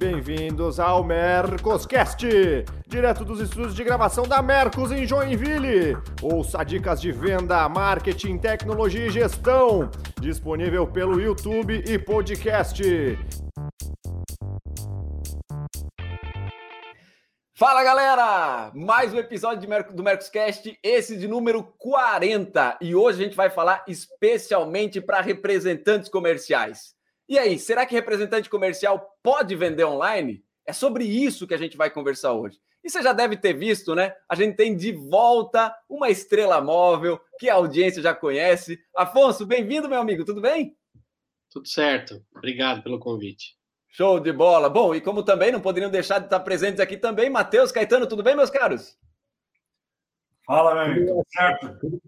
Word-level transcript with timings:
Bem-vindos 0.00 0.80
ao 0.80 1.04
Mercoscast, 1.04 2.26
direto 2.88 3.22
dos 3.22 3.38
estúdios 3.38 3.74
de 3.74 3.84
gravação 3.84 4.26
da 4.26 4.40
Mercos 4.40 4.90
em 4.90 5.06
Joinville. 5.06 5.94
Ouça 6.22 6.64
dicas 6.64 7.02
de 7.02 7.12
venda, 7.12 7.68
marketing, 7.68 8.38
tecnologia 8.38 9.08
e 9.08 9.10
gestão, 9.10 9.90
disponível 10.18 10.86
pelo 10.86 11.20
YouTube 11.20 11.84
e 11.86 11.98
podcast. 11.98 12.82
Fala 17.54 17.84
galera! 17.84 18.72
Mais 18.74 19.12
um 19.12 19.18
episódio 19.18 19.68
do 19.92 20.02
Mercoscast, 20.02 20.78
esse 20.82 21.18
de 21.18 21.28
número 21.28 21.62
40. 21.76 22.78
E 22.80 22.94
hoje 22.94 23.20
a 23.20 23.24
gente 23.24 23.36
vai 23.36 23.50
falar 23.50 23.84
especialmente 23.86 24.98
para 24.98 25.20
representantes 25.20 26.08
comerciais. 26.08 26.98
E 27.30 27.38
aí, 27.38 27.60
será 27.60 27.86
que 27.86 27.94
representante 27.94 28.50
comercial 28.50 29.16
pode 29.22 29.54
vender 29.54 29.84
online? 29.84 30.44
É 30.66 30.72
sobre 30.72 31.04
isso 31.04 31.46
que 31.46 31.54
a 31.54 31.56
gente 31.56 31.76
vai 31.76 31.88
conversar 31.88 32.32
hoje. 32.32 32.58
E 32.82 32.90
você 32.90 33.00
já 33.00 33.12
deve 33.12 33.36
ter 33.36 33.52
visto, 33.52 33.94
né? 33.94 34.16
A 34.28 34.34
gente 34.34 34.56
tem 34.56 34.76
de 34.76 34.90
volta 34.90 35.72
uma 35.88 36.10
estrela 36.10 36.60
móvel 36.60 37.20
que 37.38 37.48
a 37.48 37.54
audiência 37.54 38.02
já 38.02 38.12
conhece. 38.12 38.80
Afonso, 38.96 39.46
bem-vindo, 39.46 39.88
meu 39.88 40.00
amigo, 40.00 40.24
tudo 40.24 40.40
bem? 40.40 40.76
Tudo 41.52 41.68
certo. 41.68 42.20
Obrigado 42.34 42.82
pelo 42.82 42.98
convite. 42.98 43.56
Show 43.86 44.18
de 44.18 44.32
bola. 44.32 44.68
Bom, 44.68 44.92
e 44.92 45.00
como 45.00 45.22
também 45.22 45.52
não 45.52 45.60
poderiam 45.60 45.88
deixar 45.88 46.18
de 46.18 46.24
estar 46.24 46.40
presentes 46.40 46.80
aqui 46.80 46.96
também, 46.96 47.30
Matheus, 47.30 47.70
Caetano, 47.70 48.08
tudo 48.08 48.24
bem, 48.24 48.34
meus 48.34 48.50
caros? 48.50 48.98
Fala, 50.44 50.74
meu 50.74 50.82
amigo, 50.82 51.06
tudo 51.06 51.24
certo? 51.28 52.02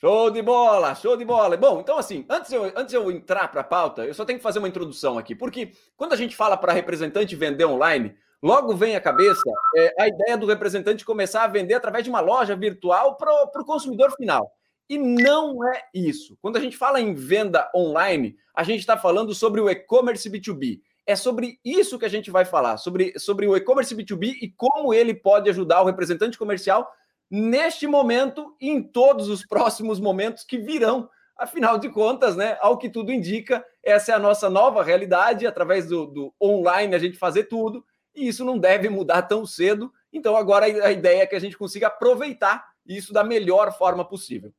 Show 0.00 0.30
de 0.30 0.40
bola, 0.42 0.94
show 0.94 1.16
de 1.16 1.24
bola. 1.24 1.56
Bom, 1.56 1.80
então 1.80 1.98
assim, 1.98 2.24
antes 2.30 2.52
eu, 2.52 2.72
antes 2.76 2.94
eu 2.94 3.10
entrar 3.10 3.48
para 3.48 3.62
a 3.62 3.64
pauta, 3.64 4.06
eu 4.06 4.14
só 4.14 4.24
tenho 4.24 4.38
que 4.38 4.42
fazer 4.44 4.60
uma 4.60 4.68
introdução 4.68 5.18
aqui, 5.18 5.34
porque 5.34 5.72
quando 5.96 6.12
a 6.12 6.16
gente 6.16 6.36
fala 6.36 6.56
para 6.56 6.72
representante 6.72 7.34
vender 7.34 7.64
online, 7.64 8.14
logo 8.40 8.76
vem 8.76 8.94
à 8.94 9.00
cabeça 9.00 9.42
é, 9.76 9.94
a 9.98 10.06
ideia 10.06 10.38
do 10.38 10.46
representante 10.46 11.04
começar 11.04 11.42
a 11.42 11.48
vender 11.48 11.74
através 11.74 12.04
de 12.04 12.10
uma 12.10 12.20
loja 12.20 12.54
virtual 12.54 13.16
para 13.16 13.60
o 13.60 13.64
consumidor 13.64 14.12
final. 14.12 14.48
E 14.88 14.96
não 14.96 15.68
é 15.68 15.82
isso. 15.92 16.38
Quando 16.40 16.58
a 16.58 16.60
gente 16.60 16.76
fala 16.76 17.00
em 17.00 17.12
venda 17.12 17.68
online, 17.74 18.36
a 18.54 18.62
gente 18.62 18.78
está 18.78 18.96
falando 18.96 19.34
sobre 19.34 19.60
o 19.60 19.68
e-commerce 19.68 20.30
B2B. 20.30 20.80
É 21.04 21.16
sobre 21.16 21.58
isso 21.64 21.98
que 21.98 22.04
a 22.04 22.10
gente 22.10 22.30
vai 22.30 22.44
falar, 22.44 22.76
sobre, 22.76 23.18
sobre 23.18 23.48
o 23.48 23.56
e-commerce 23.56 23.94
B2B 23.96 24.36
e 24.42 24.52
como 24.56 24.94
ele 24.94 25.12
pode 25.12 25.50
ajudar 25.50 25.82
o 25.82 25.86
representante 25.86 26.38
comercial 26.38 26.88
neste 27.30 27.86
momento 27.86 28.54
e 28.60 28.70
em 28.70 28.82
todos 28.82 29.28
os 29.28 29.44
próximos 29.44 30.00
momentos 30.00 30.44
que 30.44 30.58
virão. 30.58 31.08
Afinal 31.36 31.78
de 31.78 31.88
contas, 31.88 32.34
né, 32.34 32.58
ao 32.60 32.78
que 32.78 32.90
tudo 32.90 33.12
indica, 33.12 33.64
essa 33.82 34.12
é 34.12 34.14
a 34.14 34.18
nossa 34.18 34.50
nova 34.50 34.82
realidade, 34.82 35.46
através 35.46 35.86
do, 35.88 36.06
do 36.06 36.34
online 36.42 36.94
a 36.94 36.98
gente 36.98 37.16
fazer 37.16 37.44
tudo, 37.44 37.84
e 38.14 38.26
isso 38.26 38.44
não 38.44 38.58
deve 38.58 38.88
mudar 38.88 39.22
tão 39.22 39.46
cedo. 39.46 39.92
Então, 40.12 40.36
agora 40.36 40.66
a 40.66 40.90
ideia 40.90 41.22
é 41.22 41.26
que 41.26 41.36
a 41.36 41.40
gente 41.40 41.56
consiga 41.56 41.86
aproveitar 41.86 42.66
isso 42.84 43.12
da 43.12 43.22
melhor 43.22 43.76
forma 43.76 44.04
possível. 44.04 44.52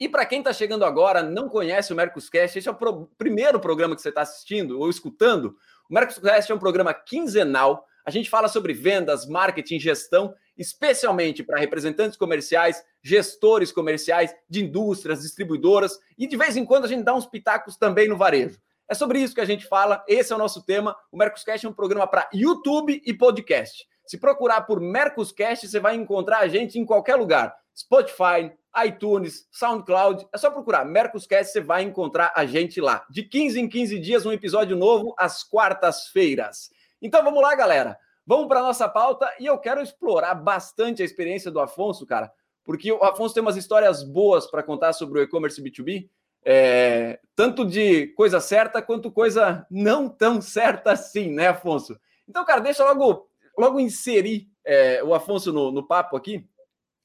E 0.00 0.08
para 0.08 0.24
quem 0.24 0.38
está 0.38 0.52
chegando 0.52 0.84
agora, 0.84 1.22
não 1.22 1.48
conhece 1.48 1.92
o 1.92 1.96
Mercoscast, 1.96 2.58
esse 2.58 2.66
é 2.66 2.72
o 2.72 2.74
pro 2.74 3.06
primeiro 3.18 3.60
programa 3.60 3.94
que 3.94 4.00
você 4.00 4.08
está 4.08 4.22
assistindo 4.22 4.80
ou 4.80 4.88
escutando. 4.88 5.54
O 5.90 5.94
Mercoscast 5.94 6.50
é 6.50 6.54
um 6.54 6.58
programa 6.58 6.94
quinzenal. 6.94 7.86
A 8.10 8.12
gente 8.12 8.28
fala 8.28 8.48
sobre 8.48 8.72
vendas, 8.72 9.24
marketing, 9.24 9.78
gestão 9.78 10.34
especialmente 10.58 11.44
para 11.44 11.60
representantes 11.60 12.16
comerciais, 12.18 12.84
gestores 13.00 13.70
comerciais 13.70 14.34
de 14.48 14.64
indústrias, 14.64 15.22
distribuidoras 15.22 16.00
e 16.18 16.26
de 16.26 16.36
vez 16.36 16.56
em 16.56 16.64
quando 16.64 16.86
a 16.86 16.88
gente 16.88 17.04
dá 17.04 17.14
uns 17.14 17.24
pitacos 17.24 17.76
também 17.76 18.08
no 18.08 18.16
varejo. 18.16 18.58
É 18.88 18.94
sobre 18.94 19.20
isso 19.20 19.32
que 19.32 19.40
a 19.40 19.44
gente 19.44 19.64
fala, 19.64 20.04
esse 20.08 20.32
é 20.32 20.34
o 20.34 20.38
nosso 20.40 20.66
tema. 20.66 20.96
O 21.12 21.16
Mercoscast 21.16 21.64
é 21.64 21.68
um 21.68 21.72
programa 21.72 22.04
para 22.04 22.28
YouTube 22.34 23.00
e 23.06 23.14
podcast. 23.14 23.86
Se 24.04 24.18
procurar 24.18 24.62
por 24.62 24.80
Mercoscast, 24.80 25.68
você 25.68 25.78
vai 25.78 25.94
encontrar 25.94 26.40
a 26.40 26.48
gente 26.48 26.80
em 26.80 26.84
qualquer 26.84 27.14
lugar. 27.14 27.54
Spotify, 27.78 28.50
iTunes, 28.84 29.46
SoundCloud. 29.52 30.26
É 30.34 30.36
só 30.36 30.50
procurar 30.50 30.84
Mercoscast, 30.84 31.52
você 31.52 31.60
vai 31.60 31.84
encontrar 31.84 32.32
a 32.34 32.44
gente 32.44 32.80
lá. 32.80 33.06
De 33.08 33.22
15 33.22 33.60
em 33.60 33.68
15 33.68 34.00
dias, 34.00 34.26
um 34.26 34.32
episódio 34.32 34.76
novo 34.76 35.14
às 35.16 35.44
quartas-feiras. 35.44 36.70
Então 37.00 37.24
vamos 37.24 37.40
lá, 37.40 37.54
galera. 37.54 37.96
Vamos 38.30 38.46
para 38.46 38.62
nossa 38.62 38.88
pauta 38.88 39.28
e 39.40 39.46
eu 39.46 39.58
quero 39.58 39.82
explorar 39.82 40.36
bastante 40.36 41.02
a 41.02 41.04
experiência 41.04 41.50
do 41.50 41.58
Afonso, 41.58 42.06
cara, 42.06 42.32
porque 42.62 42.92
o 42.92 43.02
Afonso 43.02 43.34
tem 43.34 43.40
umas 43.40 43.56
histórias 43.56 44.04
boas 44.04 44.48
para 44.48 44.62
contar 44.62 44.92
sobre 44.92 45.18
o 45.18 45.22
e-commerce 45.24 45.60
B2B, 45.60 46.08
é, 46.44 47.18
tanto 47.34 47.66
de 47.66 48.06
coisa 48.14 48.38
certa 48.38 48.80
quanto 48.80 49.10
coisa 49.10 49.66
não 49.68 50.08
tão 50.08 50.40
certa 50.40 50.92
assim, 50.92 51.32
né, 51.32 51.48
Afonso? 51.48 51.98
Então, 52.28 52.44
cara, 52.44 52.60
deixa 52.60 52.84
logo, 52.84 53.28
logo 53.58 53.80
inserir 53.80 54.48
é, 54.64 55.02
o 55.02 55.12
Afonso 55.12 55.52
no, 55.52 55.72
no 55.72 55.84
papo 55.84 56.16
aqui. 56.16 56.48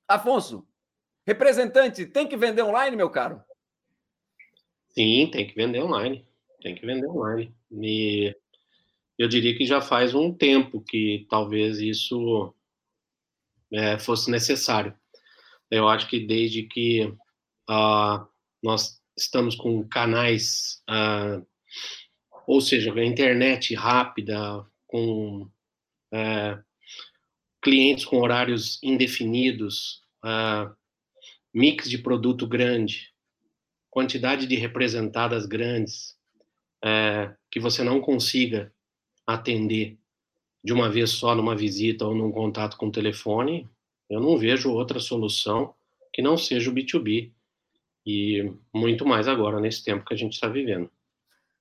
Afonso, 0.07 0.63
representante, 1.25 2.05
tem 2.05 2.27
que 2.27 2.37
vender 2.37 2.61
online, 2.61 2.95
meu 2.95 3.09
caro? 3.09 3.41
Sim, 4.89 5.27
tem 5.33 5.47
que 5.47 5.55
vender 5.55 5.81
online. 5.81 6.23
Tem 6.61 6.75
que 6.75 6.85
vender 6.85 7.07
online. 7.07 7.51
E 7.71 8.37
eu 9.17 9.27
diria 9.27 9.55
que 9.57 9.65
já 9.65 9.81
faz 9.81 10.13
um 10.13 10.33
tempo 10.33 10.81
que 10.81 11.25
talvez 11.29 11.79
isso 11.79 12.53
é, 13.71 13.97
fosse 13.97 14.29
necessário. 14.29 14.93
Eu 15.71 15.87
acho 15.87 16.07
que 16.07 16.19
desde 16.19 16.63
que 16.63 17.05
uh, 17.69 18.27
nós 18.61 19.01
estamos 19.17 19.55
com 19.55 19.87
canais, 19.87 20.83
uh, 20.89 21.45
ou 22.45 22.61
seja, 22.61 22.93
a 22.93 23.05
internet 23.05 23.73
rápida, 23.73 24.65
com 24.85 25.43
uh, 25.43 26.63
clientes 27.61 28.05
com 28.05 28.21
horários 28.21 28.79
indefinidos, 28.83 30.03
mix 31.51 31.89
de 31.89 31.97
produto 31.97 32.45
grande, 32.45 33.11
quantidade 33.89 34.45
de 34.45 34.55
representadas 34.55 35.47
grandes, 35.47 36.15
que 37.51 37.59
você 37.59 37.83
não 37.83 37.99
consiga 37.99 38.71
atender 39.25 39.97
de 40.63 40.73
uma 40.73 40.89
vez 40.89 41.11
só 41.11 41.35
numa 41.35 41.55
visita 41.55 42.05
ou 42.05 42.15
num 42.15 42.31
contato 42.31 42.75
com 42.77 42.87
o 42.87 42.91
telefone, 42.91 43.69
eu 44.09 44.19
não 44.19 44.37
vejo 44.37 44.71
outra 44.71 44.99
solução 44.99 45.73
que 46.11 46.21
não 46.21 46.37
seja 46.37 46.69
o 46.69 46.73
B2B. 46.73 47.31
E 48.05 48.53
muito 48.73 49.05
mais 49.05 49.27
agora, 49.27 49.59
nesse 49.59 49.83
tempo 49.83 50.05
que 50.05 50.13
a 50.13 50.17
gente 50.17 50.33
está 50.33 50.47
vivendo. 50.47 50.89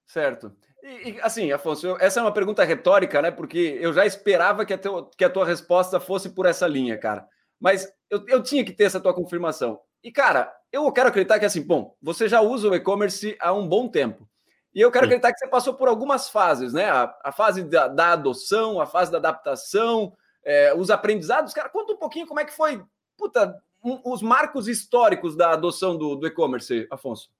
Certo. 0.07 0.53
E, 0.83 1.11
e, 1.11 1.21
assim, 1.23 1.51
Afonso, 1.51 1.97
essa 1.99 2.21
é 2.21 2.23
uma 2.23 2.33
pergunta 2.33 2.63
retórica, 2.63 3.23
né? 3.23 3.31
Porque 3.31 3.79
eu 3.81 3.93
já 3.93 4.05
esperava 4.05 4.67
que 4.67 4.75
a, 4.75 4.79
teu, 4.79 5.05
que 5.07 5.25
a 5.25 5.31
tua 5.31 5.47
resposta 5.47 5.99
fosse 5.99 6.31
por 6.31 6.45
essa 6.45 6.67
linha, 6.67 6.99
cara. 6.99 7.27
Mas 7.59 7.91
eu, 8.11 8.25
eu 8.29 8.43
tinha 8.43 8.65
que 8.65 8.73
ter 8.73 8.85
essa 8.85 9.01
tua 9.01 9.15
confirmação. 9.15 9.81
E, 10.03 10.13
cara, 10.13 10.55
eu 10.71 10.91
quero 10.93 11.09
acreditar 11.09 11.39
que, 11.39 11.47
assim, 11.47 11.63
bom, 11.63 11.97
você 12.03 12.29
já 12.29 12.43
usa 12.43 12.69
o 12.69 12.75
e-commerce 12.75 13.37
há 13.41 13.53
um 13.55 13.67
bom 13.67 13.89
tempo. 13.89 14.29
E 14.75 14.81
eu 14.81 14.91
quero 14.91 15.05
acreditar 15.05 15.33
que 15.33 15.39
você 15.39 15.47
passou 15.47 15.75
por 15.75 15.87
algumas 15.87 16.29
fases, 16.29 16.73
né? 16.73 16.87
A, 16.87 17.17
a 17.25 17.33
fase 17.33 17.62
da, 17.62 17.87
da, 17.87 18.12
adoção, 18.12 18.81
a 18.81 18.87
fase 18.87 19.12
da 19.12 19.19
adaptação, 19.19 20.12
é, 20.45 20.75
os 20.75 20.91
aprendizados. 20.91 21.55
Cara, 21.55 21.69
conta 21.69 21.93
um 21.93 21.97
pouquinho 21.97 22.27
como 22.27 22.41
é 22.41 22.45
que 22.45 22.53
foi, 22.53 22.83
puta, 23.17 23.55
um, 23.85 24.01
os 24.05 24.21
marcos 24.21 24.67
históricos 24.67 25.37
da 25.37 25.53
adoção 25.53 25.97
do, 25.97 26.17
do 26.17 26.27
e-commerce, 26.27 26.89
Afonso. 26.91 27.31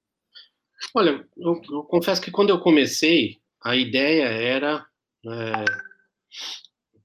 Olha, 0.95 1.27
eu, 1.37 1.61
eu, 1.71 1.83
confesso 1.84 2.21
que 2.21 2.31
quando 2.31 2.50
eu 2.50 2.61
comecei, 2.61 3.41
a 3.62 3.75
ideia 3.75 4.27
era. 4.27 4.87
É, 5.27 5.65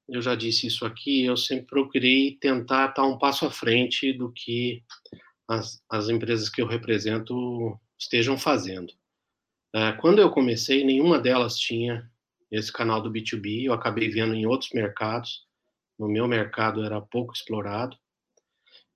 eu 0.10 0.22
já 0.22 0.36
disse 0.36 0.68
isso 0.68 0.86
aqui, 0.86 1.26
eu 1.26 1.38
sempre 1.38 1.68
procurei 1.68 2.38
tentar 2.40 2.90
estar 2.90 3.04
um 3.04 3.18
passo 3.18 3.46
à 3.46 3.52
frente 3.52 4.12
do 4.12 4.32
que 4.32 4.84
as, 5.48 5.82
as 5.90 6.10
empresas 6.10 6.50
que 6.50 6.62
eu 6.62 6.68
represento 6.68 7.80
estejam 7.98 8.38
fazendo. 8.38 8.92
É, 9.74 9.92
quando 9.94 10.20
eu 10.20 10.32
comecei, 10.32 10.84
nenhuma 10.84 11.20
delas 11.20 11.58
tinha 11.58 12.10
esse 12.52 12.72
canal 12.72 13.02
do 13.02 13.12
B2B. 13.12 13.66
Eu 13.66 13.74
acabei 13.74 14.10
vendo 14.10 14.34
em 14.34 14.46
outros 14.46 14.72
mercados. 14.72 15.46
No 15.98 16.08
meu 16.08 16.28
mercado 16.28 16.84
era 16.84 17.02
pouco 17.02 17.34
explorado. 17.34 17.98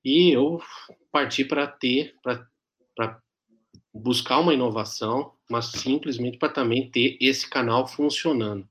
E 0.04 0.32
eu 0.32 0.62
parti 1.12 1.46
para 1.46 1.68
ter, 1.68 2.16
para 2.22 3.22
buscar 3.94 4.40
uma 4.40 4.54
inovação, 4.54 5.34
mas 5.50 5.66
simplesmente 5.66 6.38
para 6.38 6.50
também 6.50 6.90
ter 6.90 7.18
esse 7.22 7.48
canal 7.50 7.88
funcionando. 7.88 8.68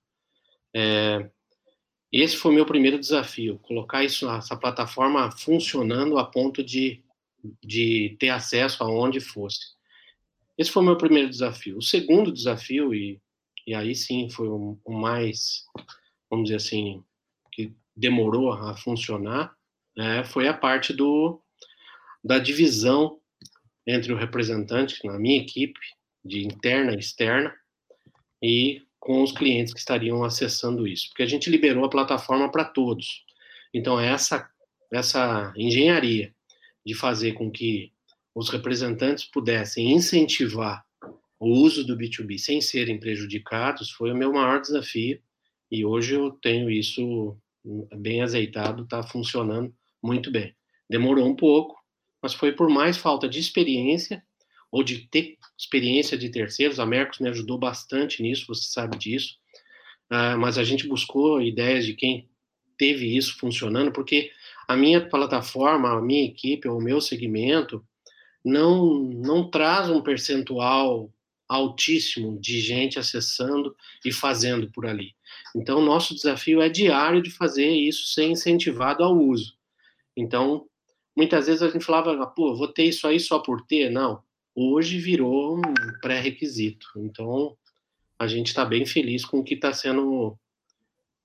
É, 0.75 1.31
esse 2.11 2.37
foi 2.37 2.55
meu 2.55 2.67
primeiro 2.67 2.99
desafio, 2.99 3.59
colocar 3.61 4.05
isso, 4.05 4.29
essa 4.29 4.57
plataforma 4.57 5.31
funcionando 5.31 6.19
a 6.19 6.25
ponto 6.25 6.63
de, 6.63 7.03
de 7.65 8.17
ter 8.19 8.29
acesso 8.29 8.83
aonde 8.83 9.21
fosse. 9.21 9.75
Esse 10.63 10.71
foi 10.71 10.81
o 10.81 10.87
meu 10.87 10.97
primeiro 10.97 11.29
desafio. 11.29 11.79
O 11.79 11.83
segundo 11.83 12.31
desafio, 12.31 12.95
e, 12.95 13.21
e 13.67 13.75
aí 13.75 13.97
sim 13.97 14.31
foi 14.31 14.47
o, 14.47 14.79
o 14.85 14.93
mais, 14.93 15.65
vamos 16.31 16.45
dizer 16.45 16.57
assim, 16.59 17.03
que 17.51 17.75
demorou 17.97 18.53
a 18.53 18.77
funcionar, 18.77 19.53
né, 19.97 20.23
foi 20.23 20.47
a 20.47 20.55
parte 20.55 20.93
do, 20.93 21.43
da 22.23 22.39
divisão 22.39 23.19
entre 23.85 24.13
o 24.13 24.17
representante, 24.17 25.05
na 25.05 25.19
minha 25.19 25.43
equipe, 25.43 25.81
de 26.25 26.47
interna 26.47 26.95
e 26.95 27.01
externa, 27.01 27.53
e 28.41 28.83
com 29.01 29.21
os 29.21 29.33
clientes 29.33 29.75
que 29.75 29.81
estariam 29.81 30.23
acessando 30.23 30.87
isso, 30.87 31.09
porque 31.09 31.25
a 31.25 31.29
gente 31.29 31.51
liberou 31.51 31.85
a 31.85 31.91
plataforma 31.91 32.49
para 32.53 32.65
todos. 32.65 33.25
Então, 33.75 33.99
essa, 33.99 34.49
essa 34.93 35.53
engenharia 35.57 36.33
de 36.87 36.95
fazer 36.95 37.33
com 37.33 37.51
que 37.51 37.93
os 38.35 38.49
representantes 38.49 39.25
pudessem 39.25 39.93
incentivar 39.93 40.85
o 41.43 41.49
uso 41.49 41.85
do 41.85 41.97
B2B 41.97 42.39
sem 42.39 42.61
serem 42.61 43.01
prejudicados 43.01 43.91
foi 43.91 44.13
o 44.13 44.17
meu 44.17 44.33
maior 44.33 44.61
desafio 44.61 45.21
e 45.69 45.85
hoje 45.85 46.15
eu 46.15 46.31
tenho 46.31 46.71
isso 46.71 47.37
bem 47.97 48.23
azeitado, 48.23 48.85
está 48.85 49.03
funcionando 49.03 49.75
muito 50.01 50.31
bem. 50.31 50.55
Demorou 50.89 51.27
um 51.27 51.35
pouco, 51.35 51.75
mas 52.23 52.33
foi 52.33 52.53
por 52.53 52.71
mais 52.71 52.97
falta 52.97 53.29
de 53.29 53.41
experiência 53.41 54.23
ou 54.71 54.85
de 54.85 55.09
ter 55.09 55.37
experiência 55.59 56.17
de 56.17 56.29
terceiros. 56.29 56.79
A 56.79 56.87
Mercos 56.87 57.19
me 57.19 57.29
ajudou 57.29 57.59
bastante 57.59 58.23
nisso, 58.23 58.47
você 58.47 58.71
sabe 58.71 58.97
disso. 58.97 59.35
Uh, 60.13 60.39
mas 60.39 60.59
a 60.59 60.63
gente 60.63 60.87
buscou 60.87 61.43
ideias 61.43 61.85
de 61.85 61.95
quem 61.95 62.31
teve 62.79 63.17
isso 63.17 63.37
funcionando, 63.37 63.91
porque 63.91 64.31
a 64.69 64.77
minha 64.77 65.09
plataforma, 65.09 65.91
a 65.91 66.01
minha 66.01 66.25
equipe, 66.25 66.69
o 66.69 66.79
meu 66.79 67.01
segmento, 67.01 67.85
não, 68.45 69.01
não 69.01 69.49
traz 69.49 69.89
um 69.89 70.03
percentual 70.03 71.11
altíssimo 71.49 72.41
de 72.41 72.61
gente 72.61 72.99
acessando 72.99 73.77
e 74.05 74.13
fazendo 74.13 74.71
por 74.71 74.87
ali. 74.87 75.15
Então, 75.55 75.83
nosso 75.83 76.15
desafio 76.15 76.63
é 76.63 76.69
diário 76.69 77.23
de 77.23 77.31
fazer 77.31 77.69
isso 77.69 78.07
ser 78.07 78.25
incentivado 78.25 79.05
ao 79.05 79.17
uso. 79.17 79.55
Então, 80.17 80.67
muitas 81.17 81.47
vezes 81.47 81.63
a 81.63 81.69
gente 81.69 81.85
falava, 81.85 82.27
pô, 82.27 82.55
vou 82.57 82.69
ter 82.69 82.85
isso 82.85 83.07
aí 83.07 83.21
só 83.21 83.39
por 83.39 83.63
ter. 83.67 83.91
Não, 83.91 84.23
hoje 84.55 84.99
virou 84.99 85.59
um 85.59 85.63
pré-requisito. 86.01 86.87
Então, 86.97 87.57
a 88.19 88.27
gente 88.27 88.49
está 88.49 88.65
bem 88.65 88.87
feliz 88.87 89.25
com 89.25 89.41
o 89.41 89.45
que 89.45 89.55
está 89.55 89.73
sendo 89.73 90.39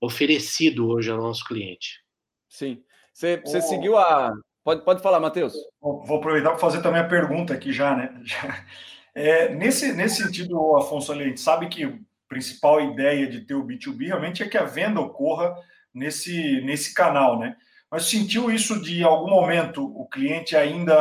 oferecido 0.00 0.88
hoje 0.88 1.10
ao 1.10 1.18
nosso 1.18 1.44
cliente. 1.44 2.02
Sim. 2.48 2.82
Você, 3.12 3.38
você 3.38 3.58
oh. 3.58 3.62
seguiu 3.62 3.96
a. 3.96 4.32
Pode, 4.68 4.84
pode 4.84 5.02
falar, 5.02 5.18
Matheus. 5.18 5.54
Vou 5.80 6.18
aproveitar 6.18 6.50
para 6.50 6.58
fazer 6.58 6.82
também 6.82 7.00
a 7.00 7.08
pergunta 7.08 7.54
aqui 7.54 7.72
já, 7.72 7.96
né? 7.96 8.14
É, 9.14 9.52
nesse, 9.52 9.92
nesse 9.94 10.22
sentido, 10.22 10.76
Afonso, 10.76 11.10
a 11.10 11.16
gente 11.16 11.40
sabe 11.40 11.68
que 11.68 11.82
a 11.82 11.92
principal 12.28 12.80
ideia 12.80 13.26
de 13.26 13.40
ter 13.40 13.54
o 13.54 13.66
B2B 13.66 14.06
realmente 14.06 14.44
é 14.44 14.48
que 14.48 14.56
a 14.56 14.62
venda 14.62 15.00
ocorra 15.00 15.56
nesse, 15.92 16.60
nesse 16.60 16.94
canal, 16.94 17.36
né? 17.36 17.56
Mas 17.90 18.04
sentiu 18.04 18.48
isso 18.48 18.80
de 18.80 19.02
algum 19.02 19.28
momento 19.28 19.84
o 19.84 20.06
cliente 20.06 20.54
ainda, 20.54 20.94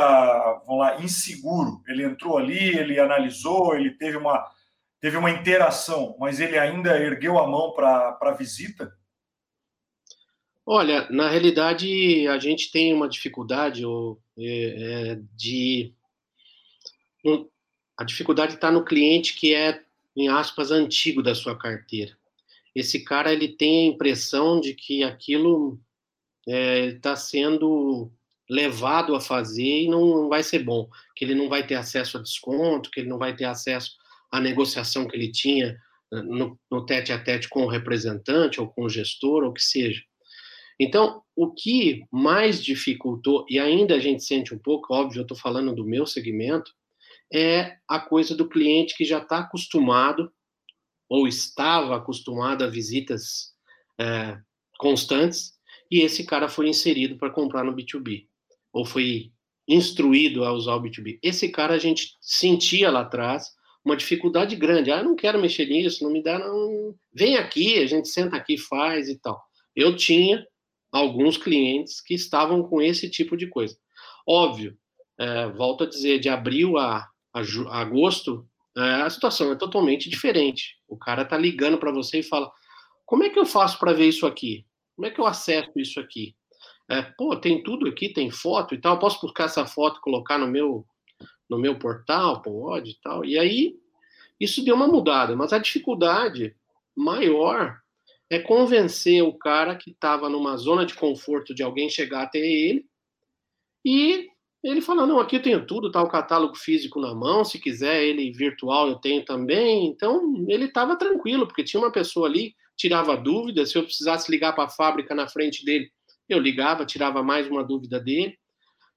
vamos 0.66 0.80
lá, 0.80 1.00
inseguro? 1.00 1.84
Ele 1.88 2.06
entrou 2.06 2.40
ali, 2.40 2.58
ele 2.58 3.00
analisou, 3.00 3.75
ele 3.75 3.92
teve 3.92 4.18
uma, 4.18 4.44
teve 5.00 5.16
uma 5.16 5.30
interação, 5.30 6.16
mas 6.20 6.40
ele 6.40 6.58
ainda 6.58 6.98
ergueu 6.98 7.38
a 7.38 7.48
mão 7.48 7.74
para 7.74 8.18
a 8.20 8.31
visita? 8.31 8.97
Olha, 10.69 11.08
na 11.10 11.30
realidade, 11.30 12.28
a 12.28 12.38
gente 12.38 12.69
tem 12.69 12.94
uma 12.94 13.08
dificuldade 13.08 13.86
ou, 13.86 14.22
é, 14.38 15.12
é, 15.14 15.19
de. 15.34 15.94
A 17.98 18.04
dificuldade 18.04 18.56
está 18.56 18.69
no 18.69 18.84
cliente 18.84 19.34
que 19.34 19.56
é, 19.56 19.81
em 20.14 20.28
aspas, 20.28 20.69
antigo 20.69 21.24
da 21.24 21.34
sua 21.34 21.58
carteira. 21.58 22.18
Esse 22.75 23.00
cara 23.06 23.31
ele 23.31 23.48
tem 23.48 23.88
a 23.88 23.94
impressão 23.94 24.60
de 24.60 24.74
que 24.74 25.04
aquilo 25.04 25.80
está 26.46 26.60
é, 26.60 26.92
tá 27.00 27.16
sendo 27.16 28.12
levado 28.50 29.16
a 29.16 29.22
fazer 29.22 29.84
e 29.84 29.88
não 29.88 30.28
vai 30.28 30.44
ser 30.44 30.60
bom, 30.60 30.90
que 31.16 31.24
ele 31.24 31.34
não 31.34 31.48
vai 31.48 31.66
ter 31.66 31.75
acesso 31.75 32.18
a 32.18 32.22
desconto, 32.22 32.92
que 32.92 33.00
ele 33.00 33.10
não 33.10 33.18
vai 33.18 33.34
ter 33.34 33.46
acesso 33.46 33.96
à 34.30 34.42
negociação 34.42 35.08
que 35.08 35.16
ele 35.16 35.31
tinha 35.31 35.78
eh, 36.13 36.22
no, 36.22 36.60
no 36.70 36.86
tete 36.86 37.13
a 37.13 37.20
tete 37.20 37.48
com 37.48 37.63
o 37.63 37.70
representante 37.70 38.60
ou 38.60 38.68
com 38.68 38.84
o 38.84 38.90
gestor, 38.90 39.44
ou 39.44 39.52
o 39.52 39.54
que 39.54 39.63
seja. 39.63 40.02
Então, 40.79 41.21
o 41.35 41.51
que 41.51 42.06
mais 42.12 42.63
dificultou, 42.63 43.45
e 43.50 43.59
ainda 43.59 43.95
a 43.95 44.00
gente 44.00 44.24
sente 44.24 44.53
um 44.53 44.59
pouco, 44.59 44.94
óbvio, 44.94 45.19
eu 45.19 45.24
estou 45.24 45.38
falando 45.38 45.74
do 45.74 45.85
meu 45.85 46.06
segmento, 46.06 46.71
é 47.33 47.77
a 47.88 48.00
coisa 48.00 48.35
do 48.35 48.47
cliente 48.47 48.95
que 48.95 49.03
já 49.03 49.19
está 49.19 49.39
acostumado 49.39 50.31
ou 51.09 51.27
estava 51.27 51.95
acostumado 51.95 52.63
a 52.63 52.68
visitas 52.68 53.53
é, 54.00 54.38
constantes 54.77 55.57
e 55.89 56.01
esse 56.01 56.25
cara 56.25 56.47
foi 56.47 56.69
inserido 56.69 57.18
para 57.18 57.29
comprar 57.29 57.63
no 57.63 57.75
B2B, 57.75 58.27
ou 58.71 58.85
foi 58.85 59.31
instruído 59.68 60.44
a 60.44 60.51
usar 60.51 60.75
o 60.75 60.81
B2B. 60.81 61.19
Esse 61.21 61.50
cara 61.50 61.74
a 61.74 61.77
gente 61.77 62.15
sentia 62.21 62.89
lá 62.89 63.01
atrás 63.01 63.47
uma 63.83 63.95
dificuldade 63.95 64.56
grande. 64.56 64.91
Ah, 64.91 65.03
não 65.03 65.15
quero 65.15 65.41
mexer 65.41 65.65
nisso, 65.65 66.03
não 66.03 66.12
me 66.12 66.21
dá, 66.21 66.38
não. 66.39 66.94
Vem 67.13 67.38
aqui, 67.38 67.79
a 67.79 67.85
gente 67.85 68.07
senta 68.09 68.35
aqui, 68.35 68.57
faz 68.57 69.07
e 69.07 69.18
tal. 69.19 69.41
Eu 69.75 69.95
tinha 69.95 70.45
alguns 70.92 71.38
clientes 71.38 72.01
que 72.01 72.13
estavam 72.13 72.63
com 72.63 72.81
esse 72.81 73.10
tipo 73.10 73.36
de 73.36 73.48
coisa. 73.48 73.78
Óbvio, 74.28 74.78
é, 75.19 75.48
volto 75.50 75.84
a 75.84 75.88
dizer, 75.88 76.19
de 76.19 76.30
abril 76.30 76.78
a, 76.78 77.07
a, 77.34 77.42
a 77.42 77.80
agosto, 77.80 78.48
é, 78.78 79.01
a 79.01 79.10
situação 79.10 79.51
é 79.51 79.56
totalmente 79.56 80.10
diferente. 80.10 80.75
O 80.88 80.98
cara 80.98 81.25
tá 81.25 81.38
ligando 81.38 81.78
para 81.78 81.92
você 81.92 82.19
e 82.19 82.24
fala: 82.24 82.51
como 83.06 83.24
é 83.24 83.30
que 83.30 83.39
eu 83.39 83.45
faço 83.45 83.80
para 83.80 83.94
ver 83.94 84.07
isso 84.07 84.28
aqui? 84.28 84.66
Como 84.95 85.07
é 85.07 85.12
que 85.12 85.19
eu 85.19 85.25
acesso 85.25 85.72
isso 85.78 86.00
aqui? 86.00 86.36
É, 86.89 87.01
pô, 87.01 87.36
tem 87.36 87.62
tudo 87.62 87.88
aqui, 87.88 88.10
tem 88.10 88.31
foto 88.31 88.74
e 88.74 88.80
tal. 88.80 89.00
Posso 89.00 89.19
buscar 89.22 89.45
essa 89.45 89.66
foto 89.66 90.01
colocar 90.01 90.38
no 90.38 90.48
meu 90.48 90.86
no 91.50 91.57
meu 91.57 91.80
portal, 91.80 92.42
pode 92.42 92.92
e 92.92 93.00
tal. 93.01 93.24
E 93.24 93.39
aí 93.39 93.75
isso 94.39 94.63
deu 94.63 94.75
uma 94.75 94.88
mudada, 94.88 95.36
mas 95.36 95.54
a 95.54 95.57
dificuldade 95.57 96.56
maior 96.95 97.80
é 98.29 98.39
convencer 98.39 99.24
o 99.24 99.38
cara 99.38 99.75
que 99.75 99.91
estava 99.91 100.29
numa 100.29 100.57
zona 100.57 100.85
de 100.85 100.94
conforto 100.94 101.53
de 101.53 101.63
alguém 101.63 101.89
chegar 101.89 102.24
até 102.24 102.39
ele 102.39 102.85
e 103.85 104.27
ele 104.63 104.81
falar, 104.81 105.06
não, 105.06 105.19
aqui 105.19 105.38
eu 105.38 105.41
tenho 105.41 105.65
tudo, 105.65 105.91
tá 105.91 106.01
o 106.01 106.09
catálogo 106.09 106.56
físico 106.56 107.00
na 107.00 107.13
mão, 107.15 107.45
se 107.45 107.59
quiser 107.59 108.03
ele 108.03 108.31
virtual 108.31 108.89
eu 108.89 108.95
tenho 108.95 109.24
também. 109.24 109.88
Então 109.88 110.45
ele 110.47 110.65
estava 110.65 110.97
tranquilo, 110.97 111.47
porque 111.47 111.63
tinha 111.63 111.81
uma 111.81 111.91
pessoa 111.91 112.27
ali 112.27 112.53
tirava 112.77 113.18
dúvidas. 113.18 113.71
Se 113.71 113.77
eu 113.77 113.83
precisasse 113.83 114.31
ligar 114.31 114.53
para 114.53 114.65
a 114.65 114.69
fábrica 114.69 115.15
na 115.15 115.27
frente 115.27 115.65
dele, 115.65 115.89
eu 116.29 116.39
ligava, 116.39 116.85
tirava 116.85 117.24
mais 117.24 117.47
uma 117.47 117.63
dúvida 117.63 118.00
dele. 118.00 118.38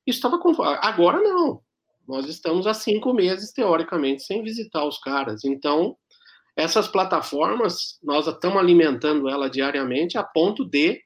Isso 0.06 0.18
estava. 0.18 0.38
Agora 0.82 1.20
não. 1.20 1.62
Nós 2.06 2.26
estamos 2.26 2.66
há 2.66 2.74
cinco 2.74 3.12
meses, 3.12 3.52
teoricamente, 3.52 4.24
sem 4.24 4.42
visitar 4.42 4.84
os 4.84 4.98
caras. 4.98 5.44
Então, 5.44 5.96
essas 6.60 6.86
plataformas, 6.86 7.98
nós 8.02 8.26
estamos 8.26 8.58
alimentando 8.58 9.28
ela 9.28 9.48
diariamente 9.48 10.18
a 10.18 10.22
ponto 10.22 10.64
de 10.64 11.00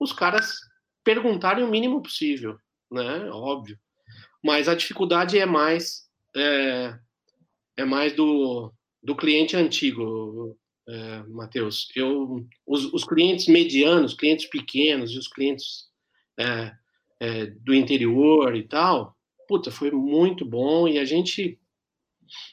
os 0.00 0.12
caras 0.12 0.58
perguntarem 1.04 1.64
o 1.64 1.70
mínimo 1.70 2.02
possível, 2.02 2.58
né? 2.90 3.30
Óbvio. 3.30 3.78
Mas 4.44 4.68
a 4.68 4.74
dificuldade 4.74 5.38
é 5.38 5.46
mais 5.46 6.06
é, 6.36 6.98
é 7.76 7.84
mais 7.84 8.14
do, 8.14 8.72
do 9.02 9.14
cliente 9.14 9.56
antigo 9.56 10.58
é, 10.88 11.22
Matheus, 11.24 11.88
eu, 11.96 12.46
os, 12.66 12.92
os, 12.92 13.04
clientes 13.04 13.48
medianos, 13.48 14.14
clientes 14.14 14.46
pequenos 14.46 15.10
e 15.10 15.18
os 15.18 15.26
clientes 15.26 15.86
é, 16.38 16.72
é, 17.18 17.46
do 17.46 17.74
interior 17.74 18.54
e 18.54 18.62
tal, 18.62 19.16
puta, 19.48 19.70
foi 19.70 19.90
muito 19.90 20.44
bom 20.44 20.86
e 20.86 20.98
a 20.98 21.04
gente 21.04 21.58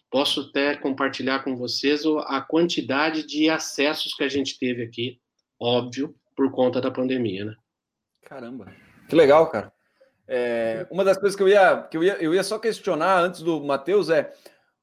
posso 0.09 0.41
até 0.41 0.75
compartilhar 0.75 1.43
com 1.43 1.55
vocês 1.55 2.03
a 2.25 2.41
quantidade 2.41 3.25
de 3.25 3.49
acessos 3.49 4.13
que 4.13 4.23
a 4.23 4.29
gente 4.29 4.57
teve 4.57 4.83
aqui, 4.83 5.19
óbvio, 5.59 6.15
por 6.35 6.51
conta 6.51 6.81
da 6.81 6.91
pandemia, 6.91 7.45
né? 7.45 7.55
Caramba, 8.23 8.73
que 9.07 9.15
legal, 9.15 9.49
cara. 9.49 9.71
É, 10.27 10.87
uma 10.89 11.03
das 11.03 11.17
coisas 11.17 11.35
que 11.35 11.43
eu 11.43 11.49
ia, 11.49 11.83
que 11.83 11.97
eu 11.97 12.03
ia, 12.03 12.13
eu 12.15 12.33
ia 12.33 12.43
só 12.43 12.57
questionar 12.57 13.19
antes 13.19 13.41
do 13.41 13.61
Matheus 13.61 14.09
é 14.09 14.33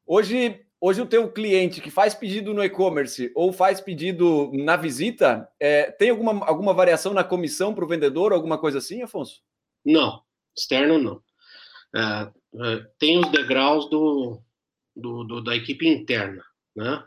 hoje 0.07 0.65
hoje 0.81 1.03
o 1.03 1.07
teu 1.07 1.31
cliente 1.31 1.81
que 1.81 1.91
faz 1.91 2.15
pedido 2.15 2.55
no 2.55 2.65
e-commerce 2.65 3.31
ou 3.35 3.53
faz 3.53 3.81
pedido 3.81 4.51
na 4.55 4.77
visita, 4.77 5.47
é, 5.61 5.91
tem 5.91 6.11
alguma, 6.11 6.45
alguma 6.47 6.73
variação 6.73 7.13
na 7.13 7.23
comissão 7.23 7.75
para 7.75 7.85
o 7.85 7.89
vendedor, 7.89 8.33
alguma 8.33 8.57
coisa 8.57 8.79
assim, 8.79 9.03
Afonso? 9.03 9.43
Não, 9.85 10.23
externo 10.57 10.99
não. 10.99 11.23
É, 11.95 12.31
é, 12.55 12.87
tem 12.99 13.19
os 13.19 13.31
degraus 13.31 13.91
do, 13.91 14.41
do, 14.95 15.25
do, 15.25 15.41
da 15.41 15.57
equipe 15.57 15.87
interna, 15.87 16.45
né? 16.75 17.05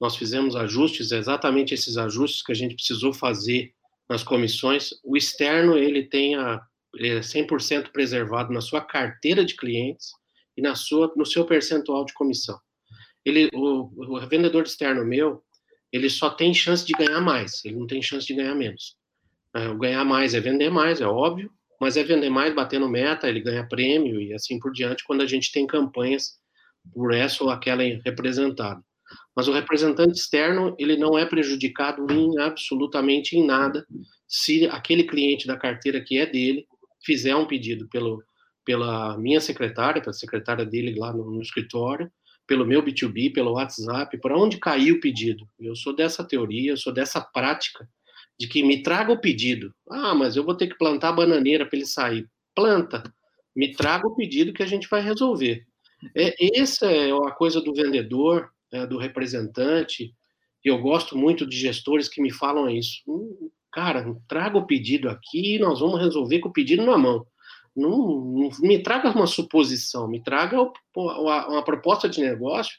Nós 0.00 0.16
fizemos 0.16 0.54
ajustes, 0.54 1.10
exatamente 1.10 1.74
esses 1.74 1.96
ajustes 1.96 2.42
que 2.42 2.52
a 2.52 2.54
gente 2.54 2.74
precisou 2.74 3.12
fazer 3.12 3.72
nas 4.08 4.22
comissões. 4.22 4.90
O 5.02 5.16
externo, 5.16 5.76
ele 5.76 6.04
tem 6.04 6.36
a, 6.36 6.62
ele 6.94 7.08
é 7.08 7.20
100% 7.20 7.90
preservado 7.90 8.52
na 8.52 8.60
sua 8.60 8.80
carteira 8.80 9.44
de 9.44 9.56
clientes 9.56 10.12
e 10.56 10.62
na 10.62 10.76
sua, 10.76 11.12
no 11.16 11.26
seu 11.26 11.44
percentual 11.44 12.04
de 12.04 12.14
comissão 12.14 12.58
ele, 13.28 13.50
o, 13.52 14.16
o 14.16 14.26
vendedor 14.26 14.64
externo 14.64 15.04
meu, 15.04 15.42
ele 15.92 16.08
só 16.10 16.30
tem 16.30 16.52
chance 16.52 16.84
de 16.84 16.92
ganhar 16.92 17.20
mais, 17.20 17.64
ele 17.64 17.76
não 17.76 17.86
tem 17.86 18.02
chance 18.02 18.26
de 18.26 18.34
ganhar 18.34 18.54
menos. 18.54 18.96
É, 19.54 19.74
ganhar 19.74 20.04
mais 20.04 20.34
é 20.34 20.40
vender 20.40 20.70
mais, 20.70 21.00
é 21.00 21.06
óbvio, 21.06 21.50
mas 21.80 21.96
é 21.96 22.02
vender 22.02 22.30
mais 22.30 22.54
batendo 22.54 22.88
meta, 22.88 23.28
ele 23.28 23.40
ganha 23.40 23.66
prêmio 23.66 24.20
e 24.20 24.32
assim 24.34 24.58
por 24.58 24.72
diante 24.72 25.04
quando 25.04 25.22
a 25.22 25.26
gente 25.26 25.52
tem 25.52 25.66
campanhas 25.66 26.38
por 26.92 27.12
essa 27.12 27.42
ou 27.42 27.50
aquela 27.50 27.82
representada. 28.04 28.82
Mas 29.34 29.48
o 29.48 29.52
representante 29.52 30.18
externo, 30.18 30.74
ele 30.78 30.96
não 30.96 31.16
é 31.16 31.24
prejudicado 31.24 32.06
em 32.12 32.38
absolutamente 32.38 33.36
em 33.36 33.46
nada 33.46 33.86
se 34.26 34.66
aquele 34.66 35.04
cliente 35.04 35.46
da 35.46 35.56
carteira 35.56 36.00
que 36.00 36.18
é 36.18 36.26
dele 36.26 36.66
fizer 37.04 37.34
um 37.34 37.46
pedido 37.46 37.88
pelo, 37.88 38.22
pela 38.64 39.16
minha 39.16 39.40
secretária, 39.40 40.02
pela 40.02 40.12
secretária 40.12 40.66
dele 40.66 40.98
lá 40.98 41.12
no, 41.12 41.30
no 41.30 41.40
escritório, 41.40 42.10
pelo 42.46 42.66
meu 42.66 42.82
B2B, 42.82 43.32
pelo 43.32 43.52
WhatsApp, 43.52 44.18
por 44.20 44.32
onde 44.32 44.58
caiu 44.58 44.96
o 44.96 45.00
pedido. 45.00 45.46
Eu 45.60 45.76
sou 45.76 45.94
dessa 45.94 46.24
teoria, 46.24 46.72
eu 46.72 46.76
sou 46.76 46.92
dessa 46.92 47.20
prática 47.20 47.88
de 48.38 48.48
que 48.48 48.62
me 48.62 48.82
traga 48.82 49.12
o 49.12 49.20
pedido. 49.20 49.72
Ah, 49.90 50.14
mas 50.14 50.34
eu 50.34 50.44
vou 50.44 50.56
ter 50.56 50.66
que 50.66 50.78
plantar 50.78 51.12
bananeira 51.12 51.66
para 51.66 51.76
ele 51.76 51.86
sair. 51.86 52.26
Planta, 52.54 53.02
me 53.54 53.72
traga 53.72 54.06
o 54.06 54.14
pedido 54.14 54.52
que 54.52 54.62
a 54.62 54.66
gente 54.66 54.88
vai 54.88 55.02
resolver. 55.02 55.67
É, 56.14 56.60
essa 56.60 56.86
é 56.90 57.10
a 57.10 57.30
coisa 57.30 57.60
do 57.60 57.74
vendedor, 57.74 58.50
é, 58.72 58.86
do 58.86 58.98
representante. 58.98 60.14
E 60.64 60.68
eu 60.68 60.78
gosto 60.78 61.16
muito 61.16 61.46
de 61.46 61.56
gestores 61.56 62.08
que 62.08 62.20
me 62.20 62.32
falam 62.32 62.68
isso. 62.68 63.02
Hum, 63.06 63.50
cara, 63.72 64.14
traga 64.28 64.58
o 64.58 64.66
pedido 64.66 65.08
aqui 65.08 65.56
e 65.56 65.58
nós 65.58 65.80
vamos 65.80 66.00
resolver 66.00 66.40
com 66.40 66.48
o 66.48 66.52
pedido 66.52 66.84
na 66.84 66.98
mão. 66.98 67.26
Não, 67.76 67.90
não 67.90 68.50
me 68.60 68.78
traga 68.82 69.10
uma 69.10 69.26
suposição, 69.26 70.08
me 70.08 70.22
traga 70.22 70.56
uma, 70.94 71.62
proposta 71.62 72.08
de 72.08 72.20
negócio 72.20 72.76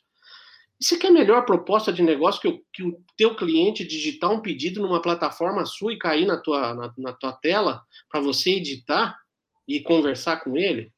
você 0.79 0.97
quer 0.97 1.11
melhor 1.11 1.45
proposta 1.45 1.91
de 1.91 2.01
negócio 2.01 2.39
que 2.39 2.47
o, 2.47 2.63
que 2.71 2.83
o 2.83 3.03
teu 3.17 3.35
cliente 3.35 3.83
digitar 3.83 4.31
um 4.31 4.39
pedido 4.39 4.81
numa 4.81 5.01
plataforma 5.01 5.65
sua 5.65 5.91
e 5.91 5.99
cair 5.99 6.25
na 6.25 6.37
tua, 6.37 6.73
na, 6.73 6.93
na 6.97 7.13
tua 7.13 7.33
tela 7.33 7.83
para 8.09 8.21
você 8.21 8.51
editar 8.51 9.19
e 9.67 9.81
conversar 9.81 10.37
com 10.37 10.55
ele? 10.55 10.93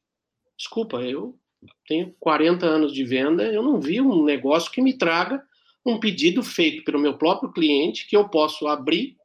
Desculpa, 0.56 0.98
eu 1.02 1.36
tenho 1.86 2.14
40 2.18 2.66
anos 2.66 2.92
de 2.92 3.04
venda, 3.04 3.44
eu 3.44 3.62
não 3.62 3.80
vi 3.80 4.00
um 4.00 4.24
negócio 4.24 4.70
que 4.70 4.80
me 4.80 4.96
traga 4.96 5.42
um 5.84 5.98
pedido 5.98 6.42
feito 6.42 6.84
pelo 6.84 6.98
meu 6.98 7.18
próprio 7.18 7.52
cliente 7.52 8.06
que 8.06 8.16
eu 8.16 8.28
posso 8.28 8.66
abrir, 8.66 9.16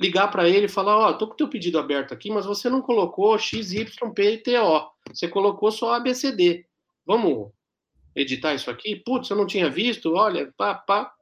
ligar 0.00 0.28
para 0.28 0.48
ele 0.48 0.66
e 0.66 0.70
falar, 0.70 0.96
ó, 0.96 1.10
oh, 1.10 1.14
tô 1.14 1.26
com 1.26 1.34
o 1.34 1.36
teu 1.36 1.48
pedido 1.48 1.78
aberto 1.78 2.12
aqui, 2.12 2.30
mas 2.30 2.46
você 2.46 2.68
não 2.68 2.82
colocou 2.82 3.38
XYPTO, 3.38 4.90
você 5.08 5.26
colocou 5.28 5.72
só 5.72 5.94
ABCD. 5.94 6.66
Vamos 7.04 7.50
editar 8.14 8.54
isso 8.54 8.70
aqui? 8.70 8.96
Putz, 8.96 9.30
eu 9.30 9.36
não 9.36 9.46
tinha 9.46 9.70
visto, 9.70 10.14
olha, 10.14 10.52
pá, 10.56 10.74
pá. 10.74 11.12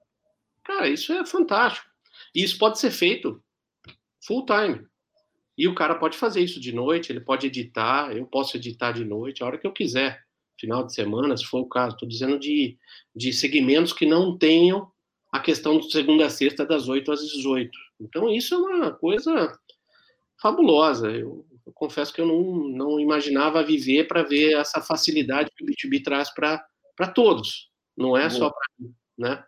Cara, 0.64 0.88
isso 0.88 1.12
é 1.12 1.24
fantástico. 1.24 1.88
E 2.34 2.42
isso 2.42 2.58
pode 2.58 2.78
ser 2.78 2.90
feito 2.90 3.42
full 4.26 4.44
time. 4.44 4.84
E 5.56 5.66
o 5.68 5.74
cara 5.74 5.94
pode 5.94 6.18
fazer 6.18 6.40
isso 6.42 6.60
de 6.60 6.72
noite, 6.72 7.10
ele 7.10 7.20
pode 7.20 7.46
editar, 7.46 8.14
eu 8.14 8.26
posso 8.26 8.56
editar 8.56 8.92
de 8.92 9.04
noite, 9.04 9.42
a 9.42 9.46
hora 9.46 9.56
que 9.56 9.66
eu 9.66 9.72
quiser, 9.72 10.25
final 10.58 10.84
de 10.84 10.94
semana, 10.94 11.36
se 11.36 11.44
for 11.44 11.60
o 11.60 11.68
caso. 11.68 11.94
Estou 11.94 12.08
dizendo 12.08 12.38
de, 12.38 12.76
de 13.14 13.32
segmentos 13.32 13.92
que 13.92 14.06
não 14.06 14.36
tenham 14.36 14.90
a 15.32 15.40
questão 15.40 15.78
de 15.78 15.90
segunda 15.90 16.26
a 16.26 16.30
sexta, 16.30 16.64
das 16.64 16.88
8 16.88 17.12
às 17.12 17.20
18. 17.20 17.70
Então, 18.00 18.30
isso 18.30 18.54
é 18.54 18.58
uma 18.58 18.92
coisa 18.92 19.58
fabulosa. 20.40 21.10
Eu, 21.10 21.46
eu 21.66 21.72
confesso 21.72 22.12
que 22.12 22.20
eu 22.20 22.26
não, 22.26 22.68
não 22.68 23.00
imaginava 23.00 23.64
viver 23.64 24.06
para 24.06 24.22
ver 24.22 24.56
essa 24.56 24.80
facilidade 24.80 25.50
que 25.54 25.64
o 25.64 25.66
B2B 25.66 26.02
traz 26.02 26.32
para 26.32 26.64
para 26.96 27.08
todos, 27.08 27.70
não 27.96 28.16
é 28.16 28.22
Boa. 28.22 28.30
só 28.30 28.50
para 28.50 28.66
mim, 28.78 28.94
né? 29.18 29.44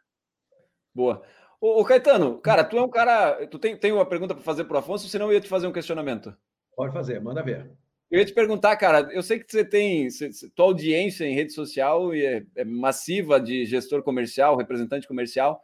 Boa. 0.94 1.22
Ô, 1.60 1.80
ô, 1.80 1.84
Caetano, 1.84 2.38
cara, 2.38 2.62
tu 2.62 2.76
é 2.76 2.82
um 2.82 2.90
cara. 2.90 3.46
Tu 3.46 3.58
tem, 3.58 3.76
tem 3.76 3.90
uma 3.90 4.06
pergunta 4.06 4.34
para 4.34 4.44
fazer 4.44 4.64
para 4.64 4.76
o 4.76 4.78
Afonso, 4.78 5.08
senão 5.08 5.26
eu 5.26 5.32
ia 5.32 5.40
te 5.40 5.48
fazer 5.48 5.66
um 5.66 5.72
questionamento. 5.72 6.36
Pode 6.76 6.92
fazer, 6.92 7.20
manda 7.20 7.42
ver. 7.42 7.72
Eu 8.10 8.18
ia 8.18 8.24
te 8.24 8.32
perguntar, 8.32 8.74
cara, 8.76 9.08
eu 9.12 9.22
sei 9.22 9.38
que 9.38 9.50
você 9.50 9.64
tem. 9.64 10.08
tua 10.54 10.66
audiência 10.66 11.24
em 11.24 11.34
rede 11.34 11.52
social 11.52 12.12
é, 12.14 12.44
é 12.56 12.64
massiva 12.64 13.38
de 13.38 13.66
gestor 13.66 14.02
comercial, 14.02 14.56
representante 14.56 15.06
comercial. 15.06 15.62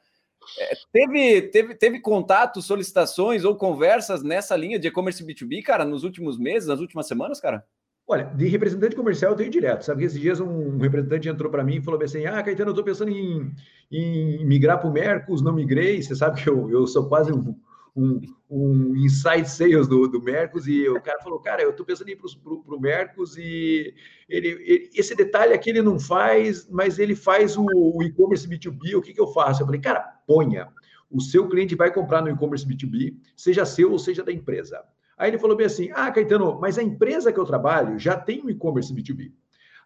É, 0.58 0.74
teve, 0.92 1.42
teve, 1.42 1.74
teve 1.74 2.00
contato, 2.00 2.60
solicitações 2.60 3.44
ou 3.44 3.56
conversas 3.56 4.22
nessa 4.22 4.54
linha 4.54 4.78
de 4.78 4.88
e-commerce 4.88 5.24
B2B, 5.24 5.62
cara, 5.62 5.86
nos 5.86 6.04
últimos 6.04 6.38
meses, 6.38 6.68
nas 6.68 6.80
últimas 6.80 7.06
semanas, 7.06 7.40
cara? 7.40 7.64
Olha, 8.06 8.24
de 8.24 8.46
representante 8.48 8.94
comercial 8.94 9.32
eu 9.32 9.36
tenho 9.36 9.50
direto. 9.50 9.82
Sabe 9.82 10.00
que 10.00 10.06
esses 10.06 10.20
dias 10.20 10.38
um 10.38 10.76
representante 10.76 11.28
entrou 11.28 11.50
para 11.50 11.64
mim 11.64 11.76
e 11.76 11.82
falou 11.82 12.02
assim: 12.02 12.26
Ah, 12.26 12.42
Caetano, 12.42 12.68
eu 12.68 12.72
estou 12.72 12.84
pensando 12.84 13.10
em, 13.10 13.50
em 13.90 14.44
migrar 14.44 14.78
para 14.78 14.90
o 14.90 14.92
Mercos, 14.92 15.40
não 15.40 15.54
migrei. 15.54 16.02
Você 16.02 16.14
sabe 16.14 16.42
que 16.42 16.48
eu, 16.48 16.70
eu 16.70 16.86
sou 16.86 17.08
quase 17.08 17.32
um, 17.32 17.56
um, 17.96 18.20
um 18.50 18.96
inside 18.96 19.48
sales 19.48 19.86
do, 19.86 20.08
do 20.08 20.20
Mercos. 20.20 20.66
E 20.66 20.88
o 20.88 21.00
cara 21.00 21.20
falou: 21.22 21.38
Cara, 21.38 21.62
eu 21.62 21.70
estou 21.70 21.86
pensando 21.86 22.08
em 22.08 22.12
ir 22.12 22.16
para 22.16 22.74
o 22.74 22.80
Mercos 22.80 23.36
e 23.36 23.94
ele, 24.28 24.48
ele, 24.48 24.90
esse 24.94 25.14
detalhe 25.14 25.52
aqui 25.52 25.70
ele 25.70 25.82
não 25.82 25.98
faz, 25.98 26.68
mas 26.68 26.98
ele 26.98 27.14
faz 27.14 27.56
o, 27.56 27.64
o 27.64 28.02
e-commerce 28.02 28.48
B2B. 28.48 28.96
O 28.96 29.02
que, 29.02 29.14
que 29.14 29.20
eu 29.20 29.28
faço? 29.28 29.62
Eu 29.62 29.66
falei: 29.66 29.80
Cara, 29.80 30.00
ponha. 30.26 30.68
O 31.10 31.20
seu 31.20 31.48
cliente 31.48 31.76
vai 31.76 31.92
comprar 31.92 32.22
no 32.22 32.28
e-commerce 32.28 32.66
B2B, 32.66 33.14
seja 33.36 33.64
seu 33.64 33.92
ou 33.92 33.98
seja 33.98 34.24
da 34.24 34.32
empresa. 34.32 34.82
Aí 35.16 35.30
ele 35.30 35.38
falou 35.38 35.56
bem 35.56 35.66
assim: 35.66 35.90
Ah, 35.94 36.10
Caetano, 36.10 36.58
mas 36.60 36.78
a 36.78 36.82
empresa 36.82 37.32
que 37.32 37.38
eu 37.38 37.44
trabalho 37.44 37.98
já 37.98 38.16
tem 38.16 38.42
um 38.42 38.50
e-commerce 38.50 38.92
B2B. 38.92 39.30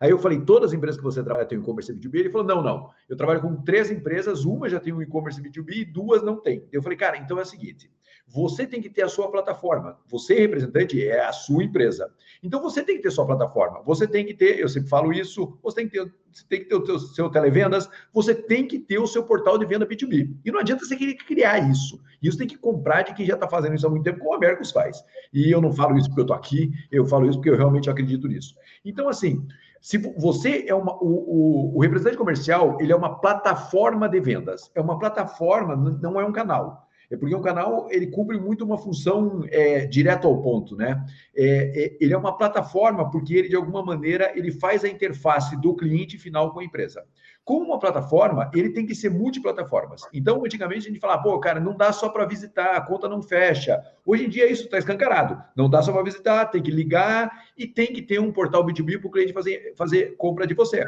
Aí 0.00 0.10
eu 0.10 0.18
falei, 0.18 0.40
todas 0.40 0.70
as 0.70 0.76
empresas 0.76 0.96
que 0.96 1.02
você 1.02 1.22
trabalha 1.22 1.44
têm 1.44 1.58
e-commerce 1.58 1.92
B2B? 1.92 2.14
Ele 2.14 2.30
falou, 2.30 2.46
não, 2.46 2.62
não. 2.62 2.90
Eu 3.08 3.16
trabalho 3.16 3.40
com 3.40 3.56
três 3.62 3.90
empresas, 3.90 4.44
uma 4.44 4.68
já 4.68 4.78
tem 4.78 4.92
um 4.92 5.02
e-commerce 5.02 5.42
B2B 5.42 5.70
e 5.72 5.84
duas 5.84 6.22
não 6.22 6.40
tem. 6.40 6.64
Eu 6.70 6.82
falei, 6.82 6.96
cara, 6.96 7.16
então 7.18 7.38
é 7.38 7.42
o 7.42 7.46
seguinte, 7.46 7.90
você 8.28 8.66
tem 8.66 8.80
que 8.80 8.90
ter 8.90 9.02
a 9.02 9.08
sua 9.08 9.30
plataforma. 9.30 9.98
Você, 10.06 10.34
representante, 10.34 11.02
é 11.02 11.24
a 11.24 11.32
sua 11.32 11.64
empresa. 11.64 12.12
Então 12.42 12.60
você 12.60 12.82
tem 12.82 12.96
que 12.96 13.02
ter 13.02 13.10
sua 13.10 13.26
plataforma. 13.26 13.82
Você 13.84 14.06
tem 14.06 14.24
que 14.24 14.34
ter, 14.34 14.60
eu 14.60 14.68
sempre 14.68 14.88
falo 14.88 15.12
isso, 15.12 15.58
você 15.62 15.76
tem 15.76 15.88
que 15.88 15.98
ter, 15.98 16.14
tem 16.48 16.60
que 16.60 16.66
ter 16.66 16.74
o 16.74 16.84
seu, 16.84 16.98
seu 16.98 17.30
televendas, 17.30 17.88
você 18.12 18.34
tem 18.34 18.66
que 18.66 18.78
ter 18.78 18.98
o 18.98 19.06
seu 19.06 19.24
portal 19.24 19.56
de 19.56 19.64
venda 19.64 19.86
B2B. 19.86 20.36
E 20.44 20.50
não 20.50 20.60
adianta 20.60 20.84
você 20.84 20.94
querer 20.94 21.14
criar 21.14 21.58
isso. 21.70 22.00
Isso 22.22 22.36
tem 22.36 22.46
que 22.46 22.58
comprar 22.58 23.02
de 23.02 23.14
quem 23.14 23.24
já 23.24 23.34
está 23.34 23.48
fazendo 23.48 23.74
isso 23.74 23.86
há 23.86 23.90
muito 23.90 24.04
tempo, 24.04 24.18
como 24.18 24.34
a 24.34 24.38
Mercos 24.38 24.70
faz. 24.70 25.02
E 25.32 25.50
eu 25.50 25.60
não 25.60 25.72
falo 25.72 25.96
isso 25.96 26.08
porque 26.08 26.20
eu 26.20 26.24
estou 26.24 26.36
aqui, 26.36 26.70
eu 26.90 27.06
falo 27.06 27.26
isso 27.28 27.38
porque 27.38 27.50
eu 27.50 27.56
realmente 27.56 27.88
acredito 27.88 28.28
nisso. 28.28 28.54
Então, 28.84 29.08
assim, 29.08 29.46
se 29.80 29.96
você 29.96 30.64
é 30.66 30.74
uma, 30.74 30.94
o, 31.02 31.06
o, 31.06 31.76
o, 31.76 31.80
representante 31.80 32.16
comercial, 32.16 32.76
ele 32.80 32.92
é 32.92 32.96
uma 32.96 33.20
plataforma 33.20 34.08
de 34.08 34.20
vendas. 34.20 34.70
É 34.74 34.80
uma 34.80 34.98
plataforma, 34.98 35.76
não 35.76 36.20
é 36.20 36.24
um 36.24 36.32
canal. 36.32 36.87
É 37.10 37.16
porque 37.16 37.34
o 37.34 37.40
canal 37.40 37.88
ele 37.90 38.08
cumpre 38.08 38.38
muito 38.38 38.64
uma 38.64 38.76
função 38.76 39.44
é, 39.50 39.86
direto 39.86 40.26
ao 40.26 40.42
ponto, 40.42 40.76
né? 40.76 41.04
É, 41.34 41.84
é, 41.84 41.96
ele 42.00 42.12
é 42.12 42.18
uma 42.18 42.36
plataforma 42.36 43.10
porque 43.10 43.34
ele 43.34 43.48
de 43.48 43.56
alguma 43.56 43.82
maneira 43.82 44.32
ele 44.36 44.52
faz 44.52 44.84
a 44.84 44.88
interface 44.88 45.56
do 45.60 45.74
cliente 45.74 46.18
final 46.18 46.52
com 46.52 46.60
a 46.60 46.64
empresa. 46.64 47.04
Como 47.48 47.64
uma 47.64 47.78
plataforma, 47.78 48.50
ele 48.54 48.74
tem 48.74 48.84
que 48.84 48.94
ser 48.94 49.08
multiplataformas. 49.10 50.02
Então, 50.12 50.44
antigamente 50.44 50.86
a 50.86 50.90
gente 50.90 51.00
falava, 51.00 51.22
pô, 51.22 51.40
cara, 51.40 51.58
não 51.58 51.74
dá 51.74 51.90
só 51.92 52.10
para 52.10 52.26
visitar, 52.26 52.76
a 52.76 52.80
conta 52.82 53.08
não 53.08 53.22
fecha. 53.22 53.82
Hoje 54.04 54.26
em 54.26 54.28
dia 54.28 54.50
isso 54.50 54.64
está 54.64 54.76
escancarado. 54.76 55.42
Não 55.56 55.66
dá 55.68 55.80
só 55.80 55.90
para 55.90 56.02
visitar, 56.02 56.44
tem 56.46 56.62
que 56.62 56.70
ligar 56.70 57.47
e 57.58 57.66
tem 57.66 57.88
que 57.88 58.00
ter 58.00 58.20
um 58.20 58.30
portal 58.30 58.64
B2B 58.64 59.00
para 59.00 59.08
o 59.08 59.10
cliente 59.10 59.32
fazer, 59.32 59.74
fazer 59.76 60.16
compra 60.16 60.46
de 60.46 60.54
você. 60.54 60.84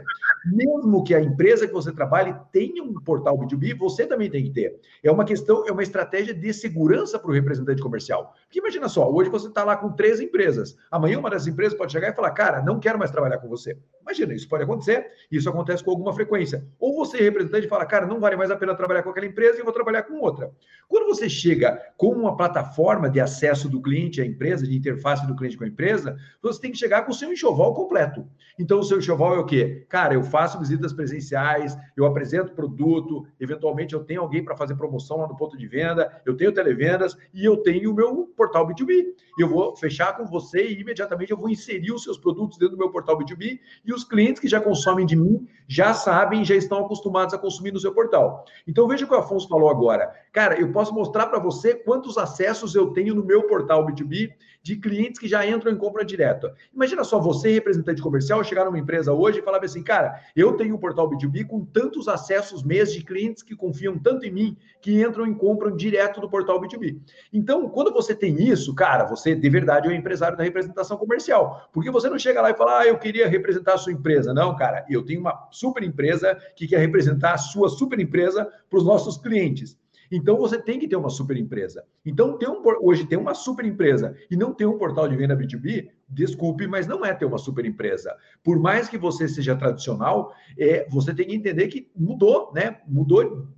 Mesmo 0.46 1.02
que 1.02 1.14
a 1.14 1.20
empresa 1.20 1.66
que 1.66 1.72
você 1.72 1.92
trabalhe 1.92 2.34
tenha 2.52 2.82
um 2.82 2.94
portal 2.94 3.36
B2B, 3.36 3.76
você 3.76 4.06
também 4.06 4.30
tem 4.30 4.44
que 4.44 4.50
ter. 4.50 4.80
É 5.02 5.10
uma 5.10 5.24
questão, 5.24 5.66
é 5.66 5.72
uma 5.72 5.82
estratégia 5.82 6.32
de 6.32 6.52
segurança 6.54 7.18
para 7.18 7.30
o 7.30 7.34
representante 7.34 7.82
comercial. 7.82 8.34
Porque 8.44 8.60
imagina 8.60 8.88
só, 8.88 9.10
hoje 9.10 9.28
você 9.28 9.48
está 9.48 9.64
lá 9.64 9.76
com 9.76 9.92
três 9.92 10.20
empresas. 10.20 10.76
Amanhã 10.90 11.18
uma 11.18 11.28
dessas 11.28 11.48
empresas 11.48 11.76
pode 11.76 11.92
chegar 11.92 12.10
e 12.10 12.14
falar, 12.14 12.30
cara, 12.30 12.62
não 12.62 12.78
quero 12.78 12.98
mais 12.98 13.10
trabalhar 13.10 13.38
com 13.38 13.48
você. 13.48 13.76
Imagina, 14.02 14.32
isso 14.34 14.48
pode 14.48 14.64
acontecer. 14.64 15.10
Isso 15.30 15.48
acontece 15.48 15.82
com 15.82 15.90
alguma 15.90 16.12
frequência. 16.12 16.64
Ou 16.78 16.94
você, 16.94 17.18
representante, 17.18 17.68
fala, 17.68 17.84
cara, 17.84 18.06
não 18.06 18.20
vale 18.20 18.36
mais 18.36 18.50
a 18.50 18.56
pena 18.56 18.74
trabalhar 18.74 19.02
com 19.02 19.10
aquela 19.10 19.26
empresa 19.26 19.60
e 19.60 19.62
vou 19.62 19.72
trabalhar 19.72 20.02
com 20.04 20.20
outra. 20.20 20.50
Quando 20.88 21.06
você 21.06 21.28
chega 21.28 21.80
com 21.96 22.12
uma 22.12 22.36
plataforma 22.36 23.08
de 23.08 23.20
acesso 23.20 23.68
do 23.68 23.80
cliente 23.80 24.20
à 24.20 24.26
empresa, 24.26 24.66
de 24.66 24.76
interface 24.76 25.26
do 25.26 25.36
cliente 25.36 25.56
com 25.56 25.64
a 25.64 25.68
empresa, 25.68 26.16
você 26.42 26.59
tem 26.60 26.70
que 26.70 26.78
chegar 26.78 27.02
com 27.02 27.10
o 27.10 27.14
seu 27.14 27.32
enxoval 27.32 27.74
completo. 27.74 28.26
Então, 28.58 28.78
o 28.78 28.82
seu 28.82 28.98
enxoval 28.98 29.34
é 29.34 29.38
o 29.38 29.46
quê? 29.46 29.86
Cara, 29.88 30.12
eu 30.12 30.22
faço 30.22 30.58
visitas 30.58 30.92
presenciais, 30.92 31.76
eu 31.96 32.04
apresento 32.04 32.52
produto, 32.52 33.26
eventualmente 33.40 33.94
eu 33.94 34.04
tenho 34.04 34.20
alguém 34.20 34.44
para 34.44 34.56
fazer 34.56 34.74
promoção 34.74 35.18
lá 35.18 35.26
no 35.26 35.36
ponto 35.36 35.56
de 35.56 35.66
venda, 35.66 36.20
eu 36.26 36.36
tenho 36.36 36.52
televendas 36.52 37.16
e 37.32 37.44
eu 37.44 37.56
tenho 37.56 37.90
o 37.90 37.94
meu 37.94 38.30
portal 38.36 38.66
B2B. 38.66 39.06
Eu 39.38 39.48
vou 39.48 39.74
fechar 39.76 40.16
com 40.16 40.26
você 40.26 40.66
e 40.66 40.80
imediatamente 40.80 41.30
eu 41.30 41.38
vou 41.38 41.48
inserir 41.48 41.92
os 41.92 42.02
seus 42.02 42.18
produtos 42.18 42.58
dentro 42.58 42.76
do 42.76 42.78
meu 42.78 42.90
portal 42.90 43.18
B2B 43.18 43.58
e 43.84 43.92
os 43.94 44.04
clientes 44.04 44.40
que 44.40 44.48
já 44.48 44.60
consomem 44.60 45.06
de 45.06 45.16
mim 45.16 45.48
já 45.66 45.94
sabem, 45.94 46.44
já 46.44 46.54
estão 46.54 46.84
acostumados 46.84 47.32
a 47.32 47.38
consumir 47.38 47.72
no 47.72 47.80
seu 47.80 47.94
portal. 47.94 48.44
Então, 48.66 48.86
veja 48.86 49.04
o 49.04 49.08
que 49.08 49.14
o 49.14 49.18
Afonso 49.18 49.48
falou 49.48 49.70
agora. 49.70 50.12
Cara, 50.32 50.60
eu 50.60 50.70
posso 50.72 50.92
mostrar 50.92 51.26
para 51.26 51.38
você 51.38 51.74
quantos 51.74 52.18
acessos 52.18 52.74
eu 52.74 52.88
tenho 52.88 53.14
no 53.14 53.24
meu 53.24 53.44
portal 53.44 53.86
B2B 53.86 54.32
de 54.62 54.76
clientes 54.76 55.18
que 55.18 55.26
já 55.26 55.46
entram 55.46 55.72
em 55.72 55.76
compra 55.76 56.04
direta. 56.04 56.54
Imagina 56.74 57.02
só 57.04 57.18
você, 57.18 57.52
representante 57.52 58.02
comercial, 58.02 58.44
chegar 58.44 58.64
numa 58.64 58.78
empresa 58.78 59.12
hoje 59.12 59.38
e 59.38 59.42
falar 59.42 59.64
assim, 59.64 59.82
cara, 59.82 60.20
eu 60.36 60.52
tenho 60.54 60.74
um 60.74 60.78
portal 60.78 61.08
B2B 61.08 61.46
com 61.46 61.64
tantos 61.64 62.08
acessos 62.08 62.62
mês 62.62 62.92
de 62.92 63.02
clientes 63.02 63.42
que 63.42 63.56
confiam 63.56 63.98
tanto 63.98 64.26
em 64.26 64.30
mim 64.30 64.56
que 64.80 65.02
entram 65.02 65.26
e 65.26 65.34
compram 65.34 65.74
direto 65.74 66.20
do 66.20 66.28
portal 66.28 66.60
B2B. 66.60 67.00
Então, 67.32 67.68
quando 67.68 67.92
você 67.92 68.14
tem 68.14 68.42
isso, 68.42 68.74
cara, 68.74 69.04
você 69.04 69.34
de 69.34 69.48
verdade 69.48 69.88
é 69.88 69.90
um 69.90 69.94
empresário 69.94 70.36
da 70.36 70.44
representação 70.44 70.96
comercial. 70.96 71.68
Porque 71.72 71.90
você 71.90 72.08
não 72.08 72.18
chega 72.18 72.42
lá 72.42 72.50
e 72.50 72.56
fala, 72.56 72.80
ah, 72.80 72.86
eu 72.86 72.98
queria 72.98 73.28
representar 73.28 73.74
a 73.74 73.78
sua 73.78 73.92
empresa. 73.92 74.34
Não, 74.34 74.54
cara, 74.56 74.84
eu 74.90 75.04
tenho 75.04 75.20
uma 75.20 75.48
super 75.50 75.82
empresa 75.82 76.36
que 76.54 76.66
quer 76.66 76.78
representar 76.78 77.34
a 77.34 77.38
sua 77.38 77.68
super 77.68 77.98
empresa 77.98 78.50
para 78.68 78.78
os 78.78 78.84
nossos 78.84 79.16
clientes. 79.16 79.79
Então 80.10 80.36
você 80.36 80.60
tem 80.60 80.78
que 80.78 80.88
ter 80.88 80.96
uma 80.96 81.10
super 81.10 81.36
empresa. 81.36 81.84
Então 82.04 82.36
ter 82.36 82.48
um, 82.48 82.62
hoje 82.82 83.06
tem 83.06 83.18
uma 83.18 83.34
super 83.34 83.64
empresa 83.64 84.16
e 84.30 84.36
não 84.36 84.52
ter 84.52 84.66
um 84.66 84.78
portal 84.78 85.08
de 85.08 85.16
venda 85.16 85.36
B2B, 85.36 85.88
desculpe, 86.08 86.66
mas 86.66 86.86
não 86.86 87.04
é 87.04 87.14
ter 87.14 87.24
uma 87.24 87.38
super 87.38 87.64
empresa. 87.64 88.16
Por 88.42 88.58
mais 88.58 88.88
que 88.88 88.98
você 88.98 89.28
seja 89.28 89.56
tradicional, 89.56 90.34
é, 90.58 90.86
você 90.90 91.14
tem 91.14 91.26
que 91.26 91.34
entender 91.34 91.68
que 91.68 91.90
mudou, 91.94 92.52
né? 92.52 92.80
Mudou 92.86 93.48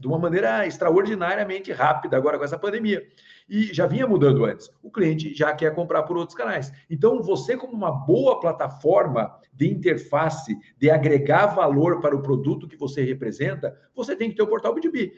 de 0.00 0.06
uma 0.06 0.18
maneira 0.18 0.66
extraordinariamente 0.66 1.70
rápida 1.70 2.16
agora 2.16 2.38
com 2.38 2.44
essa 2.44 2.58
pandemia. 2.58 3.06
E 3.48 3.72
já 3.74 3.86
vinha 3.86 4.06
mudando 4.06 4.44
antes. 4.44 4.70
O 4.82 4.90
cliente 4.90 5.34
já 5.34 5.52
quer 5.52 5.74
comprar 5.74 6.04
por 6.04 6.16
outros 6.16 6.36
canais. 6.36 6.72
Então, 6.88 7.22
você, 7.22 7.56
como 7.56 7.74
uma 7.74 7.90
boa 7.90 8.40
plataforma 8.40 9.36
de 9.52 9.68
interface, 9.68 10.56
de 10.78 10.90
agregar 10.90 11.48
valor 11.48 12.00
para 12.00 12.16
o 12.16 12.22
produto 12.22 12.66
que 12.66 12.76
você 12.76 13.04
representa, 13.04 13.76
você 13.94 14.16
tem 14.16 14.30
que 14.30 14.36
ter 14.36 14.42
o 14.42 14.46
portal 14.46 14.74
B2B 14.74 15.12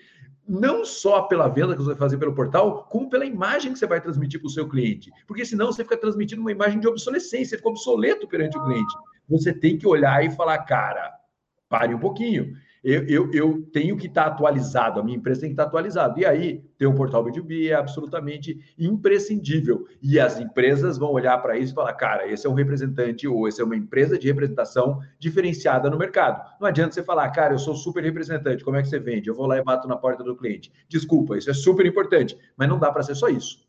não 0.47 0.85
só 0.85 1.23
pela 1.23 1.47
venda 1.47 1.73
que 1.73 1.81
você 1.81 1.91
vai 1.91 1.97
fazer 1.97 2.19
pelo 2.19 2.35
portal, 2.35 2.85
como 2.91 3.09
pela 3.09 3.25
imagem 3.25 3.73
que 3.73 3.79
você 3.79 3.87
vai 3.87 4.01
transmitir 4.01 4.41
para 4.41 4.49
o 4.49 4.51
seu 4.51 4.69
cliente. 4.69 5.13
Porque 5.25 5.47
senão 5.47 5.67
você 5.67 5.85
fica 5.85 5.97
transmitindo 5.97 6.41
uma 6.41 6.51
imagem 6.51 6.81
de 6.81 6.89
obsolescência, 6.89 7.57
fica 7.57 7.69
obsoleto 7.69 8.27
perante 8.27 8.59
o 8.59 8.65
cliente. 8.65 8.93
Você 9.29 9.53
tem 9.53 9.79
que 9.79 9.87
olhar 9.87 10.25
e 10.25 10.33
falar, 10.33 10.59
cara, 10.65 11.13
pare 11.69 11.95
um 11.95 11.99
pouquinho 11.99 12.55
eu, 12.83 13.07
eu, 13.07 13.33
eu 13.33 13.63
tenho 13.73 13.97
que 13.97 14.09
estar 14.09 14.27
atualizado, 14.27 14.99
a 14.99 15.05
minha 15.05 15.17
empresa 15.17 15.43
tem 15.43 15.51
que 15.51 15.55
estar 15.55 15.65
atualizada. 15.65 16.19
E 16.19 16.27
aí, 16.27 16.65
ter 16.77 16.87
um 16.87 16.95
portal 16.95 17.25
B2B 17.25 17.71
é 17.71 17.75
absolutamente 17.75 18.59
imprescindível. 18.77 19.87
E 20.03 20.19
as 20.19 20.41
empresas 20.41 20.99
vão 20.99 21.13
olhar 21.13 21.39
para 21.39 21.57
isso 21.57 21.73
e 21.73 21.75
falar, 21.75 21.93
cara, 21.95 22.27
esse 22.27 22.47
é 22.47 22.51
um 22.51 22.55
representante 22.55 23.29
ou 23.29 23.47
esse 23.47 23.61
é 23.61 23.65
uma 23.65 23.77
empresa 23.77 24.19
de 24.19 24.27
representação 24.27 25.01
diferenciada 25.19 25.89
no 25.89 25.97
mercado. 25.97 26.43
Não 26.61 26.67
adianta 26.67 26.95
você 26.95 27.05
falar, 27.05 27.31
cara, 27.31 27.55
eu 27.55 27.59
sou 27.59 27.77
super 27.77 28.03
representante, 28.03 28.65
como 28.65 28.77
é 28.77 28.83
que 28.83 28.89
você 28.89 28.99
vende? 28.99 29.29
Eu 29.29 29.35
vou 29.35 29.47
lá 29.47 29.59
e 29.59 29.63
bato 29.63 29.87
na 29.87 29.97
porta 29.97 30.25
do 30.25 30.37
cliente. 30.37 30.73
Desculpa, 30.89 31.39
isso 31.39 31.51
é 31.51 31.55
super 31.55 31.87
importante, 31.87 32.37
mas 32.57 32.69
não 32.69 32.81
dá 32.81 32.91
para 32.91 33.05
ser 33.05 33.15
só 33.15 33.29
isso. 33.29 33.65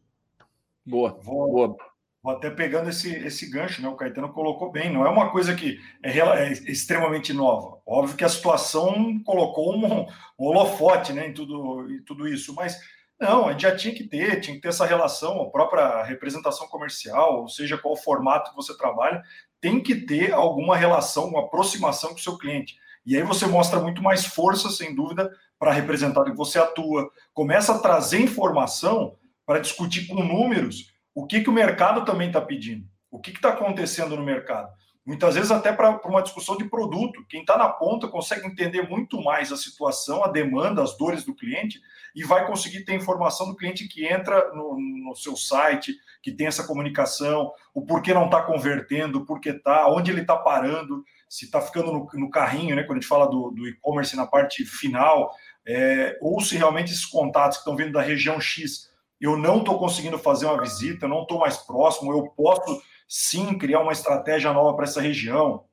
Boa, 0.86 1.20
boa. 1.24 1.77
Vou 2.24 2.32
até 2.32 2.50
pegando 2.50 2.89
esse, 2.89 3.13
esse 3.13 3.50
gancho, 3.50 3.82
né? 3.82 3.89
O 3.89 3.98
Caetano 3.98 4.32
colocou 4.32 4.72
bem. 4.72 4.89
Não 4.89 5.06
é 5.06 5.10
uma 5.10 5.30
coisa 5.30 5.53
que 5.53 5.82
é, 6.01 6.18
é 6.18 6.53
extremamente 6.53 7.34
nova. 7.34 7.82
Óbvio 7.86 8.15
que 8.15 8.24
a 8.24 8.30
situação 8.30 9.20
colocou 9.25 9.75
um, 9.75 10.03
um, 10.03 10.08
holofote 10.38 11.12
né, 11.12 11.27
em, 11.27 11.34
tudo, 11.34 11.92
em 11.92 12.01
tudo 12.03 12.25
isso, 12.25 12.56
mas 12.56 12.80
não, 13.20 13.48
a 13.48 13.51
gente 13.51 13.63
já 13.63 13.75
tinha 13.75 13.94
que 13.94 14.06
ter, 14.06 14.39
tinha 14.39 14.56
que 14.56 14.62
ter 14.62 14.70
essa 14.70 14.86
relação, 14.86 15.42
a 15.42 15.51
própria 15.51 16.01
representação 16.03 16.65
comercial, 16.68 17.42
ou 17.42 17.50
seja, 17.50 17.77
qual 17.77 17.94
o 17.94 17.98
formato 17.98 18.51
que 18.51 18.56
você 18.56 18.75
trabalha, 18.77 19.22
tem 19.60 19.82
que 19.82 19.94
ter 19.94 20.32
alguma 20.32 20.77
relação, 20.77 21.27
uma 21.27 21.42
aproximação 21.42 22.12
com 22.12 22.15
o 22.15 22.20
seu 22.20 22.38
cliente. 22.38 22.77
E 23.06 23.18
aí 23.18 23.24
você 23.24 23.46
mostra 23.46 23.82
muito 23.82 24.01
mais 24.01 24.25
força, 24.25 24.70
sem 24.70 24.96
dúvida, 24.96 25.30
para 25.60 25.74
representar 25.74 26.24
que 26.24 26.32
você 26.32 26.58
atua. 26.58 27.12
Começa 27.34 27.74
a 27.74 27.80
trazer 27.80 28.22
informação 28.22 29.18
para 29.46 29.60
discutir 29.60 30.08
com 30.08 30.24
números 30.24 30.92
o 31.13 31.25
que, 31.25 31.41
que 31.41 31.50
o 31.50 31.53
mercado 31.53 32.05
também 32.05 32.27
está 32.27 32.41
pedindo, 32.41 32.86
o 33.10 33.20
que 33.20 33.32
está 33.32 33.50
acontecendo 33.50 34.15
no 34.15 34.24
mercado. 34.24 34.70
Muitas 35.05 35.36
vezes, 35.36 35.51
até 35.51 35.74
para 35.74 36.00
uma 36.08 36.22
discussão 36.22 36.55
de 36.55 36.63
produto. 36.63 37.25
Quem 37.27 37.41
está 37.41 37.58
na 37.58 37.67
ponta 37.67 38.08
consegue 38.08 38.48
entender 38.48 38.88
muito 38.88 39.22
mais 39.22 39.51
a 39.51 39.58
situação, 39.58 40.24
a 40.24 40.29
demanda, 40.29 40.82
as 40.82 40.98
dores 40.98 41.25
do 41.25 41.36
cliente 41.36 41.82
e 42.15 42.24
vai 42.24 42.48
conseguir 42.48 42.86
ter 42.86 42.93
informação 42.93 43.48
do 43.48 43.55
cliente 43.55 43.88
que 43.88 44.08
entra 44.08 44.53
no, 44.53 44.77
no 44.79 45.15
seu 45.15 45.36
site, 45.36 45.93
que 46.22 46.32
tem 46.32 46.48
essa 46.48 46.65
comunicação, 46.65 47.51
o 47.74 47.86
porquê 47.86 48.13
não 48.13 48.25
está 48.25 48.41
convertendo, 48.43 49.20
o 49.20 49.25
porquê 49.25 49.50
está, 49.50 49.89
onde 49.89 50.12
ele 50.12 50.22
está 50.22 50.38
parando, 50.38 51.03
se 51.27 51.46
está 51.46 51.60
ficando 51.60 51.91
no, 51.91 52.08
no, 52.13 52.29
carrinho, 52.29 52.75
né, 52.75 52.84
quando 52.84 53.00
a 53.00 53.01
gente 53.01 53.10
fala 53.10 53.27
do, 53.27 53.51
do 53.51 53.67
e-commerce 53.67 54.15
na 54.15 54.27
parte 54.27 54.63
final, 54.63 55.36
é, 55.65 56.17
ou 56.22 56.39
se 56.39 56.55
realmente 56.55 56.93
esses 56.93 57.05
contatos 57.05 57.58
que 57.58 57.62
estão 57.62 57.75
vindo 57.75 57.91
da 57.91 58.01
região 58.01 58.39
X 58.39 58.92
eu 59.24 59.38
não 59.38 59.60
estou 59.60 59.80
conseguindo 59.80 60.20
fazer 60.20 60.46
uma 60.48 60.62
visita, 60.62 61.08
não 61.08 61.22
estou 61.22 61.39
mais 61.39 61.56
próximo, 61.56 62.12
eu 62.12 62.28
posso 62.36 62.82
sim 63.08 63.58
criar 63.58 63.80
uma 63.80 63.93
estratégia 63.93 64.52
nova 64.52 64.76
para 64.76 64.84
essa 64.84 65.00
região, 65.00 65.63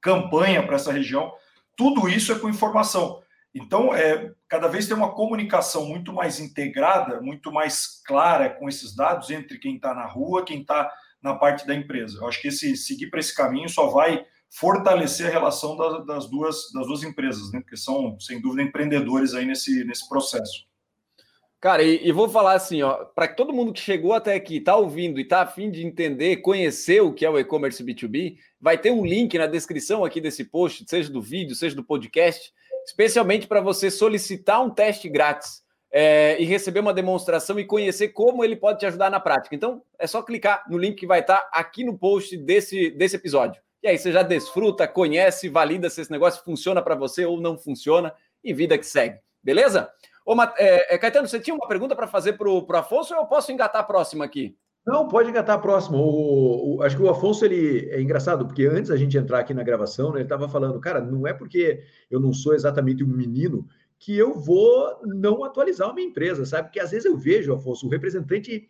campanha 0.00 0.62
para 0.62 0.76
essa 0.76 0.90
região. 0.90 1.30
Tudo 1.76 2.08
isso 2.08 2.32
é 2.32 2.38
com 2.38 2.48
informação. 2.48 3.22
Então, 3.54 3.94
é, 3.94 4.32
cada 4.48 4.66
vez 4.66 4.86
tem 4.86 4.96
uma 4.96 5.12
comunicação 5.12 5.84
muito 5.84 6.10
mais 6.10 6.40
integrada, 6.40 7.20
muito 7.20 7.52
mais 7.52 8.02
clara 8.06 8.48
com 8.48 8.66
esses 8.66 8.96
dados 8.96 9.28
entre 9.30 9.58
quem 9.58 9.76
está 9.76 9.92
na 9.94 10.06
rua, 10.06 10.42
quem 10.42 10.62
está 10.62 10.90
na 11.22 11.34
parte 11.34 11.66
da 11.66 11.74
empresa. 11.74 12.18
Eu 12.18 12.28
acho 12.28 12.40
que 12.40 12.48
esse 12.48 12.76
seguir 12.78 13.10
para 13.10 13.20
esse 13.20 13.34
caminho 13.34 13.68
só 13.68 13.88
vai 13.88 14.24
fortalecer 14.48 15.26
a 15.26 15.30
relação 15.30 15.76
das, 15.76 16.06
das, 16.06 16.30
duas, 16.30 16.72
das 16.72 16.86
duas 16.86 17.02
empresas, 17.02 17.52
né? 17.52 17.60
porque 17.60 17.76
são, 17.76 18.18
sem 18.18 18.40
dúvida, 18.40 18.62
empreendedores 18.62 19.34
aí 19.34 19.44
nesse, 19.44 19.84
nesse 19.84 20.08
processo. 20.08 20.66
Cara, 21.66 21.82
e, 21.82 22.06
e, 22.06 22.12
vou 22.12 22.28
falar 22.28 22.52
assim, 22.52 22.80
ó, 22.82 23.06
para 23.06 23.26
todo 23.26 23.52
mundo 23.52 23.72
que 23.72 23.80
chegou 23.80 24.12
até 24.12 24.34
aqui, 24.34 24.60
tá 24.60 24.76
ouvindo 24.76 25.18
e 25.18 25.24
tá 25.24 25.42
afim 25.42 25.68
de 25.68 25.84
entender, 25.84 26.36
conhecer 26.36 27.02
o 27.02 27.12
que 27.12 27.24
é 27.24 27.28
o 27.28 27.36
e-commerce 27.40 27.82
B2B, 27.82 28.36
vai 28.60 28.78
ter 28.78 28.92
um 28.92 29.04
link 29.04 29.36
na 29.36 29.48
descrição 29.48 30.04
aqui 30.04 30.20
desse 30.20 30.44
post, 30.44 30.84
seja 30.86 31.10
do 31.10 31.20
vídeo, 31.20 31.56
seja 31.56 31.74
do 31.74 31.82
podcast, 31.82 32.54
especialmente 32.86 33.48
para 33.48 33.60
você 33.60 33.90
solicitar 33.90 34.62
um 34.62 34.70
teste 34.70 35.08
grátis 35.08 35.64
é, 35.90 36.40
e 36.40 36.44
receber 36.44 36.78
uma 36.78 36.94
demonstração 36.94 37.58
e 37.58 37.64
conhecer 37.64 38.10
como 38.10 38.44
ele 38.44 38.54
pode 38.54 38.78
te 38.78 38.86
ajudar 38.86 39.10
na 39.10 39.18
prática. 39.18 39.52
Então, 39.56 39.82
é 39.98 40.06
só 40.06 40.22
clicar 40.22 40.62
no 40.70 40.78
link 40.78 40.94
que 40.94 41.04
vai 41.04 41.18
estar 41.18 41.38
tá 41.38 41.50
aqui 41.52 41.82
no 41.82 41.98
post 41.98 42.36
desse, 42.36 42.90
desse 42.90 43.16
episódio. 43.16 43.60
E 43.82 43.88
aí 43.88 43.98
você 43.98 44.12
já 44.12 44.22
desfruta, 44.22 44.86
conhece, 44.86 45.48
valida 45.48 45.90
se 45.90 46.00
esse 46.00 46.12
negócio 46.12 46.44
funciona 46.44 46.80
para 46.80 46.94
você 46.94 47.26
ou 47.26 47.40
não 47.40 47.58
funciona 47.58 48.14
e 48.44 48.54
vida 48.54 48.78
que 48.78 48.86
segue. 48.86 49.18
Beleza? 49.42 49.90
Ô, 50.26 50.34
é, 50.58 50.96
é, 50.96 50.98
Caetano, 50.98 51.28
você 51.28 51.38
tinha 51.38 51.54
uma 51.54 51.68
pergunta 51.68 51.94
para 51.94 52.08
fazer 52.08 52.32
para 52.32 52.48
o 52.48 52.66
Afonso 52.76 53.14
ou 53.14 53.20
eu 53.20 53.26
posso 53.26 53.52
engatar 53.52 53.80
a 53.80 53.84
próxima 53.84 54.24
aqui? 54.24 54.58
Não, 54.84 55.06
pode 55.06 55.30
engatar 55.30 55.54
a 55.54 55.60
próxima. 55.60 55.98
O, 55.98 56.78
o, 56.78 56.82
acho 56.82 56.96
que 56.96 57.02
o 57.02 57.08
Afonso 57.08 57.44
ele 57.44 57.88
é 57.90 58.00
engraçado, 58.00 58.44
porque 58.44 58.66
antes 58.66 58.88
da 58.88 58.96
gente 58.96 59.16
entrar 59.16 59.38
aqui 59.38 59.54
na 59.54 59.62
gravação, 59.62 60.10
né, 60.10 60.16
ele 60.16 60.24
estava 60.24 60.48
falando, 60.48 60.80
cara, 60.80 61.00
não 61.00 61.28
é 61.28 61.32
porque 61.32 61.80
eu 62.10 62.18
não 62.18 62.32
sou 62.32 62.54
exatamente 62.54 63.04
um 63.04 63.08
menino 63.08 63.64
que 64.00 64.16
eu 64.16 64.34
vou 64.34 65.00
não 65.04 65.44
atualizar 65.44 65.90
a 65.90 65.94
minha 65.94 66.08
empresa, 66.08 66.44
sabe? 66.44 66.68
Porque 66.68 66.80
às 66.80 66.90
vezes 66.90 67.06
eu 67.06 67.16
vejo, 67.16 67.54
Afonso, 67.54 67.86
o 67.86 67.90
representante. 67.90 68.68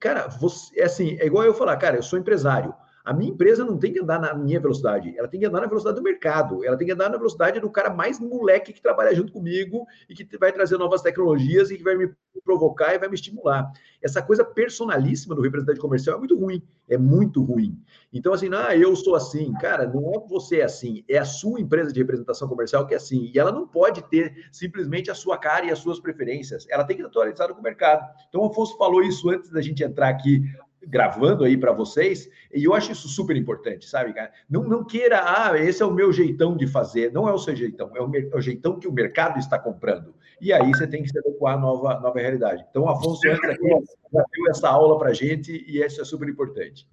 Cara, 0.00 0.26
você, 0.26 0.80
é 0.80 0.84
assim, 0.84 1.16
é 1.20 1.26
igual 1.26 1.44
eu 1.44 1.54
falar, 1.54 1.76
cara, 1.76 1.96
eu 1.96 2.02
sou 2.02 2.18
empresário. 2.18 2.74
A 3.04 3.12
minha 3.12 3.30
empresa 3.30 3.64
não 3.64 3.78
tem 3.78 3.92
que 3.92 4.00
andar 4.00 4.20
na 4.20 4.34
minha 4.34 4.60
velocidade, 4.60 5.14
ela 5.16 5.26
tem 5.26 5.40
que 5.40 5.46
andar 5.46 5.60
na 5.60 5.66
velocidade 5.66 5.96
do 5.96 6.02
mercado, 6.02 6.64
ela 6.64 6.76
tem 6.76 6.86
que 6.86 6.92
andar 6.92 7.10
na 7.10 7.16
velocidade 7.16 7.58
do 7.58 7.68
cara 7.70 7.90
mais 7.90 8.20
moleque 8.20 8.72
que 8.72 8.80
trabalha 8.80 9.14
junto 9.14 9.32
comigo 9.32 9.86
e 10.08 10.14
que 10.14 10.38
vai 10.38 10.52
trazer 10.52 10.78
novas 10.78 11.02
tecnologias 11.02 11.70
e 11.70 11.76
que 11.76 11.82
vai 11.82 11.96
me 11.96 12.10
provocar 12.44 12.94
e 12.94 12.98
vai 12.98 13.08
me 13.08 13.14
estimular. 13.14 13.70
Essa 14.00 14.22
coisa 14.22 14.44
personalíssima 14.44 15.34
do 15.34 15.42
representante 15.42 15.80
comercial 15.80 16.16
é 16.16 16.18
muito 16.18 16.38
ruim, 16.38 16.62
é 16.88 16.96
muito 16.96 17.42
ruim. 17.42 17.78
Então, 18.12 18.32
assim, 18.32 18.48
ah, 18.52 18.76
eu 18.76 18.94
sou 18.94 19.14
assim, 19.14 19.52
cara, 19.54 19.86
não 19.86 20.12
é 20.14 20.18
você 20.28 20.60
é 20.60 20.64
assim, 20.64 21.04
é 21.08 21.18
a 21.18 21.24
sua 21.24 21.60
empresa 21.60 21.92
de 21.92 22.00
representação 22.00 22.48
comercial 22.48 22.86
que 22.86 22.94
é 22.94 22.96
assim, 22.96 23.30
e 23.34 23.38
ela 23.38 23.50
não 23.50 23.66
pode 23.66 24.02
ter 24.08 24.46
simplesmente 24.52 25.10
a 25.10 25.14
sua 25.14 25.38
cara 25.38 25.66
e 25.66 25.70
as 25.70 25.78
suas 25.78 25.98
preferências, 26.00 26.66
ela 26.68 26.84
tem 26.84 26.96
que 26.96 27.02
estar 27.02 27.10
atualizada 27.10 27.52
com 27.52 27.60
o 27.60 27.62
mercado. 27.62 28.08
Então, 28.28 28.42
o 28.42 28.46
Afonso 28.46 28.76
falou 28.76 29.02
isso 29.02 29.28
antes 29.28 29.50
da 29.50 29.60
gente 29.60 29.82
entrar 29.82 30.08
aqui 30.08 30.42
gravando 30.86 31.44
aí 31.44 31.56
para 31.56 31.72
vocês, 31.72 32.28
e 32.52 32.64
eu 32.64 32.74
acho 32.74 32.92
isso 32.92 33.08
super 33.08 33.36
importante, 33.36 33.88
sabe, 33.88 34.12
cara? 34.12 34.32
Não, 34.48 34.62
não 34.64 34.84
queira, 34.84 35.22
ah, 35.24 35.58
esse 35.58 35.82
é 35.82 35.86
o 35.86 35.92
meu 35.92 36.12
jeitão 36.12 36.56
de 36.56 36.66
fazer, 36.66 37.12
não 37.12 37.28
é 37.28 37.32
o 37.32 37.38
seu 37.38 37.54
jeitão, 37.54 37.90
é 37.94 38.00
o, 38.00 38.10
é 38.14 38.36
o 38.36 38.40
jeitão 38.40 38.78
que 38.78 38.88
o 38.88 38.92
mercado 38.92 39.38
está 39.38 39.58
comprando. 39.58 40.14
E 40.40 40.52
aí 40.52 40.68
você 40.70 40.86
tem 40.86 41.02
que 41.02 41.08
se 41.08 41.18
adequar 41.18 41.54
à 41.54 41.60
nova, 41.60 42.00
nova 42.00 42.18
realidade. 42.18 42.64
Então, 42.68 42.82
o 42.82 42.88
Afonso 42.88 43.26
entra 43.28 43.52
aqui, 43.52 43.68
já 43.68 44.24
deu 44.32 44.50
essa 44.50 44.68
aula 44.68 44.98
para 44.98 45.12
gente, 45.12 45.52
e 45.66 45.82
isso 45.82 46.00
é 46.00 46.04
super 46.04 46.28
importante. 46.28 46.86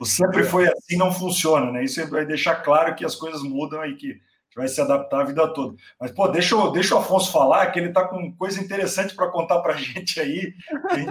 O 0.00 0.04
sempre 0.04 0.42
foi 0.42 0.66
assim 0.66 0.96
não 0.96 1.12
funciona, 1.12 1.70
né? 1.70 1.84
Isso 1.84 2.04
vai 2.10 2.26
deixar 2.26 2.56
claro 2.56 2.94
que 2.94 3.04
as 3.04 3.14
coisas 3.14 3.42
mudam 3.42 3.84
e 3.84 3.94
que 3.94 4.20
vai 4.56 4.66
se 4.68 4.80
adaptar 4.80 5.20
a 5.20 5.24
vida 5.24 5.46
toda. 5.52 5.76
Mas, 6.00 6.10
pô, 6.10 6.26
deixa, 6.28 6.54
eu, 6.54 6.72
deixa 6.72 6.94
o 6.94 6.98
Afonso 6.98 7.30
falar, 7.30 7.70
que 7.70 7.78
ele 7.78 7.88
está 7.88 8.08
com 8.08 8.34
coisa 8.36 8.58
interessante 8.58 9.14
para 9.14 9.30
contar 9.30 9.60
para 9.60 9.74
a 9.74 9.76
gente 9.78 10.18
aí, 10.18 10.54
a 10.90 10.96
gente 10.96 11.06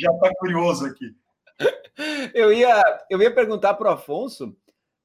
já 0.00 0.12
está 0.12 0.28
tá 0.28 0.34
curioso 0.38 0.86
aqui 0.86 1.14
eu, 2.34 2.52
ia, 2.52 2.82
eu 3.10 3.20
ia 3.20 3.34
perguntar 3.34 3.74
para 3.74 3.90
o 3.90 3.92
Afonso 3.92 4.56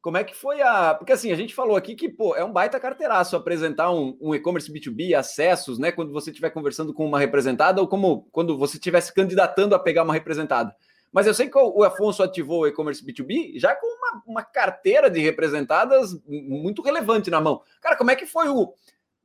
como 0.03 0.17
é 0.17 0.23
que 0.23 0.35
foi 0.35 0.61
a. 0.61 0.93
Porque 0.93 1.13
assim, 1.13 1.31
a 1.31 1.35
gente 1.35 1.55
falou 1.55 1.77
aqui 1.77 1.95
que 1.95 2.09
pô, 2.09 2.35
é 2.35 2.43
um 2.43 2.51
baita 2.51 2.77
carteiraço 2.77 3.37
apresentar 3.37 3.89
um, 3.89 4.17
um 4.19 4.35
e-commerce 4.35 4.71
B2B, 4.71 5.17
acessos, 5.17 5.79
né? 5.79 5.93
Quando 5.93 6.11
você 6.11 6.29
estiver 6.29 6.49
conversando 6.49 6.93
com 6.93 7.05
uma 7.05 7.17
representada 7.17 7.79
ou 7.79 7.87
como 7.87 8.27
quando 8.29 8.57
você 8.57 8.75
estiver 8.75 8.99
se 8.99 9.13
candidatando 9.13 9.73
a 9.73 9.79
pegar 9.79 10.03
uma 10.03 10.13
representada. 10.13 10.75
mas 11.09 11.25
eu 11.25 11.33
sei 11.33 11.49
que 11.49 11.57
o 11.57 11.83
Afonso 11.83 12.21
ativou 12.21 12.63
o 12.63 12.67
e-commerce 12.67 13.01
B2B 13.01 13.57
já 13.57 13.73
com 13.73 13.87
uma, 13.87 14.23
uma 14.27 14.43
carteira 14.43 15.09
de 15.09 15.21
representadas 15.21 16.11
muito 16.27 16.81
relevante 16.81 17.31
na 17.31 17.39
mão. 17.39 17.61
Cara, 17.79 17.95
como 17.95 18.11
é 18.11 18.15
que 18.17 18.25
foi 18.25 18.49
o. 18.49 18.73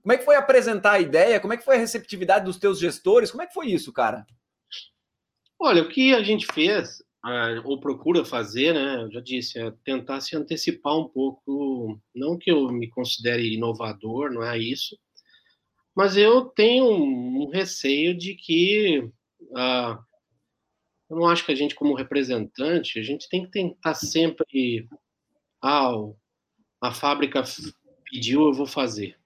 Como 0.00 0.12
é 0.12 0.16
que 0.16 0.24
foi 0.24 0.36
apresentar 0.36 0.92
a 0.92 1.00
ideia? 1.00 1.40
Como 1.40 1.52
é 1.52 1.56
que 1.56 1.64
foi 1.64 1.74
a 1.74 1.80
receptividade 1.80 2.44
dos 2.44 2.56
teus 2.56 2.78
gestores? 2.78 3.32
Como 3.32 3.42
é 3.42 3.46
que 3.48 3.52
foi 3.52 3.66
isso, 3.66 3.92
cara? 3.92 4.24
Olha, 5.58 5.82
o 5.82 5.88
que 5.88 6.14
a 6.14 6.22
gente 6.22 6.46
fez, 6.46 7.02
ou 7.64 7.80
procura 7.80 8.24
fazer, 8.24 8.74
né? 8.74 9.02
Eu 9.02 9.10
já 9.12 9.20
disse, 9.20 9.58
é 9.58 9.70
tentar 9.84 10.20
se 10.20 10.36
antecipar 10.36 10.96
um 10.96 11.08
pouco. 11.08 12.00
Não 12.14 12.38
que 12.38 12.50
eu 12.50 12.70
me 12.70 12.88
considere 12.88 13.54
inovador, 13.54 14.30
não 14.32 14.42
é 14.42 14.58
isso, 14.58 14.96
mas 15.98 16.16
eu 16.16 16.44
tenho 16.44 16.84
um, 16.88 17.50
receio 17.50 18.16
de 18.16 18.34
que 18.36 19.00
uh, 19.00 19.98
eu 21.10 21.16
não 21.16 21.26
acho 21.26 21.44
que 21.44 21.50
a 21.50 21.54
gente, 21.56 21.74
como 21.74 21.94
representante, 21.94 23.00
a 23.00 23.02
gente 23.02 23.28
tem 23.28 23.44
que 23.44 23.50
tentar 23.50 23.94
sempre. 23.94 24.88
Ah, 25.60 25.92
a 26.80 26.92
fábrica 26.92 27.42
pediu, 28.04 28.42
eu 28.42 28.52
vou 28.52 28.66
fazer. 28.66 29.18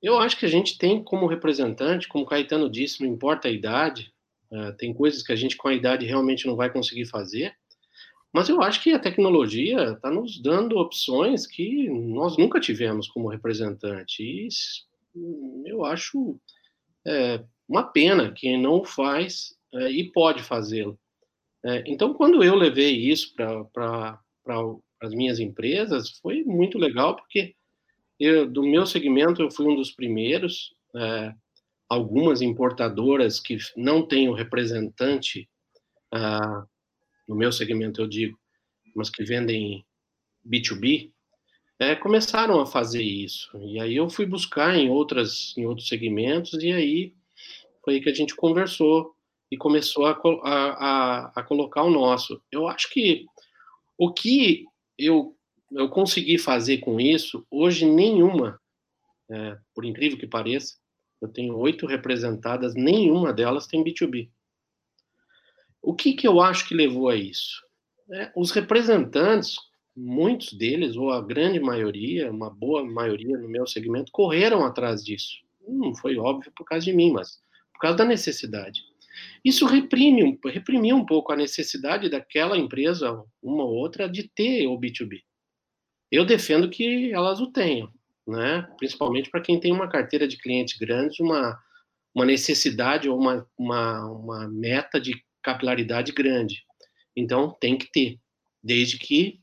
Eu 0.00 0.18
acho 0.18 0.38
que 0.38 0.46
a 0.46 0.48
gente 0.48 0.78
tem, 0.78 1.02
como 1.02 1.26
representante, 1.26 2.06
como 2.06 2.26
Caetano 2.26 2.70
disse, 2.70 3.00
não 3.02 3.12
importa 3.12 3.48
a 3.48 3.50
idade, 3.50 4.14
uh, 4.50 4.76
tem 4.76 4.92
coisas 4.92 5.22
que 5.22 5.32
a 5.32 5.36
gente 5.36 5.56
com 5.56 5.68
a 5.68 5.74
idade 5.74 6.06
realmente 6.06 6.46
não 6.46 6.56
vai 6.56 6.70
conseguir 6.70 7.06
fazer, 7.06 7.54
mas 8.36 8.50
eu 8.50 8.60
acho 8.60 8.82
que 8.82 8.92
a 8.92 8.98
tecnologia 8.98 9.92
está 9.92 10.10
nos 10.10 10.40
dando 10.42 10.76
opções 10.76 11.46
que 11.46 11.88
nós 11.88 12.36
nunca 12.36 12.60
tivemos 12.60 13.08
como 13.08 13.30
representante. 13.30 14.22
E 14.22 14.48
eu 15.64 15.84
acho 15.86 16.38
é, 17.06 17.42
uma 17.66 17.82
pena 17.82 18.32
quem 18.32 18.60
não 18.60 18.84
faz 18.84 19.56
é, 19.72 19.90
e 19.90 20.12
pode 20.12 20.42
fazê-lo. 20.42 20.98
É, 21.64 21.82
então, 21.86 22.12
quando 22.12 22.44
eu 22.44 22.54
levei 22.54 22.94
isso 22.94 23.34
para 23.34 24.20
as 25.00 25.14
minhas 25.14 25.40
empresas, 25.40 26.10
foi 26.18 26.44
muito 26.44 26.78
legal, 26.78 27.16
porque 27.16 27.54
eu, 28.20 28.46
do 28.46 28.62
meu 28.64 28.84
segmento 28.84 29.40
eu 29.40 29.50
fui 29.50 29.66
um 29.66 29.76
dos 29.76 29.92
primeiros. 29.92 30.74
É, 30.94 31.34
algumas 31.88 32.42
importadoras 32.42 33.40
que 33.40 33.58
não 33.76 34.06
têm 34.06 34.28
o 34.28 34.34
representante, 34.34 35.48
ah, 36.12 36.64
no 37.28 37.36
meu 37.36 37.52
segmento 37.52 38.00
eu 38.00 38.06
digo, 38.06 38.38
mas 38.94 39.10
que 39.10 39.24
vendem 39.24 39.84
B2B, 40.46 41.12
é, 41.78 41.94
começaram 41.94 42.60
a 42.60 42.66
fazer 42.66 43.02
isso. 43.02 43.50
E 43.58 43.78
aí 43.78 43.94
eu 43.96 44.08
fui 44.08 44.24
buscar 44.24 44.74
em 44.74 44.88
outras 44.88 45.54
em 45.56 45.66
outros 45.66 45.88
segmentos 45.88 46.54
e 46.54 46.72
aí 46.72 47.14
foi 47.84 47.94
aí 47.94 48.00
que 48.00 48.08
a 48.08 48.14
gente 48.14 48.34
conversou 48.34 49.14
e 49.50 49.56
começou 49.56 50.06
a, 50.06 50.18
a, 50.42 51.32
a, 51.36 51.42
colocar 51.42 51.82
o 51.82 51.90
nosso. 51.90 52.42
Eu 52.50 52.66
acho 52.66 52.90
que 52.90 53.24
o 53.96 54.12
que 54.12 54.64
eu, 54.98 55.36
eu 55.70 55.88
consegui 55.88 56.38
fazer 56.38 56.78
com 56.78 56.98
isso, 56.98 57.46
hoje 57.50 57.86
nenhuma, 57.86 58.60
é, 59.30 59.56
por 59.74 59.84
incrível 59.84 60.18
que 60.18 60.26
pareça, 60.26 60.74
eu 61.20 61.28
tenho 61.28 61.56
oito 61.56 61.86
representadas, 61.86 62.74
nenhuma 62.74 63.32
delas 63.32 63.66
tem 63.66 63.82
B2B. 63.82 64.30
O 65.82 65.94
que, 65.94 66.14
que 66.14 66.26
eu 66.26 66.40
acho 66.40 66.66
que 66.68 66.74
levou 66.74 67.08
a 67.08 67.16
isso? 67.16 67.64
É, 68.10 68.32
os 68.36 68.50
representantes 68.50 69.56
muitos 69.96 70.52
deles, 70.52 70.96
ou 70.96 71.10
a 71.10 71.22
grande 71.22 71.58
maioria, 71.58 72.30
uma 72.30 72.50
boa 72.50 72.84
maioria 72.84 73.38
no 73.38 73.48
meu 73.48 73.66
segmento, 73.66 74.12
correram 74.12 74.64
atrás 74.64 75.02
disso. 75.02 75.38
Não 75.66 75.94
foi 75.94 76.18
óbvio 76.18 76.52
por 76.54 76.64
causa 76.64 76.84
de 76.84 76.92
mim, 76.92 77.10
mas 77.12 77.40
por 77.72 77.80
causa 77.80 77.96
da 77.96 78.04
necessidade. 78.04 78.82
Isso 79.42 79.64
reprime, 79.64 80.38
reprimiu 80.44 80.96
um 80.96 81.06
pouco 81.06 81.32
a 81.32 81.36
necessidade 81.36 82.10
daquela 82.10 82.58
empresa, 82.58 83.24
uma 83.42 83.64
ou 83.64 83.74
outra, 83.74 84.06
de 84.06 84.28
ter 84.28 84.66
o 84.66 84.78
B2B. 84.78 85.22
Eu 86.12 86.26
defendo 86.26 86.68
que 86.68 87.10
elas 87.12 87.40
o 87.40 87.50
tenham, 87.50 87.90
né? 88.26 88.68
principalmente 88.78 89.30
para 89.30 89.40
quem 89.40 89.60
tem 89.60 89.72
uma 89.72 89.88
carteira 89.88 90.26
de 90.26 90.36
clientes 90.36 90.78
grandes, 90.78 91.20
uma, 91.20 91.58
uma 92.14 92.24
necessidade 92.24 93.08
ou 93.08 93.18
uma, 93.18 93.46
uma, 93.56 94.10
uma 94.10 94.48
meta 94.48 95.00
de 95.00 95.22
capilaridade 95.42 96.12
grande. 96.12 96.64
Então, 97.14 97.56
tem 97.60 97.78
que 97.78 97.90
ter, 97.90 98.20
desde 98.62 98.98
que 98.98 99.40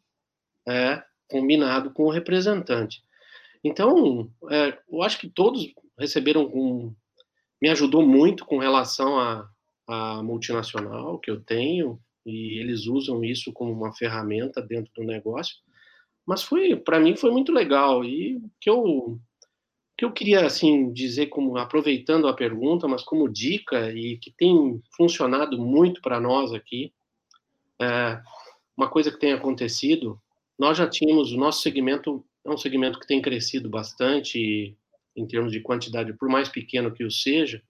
é, 0.68 1.02
combinado 1.30 1.92
com 1.92 2.04
o 2.04 2.12
representante. 2.12 3.02
Então, 3.64 4.30
é, 4.52 4.78
eu 4.92 5.02
acho 5.02 5.18
que 5.18 5.30
todos 5.30 5.74
receberam 5.98 6.46
um, 6.46 6.94
me 7.62 7.70
ajudou 7.70 8.06
muito 8.06 8.46
com 8.46 8.58
relação 8.58 9.18
à, 9.18 9.50
multinacional 10.24 11.20
que 11.20 11.30
eu 11.30 11.42
tenho 11.42 12.00
e 12.26 12.58
eles 12.60 12.88
usam 12.88 13.24
isso 13.24 13.52
como 13.52 13.72
uma 13.72 13.94
ferramenta 13.94 14.62
dentro 14.62 14.92
do 14.96 15.04
negócio. 15.04 15.58
Mas 16.26 16.44
foi, 16.44 16.76
para 16.76 17.00
mim, 17.00 17.16
foi 17.16 17.32
muito 17.32 17.52
legal. 17.52 18.04
E 18.04 18.42
que 18.60 18.70
eu 18.70 19.20
que 19.96 20.04
eu 20.04 20.12
queria 20.12 20.46
assim 20.46 20.92
dizer 20.92 21.28
como 21.28 21.56
aproveitando 21.56 22.28
a 22.28 22.34
pergunta, 22.34 22.88
mas 22.88 23.04
como 23.04 23.32
dica 23.32 23.92
e 23.92 24.18
que 24.18 24.32
tem 24.32 24.82
funcionado 24.98 25.56
muito 25.60 26.02
para 26.02 26.20
nós 26.20 26.52
aqui, 26.52 26.92
é, 27.80 28.20
uma 28.76 28.90
coisa 28.90 29.12
que 29.12 29.20
tem 29.20 29.34
acontecido 29.34 30.20
nós 30.58 30.78
já 30.78 30.88
tínhamos, 30.88 31.32
o 31.32 31.38
nosso 31.38 31.62
segmento 31.62 32.26
é 32.46 32.50
um 32.50 32.58
segmento 32.58 33.00
que 33.00 33.08
tem 33.08 33.22
crescido 33.22 33.70
bastante 33.70 34.78
em 35.16 35.28
termos 35.28 35.52
de 35.52 35.62
quantidade, 35.62 36.14
por 36.14 36.30
mais 36.30 36.50
pequeno 36.50 36.94
que 36.94 37.04
o 37.04 37.12
seja, 37.12 37.62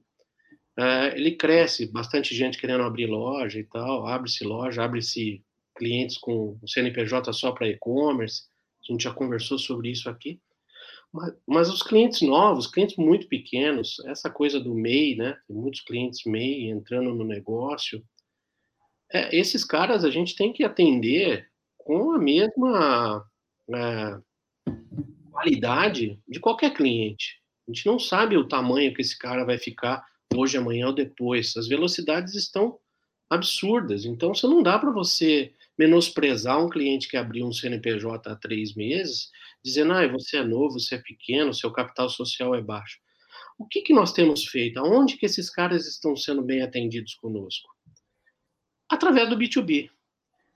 é, 0.78 1.16
ele 1.16 1.32
cresce, 1.36 1.92
bastante 1.92 2.34
gente 2.34 2.58
querendo 2.58 2.84
abrir 2.84 3.06
loja 3.06 3.60
e 3.60 3.63
tal, 3.63 4.08
abre-se 4.08 4.44
loja, 4.44 4.84
abre-se 4.84 5.44
clientes 5.76 6.18
com 6.18 6.58
o 6.62 6.68
CNPJ 6.68 7.32
só 7.34 7.52
para 7.52 7.68
e-commerce, 7.68 8.44
a 8.88 8.92
gente 8.92 9.04
já 9.04 9.14
conversou 9.14 9.58
sobre 9.58 9.90
isso 9.90 10.10
aqui, 10.10 10.40
mas, 11.12 11.34
mas, 11.46 11.70
os 11.70 11.84
clientes 11.84 12.22
novos, 12.22 12.66
clientes 12.66 12.98
muito 12.98 13.28
pequenos, 13.28 13.98
essa 14.08 14.32
coisa 14.32 14.60
do 14.60 14.74
MEI, 14.74 15.16
né, 15.16 15.38
tem 15.48 15.56
muitos 15.56 15.82
clientes 15.82 16.26
MEI 16.26 16.70
entrando 16.70 17.14
no 17.14 17.24
negócio, 17.24 18.04
é, 19.12 19.36
esses 19.36 19.64
caras 19.64 20.04
a 20.04 20.10
gente 20.10 20.36
tem 20.36 20.52
que 20.52 20.64
atender 20.64 21.48
com 21.78 22.14
a 22.14 22.18
mesma 22.18 23.24
é, 23.72 24.20
qualidade 25.32 26.20
de 26.28 26.40
qualquer 26.40 26.74
cliente. 26.74 27.40
A 27.68 27.72
gente 27.72 27.86
não 27.86 28.00
sabe 28.00 28.36
o 28.36 28.48
tamanho 28.48 28.94
que 28.94 29.02
esse 29.02 29.18
cara 29.18 29.46
vai 29.46 29.58
ficar 29.58 30.04
hoje, 30.36 30.58
amanhã 30.58 30.88
ou 30.88 30.94
depois. 30.94 31.56
As 31.56 31.68
velocidades 31.68 32.34
estão 32.34 32.80
absurdas. 33.30 34.06
Então, 34.06 34.34
você 34.34 34.48
não 34.48 34.64
dá 34.64 34.80
para 34.80 34.92
você 34.92 35.54
menosprezar 35.78 36.64
um 36.64 36.70
cliente 36.70 37.08
que 37.08 37.18
abriu 37.18 37.46
um 37.46 37.54
CNPJ 37.54 38.30
há 38.30 38.36
três 38.36 38.76
meses, 38.76 39.30
dizendo, 39.64 39.94
ah, 39.94 40.08
você 40.08 40.38
é 40.38 40.44
novo, 40.44 40.80
você 40.80 40.96
é 40.96 41.02
pequeno, 41.02 41.54
seu 41.54 41.72
capital 41.72 42.10
social 42.10 42.54
é 42.54 42.62
baixo. 42.62 43.00
O 43.58 43.66
que, 43.66 43.82
que 43.82 43.94
nós 43.94 44.14
temos 44.14 44.46
feito? 44.46 44.80
Aonde 44.80 45.18
que 45.18 45.26
esses 45.26 45.50
caras 45.50 45.88
estão 45.88 46.16
sendo 46.16 46.42
bem 46.42 46.62
atendidos 46.62 47.16
conosco? 47.16 47.70
Através 48.90 49.30
do 49.30 49.38
B2B. 49.38 49.90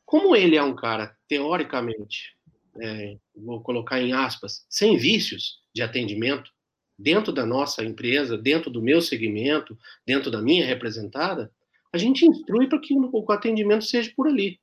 Como 0.05 0.35
ele 0.35 0.55
é 0.55 0.63
um 0.63 0.75
cara, 0.75 1.15
teoricamente, 1.27 2.35
é, 2.81 3.17
vou 3.35 3.61
colocar 3.61 3.99
em 4.01 4.13
aspas, 4.13 4.65
sem 4.69 4.97
vícios 4.97 5.59
de 5.73 5.81
atendimento, 5.81 6.51
dentro 6.97 7.31
da 7.31 7.45
nossa 7.45 7.83
empresa, 7.83 8.37
dentro 8.37 8.71
do 8.71 8.81
meu 8.81 9.01
segmento, 9.01 9.77
dentro 10.05 10.31
da 10.31 10.41
minha 10.41 10.65
representada, 10.65 11.51
a 11.91 11.97
gente 11.97 12.25
instrui 12.25 12.67
para 12.67 12.79
que 12.79 12.93
o 12.93 13.31
atendimento 13.31 13.85
seja 13.85 14.11
por 14.15 14.27
ali. 14.27 14.59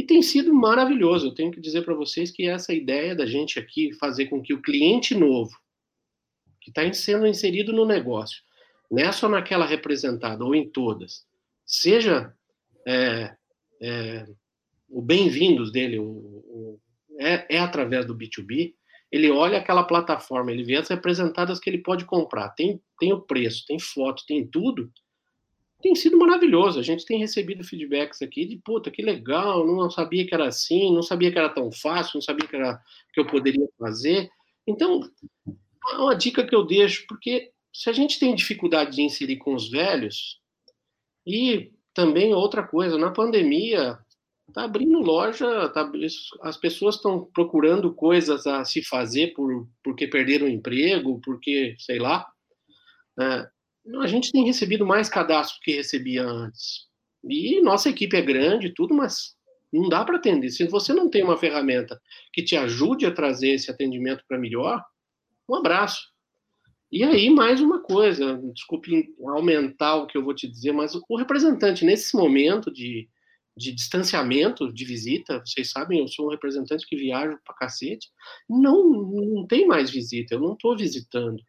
E 0.00 0.02
tem 0.02 0.22
sido 0.22 0.54
maravilhoso. 0.54 1.26
Eu 1.26 1.34
tenho 1.34 1.52
que 1.52 1.60
dizer 1.60 1.84
para 1.84 1.94
vocês 1.94 2.30
que 2.30 2.48
essa 2.48 2.72
ideia 2.72 3.14
da 3.14 3.26
gente 3.26 3.58
aqui 3.58 3.92
fazer 3.98 4.28
com 4.28 4.40
que 4.40 4.54
o 4.54 4.62
cliente 4.62 5.14
novo, 5.14 5.54
que 6.58 6.70
está 6.70 6.90
sendo 6.94 7.26
inserido 7.26 7.70
no 7.70 7.84
negócio, 7.84 8.42
não 8.90 9.02
é 9.02 9.12
só 9.12 9.28
naquela 9.28 9.66
representada 9.66 10.42
ou 10.42 10.54
em 10.54 10.66
todas, 10.66 11.26
seja 11.66 12.34
é, 12.88 13.36
é, 13.82 14.26
o 14.88 15.02
bem-vindos 15.02 15.70
dele 15.70 15.98
o, 15.98 16.06
o, 16.06 16.80
é, 17.18 17.56
é 17.56 17.58
através 17.58 18.06
do 18.06 18.16
B2B. 18.16 18.72
Ele 19.12 19.30
olha 19.30 19.58
aquela 19.58 19.84
plataforma, 19.84 20.50
ele 20.50 20.64
vê 20.64 20.76
as 20.76 20.88
representadas 20.88 21.60
que 21.60 21.68
ele 21.68 21.82
pode 21.82 22.06
comprar, 22.06 22.48
tem, 22.54 22.80
tem 22.98 23.12
o 23.12 23.20
preço, 23.20 23.66
tem 23.66 23.78
foto, 23.78 24.24
tem 24.26 24.46
tudo. 24.46 24.90
Tem 25.82 25.94
sido 25.94 26.18
maravilhoso. 26.18 26.78
A 26.78 26.82
gente 26.82 27.04
tem 27.04 27.18
recebido 27.18 27.64
feedbacks 27.64 28.20
aqui 28.22 28.44
de 28.44 28.56
puta, 28.58 28.90
que 28.90 29.02
legal, 29.02 29.66
não 29.66 29.90
sabia 29.90 30.26
que 30.26 30.34
era 30.34 30.48
assim, 30.48 30.92
não 30.94 31.02
sabia 31.02 31.32
que 31.32 31.38
era 31.38 31.48
tão 31.48 31.70
fácil, 31.72 32.12
não 32.16 32.22
sabia 32.22 32.46
que, 32.46 32.56
era, 32.56 32.80
que 33.12 33.20
eu 33.20 33.26
poderia 33.26 33.66
fazer. 33.78 34.30
Então, 34.66 35.00
é 35.92 35.96
uma 35.96 36.14
dica 36.14 36.46
que 36.46 36.54
eu 36.54 36.64
deixo, 36.64 37.04
porque 37.08 37.50
se 37.72 37.88
a 37.88 37.92
gente 37.92 38.18
tem 38.18 38.34
dificuldade 38.34 38.96
de 38.96 39.02
inserir 39.02 39.36
com 39.36 39.54
os 39.54 39.70
velhos, 39.70 40.40
e 41.26 41.72
também 41.94 42.34
outra 42.34 42.62
coisa, 42.62 42.98
na 42.98 43.10
pandemia, 43.10 43.98
Tá 44.52 44.64
abrindo 44.64 44.98
loja, 44.98 45.68
tá, 45.68 45.90
as 46.42 46.56
pessoas 46.56 46.96
estão 46.96 47.24
procurando 47.32 47.94
coisas 47.94 48.46
a 48.46 48.64
se 48.64 48.82
fazer 48.82 49.28
por, 49.28 49.68
porque 49.82 50.08
perderam 50.08 50.46
o 50.46 50.50
emprego, 50.50 51.20
porque, 51.24 51.76
sei 51.78 51.98
lá. 51.98 52.26
É, 53.20 53.48
a 54.00 54.06
gente 54.06 54.30
tem 54.32 54.44
recebido 54.44 54.86
mais 54.86 55.08
cadastro 55.08 55.60
que 55.62 55.72
recebia 55.72 56.24
antes. 56.24 56.88
E 57.24 57.60
nossa 57.60 57.88
equipe 57.88 58.16
é 58.16 58.22
grande, 58.22 58.74
tudo, 58.74 58.94
mas 58.94 59.34
não 59.72 59.88
dá 59.88 60.04
para 60.04 60.16
atender. 60.16 60.50
Se 60.50 60.66
você 60.66 60.92
não 60.92 61.08
tem 61.08 61.22
uma 61.22 61.36
ferramenta 61.36 62.00
que 62.32 62.42
te 62.42 62.56
ajude 62.56 63.06
a 63.06 63.12
trazer 63.12 63.50
esse 63.50 63.70
atendimento 63.70 64.24
para 64.26 64.38
melhor, 64.38 64.82
um 65.48 65.54
abraço. 65.54 66.08
E 66.92 67.04
aí, 67.04 67.30
mais 67.30 67.60
uma 67.60 67.80
coisa, 67.80 68.40
desculpe 68.52 69.14
aumentar 69.24 69.96
o 69.96 70.06
que 70.06 70.18
eu 70.18 70.24
vou 70.24 70.34
te 70.34 70.48
dizer, 70.48 70.72
mas 70.72 70.92
o 71.08 71.16
representante, 71.16 71.84
nesse 71.84 72.16
momento 72.16 72.72
de, 72.72 73.08
de 73.56 73.72
distanciamento 73.72 74.72
de 74.72 74.84
visita, 74.84 75.40
vocês 75.44 75.70
sabem, 75.70 76.00
eu 76.00 76.08
sou 76.08 76.26
um 76.26 76.30
representante 76.30 76.84
que 76.84 76.96
viaja 76.96 77.38
para 77.44 77.54
cacete, 77.54 78.08
não, 78.48 78.90
não 78.90 79.46
tem 79.46 79.68
mais 79.68 79.88
visita, 79.88 80.34
eu 80.34 80.40
não 80.40 80.54
estou 80.54 80.76
visitando. 80.76 81.40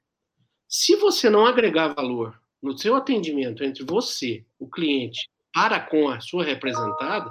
Se 0.74 0.96
você 0.96 1.30
não 1.30 1.46
agregar 1.46 1.94
valor 1.94 2.42
no 2.64 2.78
seu 2.78 2.96
atendimento 2.96 3.62
entre 3.62 3.84
você, 3.84 4.46
o 4.58 4.70
cliente, 4.70 5.30
para 5.54 5.82
com 5.82 6.08
a 6.08 6.22
sua 6.22 6.46
representada, 6.46 7.30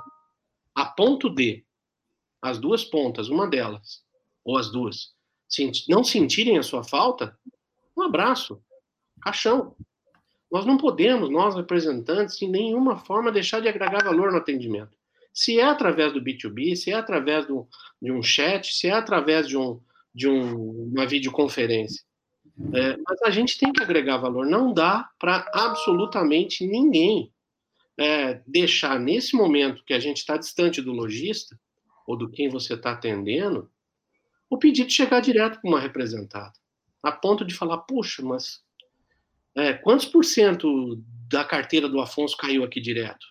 a 0.75 0.85
ponto 0.85 1.31
de 1.31 1.65
as 2.43 2.59
duas 2.59 2.85
pontas, 2.85 3.31
uma 3.31 3.49
delas, 3.49 4.05
ou 4.45 4.59
as 4.59 4.71
duas, 4.71 5.15
não 5.89 6.05
sentirem 6.05 6.59
a 6.59 6.63
sua 6.63 6.85
falta, 6.85 7.35
um 7.97 8.03
abraço, 8.03 8.63
caixão. 9.23 9.75
Nós 10.53 10.67
não 10.67 10.77
podemos, 10.77 11.31
nós 11.31 11.57
representantes, 11.57 12.37
de 12.37 12.47
nenhuma 12.47 12.99
forma 12.99 13.33
deixar 13.33 13.61
de 13.61 13.69
agregar 13.69 14.05
valor 14.05 14.33
no 14.33 14.37
atendimento. 14.37 14.95
Se 15.33 15.59
é 15.59 15.65
através 15.65 16.13
do 16.13 16.21
B2B, 16.21 16.77
se 16.77 16.91
é 16.91 16.95
através 16.95 17.47
do, 17.47 17.67
de 18.03 18.13
um 18.13 18.23
chat, 18.23 18.71
se 18.71 18.89
é 18.89 18.93
através 18.93 19.49
de, 19.49 19.57
um, 19.57 19.81
de 20.15 20.29
um, 20.29 20.93
uma 20.93 21.07
videoconferência. 21.07 22.05
É, 22.75 22.97
mas 23.09 23.23
a 23.23 23.31
gente 23.31 23.59
tem 23.59 23.73
que 23.73 23.83
agregar 23.83 24.19
valor. 24.19 24.47
Não 24.47 24.73
dá 24.73 25.09
para 25.19 25.51
absolutamente 25.53 26.67
ninguém 26.67 27.33
é, 27.99 28.41
deixar 28.47 28.99
nesse 28.99 29.35
momento 29.35 29.85
que 29.85 29.95
a 29.95 30.01
gente 30.01 30.19
está 30.19 30.37
distante 30.37 30.81
do 30.81 30.93
lojista 30.93 31.59
ou 32.07 32.17
do 32.17 32.31
quem 32.31 32.49
você 32.49 32.75
está 32.75 32.93
atendendo, 32.93 33.71
o 34.49 34.59
pedido 34.59 34.91
chegar 34.91 35.21
direto 35.21 35.61
para 35.61 35.69
uma 35.69 35.79
representada, 35.79 36.53
a 37.03 37.13
ponto 37.13 37.45
de 37.45 37.55
falar, 37.55 37.79
puxa, 37.79 38.23
mas 38.23 38.61
é, 39.55 39.75
quantos 39.75 40.07
por 40.07 40.25
cento 40.25 40.97
da 41.29 41.45
carteira 41.45 41.89
do 41.89 42.01
Afonso 42.01 42.37
caiu 42.37 42.65
aqui 42.65 42.81
direto? 42.81 43.27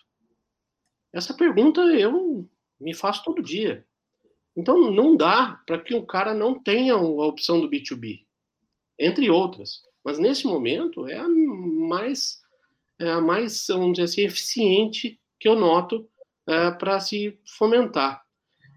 Essa 1.12 1.34
pergunta 1.34 1.80
eu 1.80 2.48
me 2.80 2.94
faço 2.94 3.24
todo 3.24 3.42
dia. 3.42 3.84
Então 4.56 4.90
não 4.90 5.16
dá 5.16 5.60
para 5.66 5.78
que 5.78 5.94
o 5.94 6.06
cara 6.06 6.32
não 6.32 6.58
tenha 6.58 6.94
a 6.94 7.26
opção 7.26 7.60
do 7.60 7.68
B2B, 7.68 8.24
entre 9.00 9.30
outras. 9.30 9.82
Mas 10.04 10.18
nesse 10.18 10.46
momento 10.46 11.08
é 11.08 11.16
a 11.16 11.28
mais 11.28 12.38
é 13.00 13.10
a 13.10 13.20
mais, 13.20 13.64
vamos 13.68 13.92
dizer 13.92 14.04
assim, 14.04 14.22
eficiente 14.22 15.18
que 15.38 15.48
eu 15.48 15.56
noto 15.56 16.06
é, 16.46 16.70
para 16.70 17.00
se 17.00 17.38
fomentar. 17.56 18.22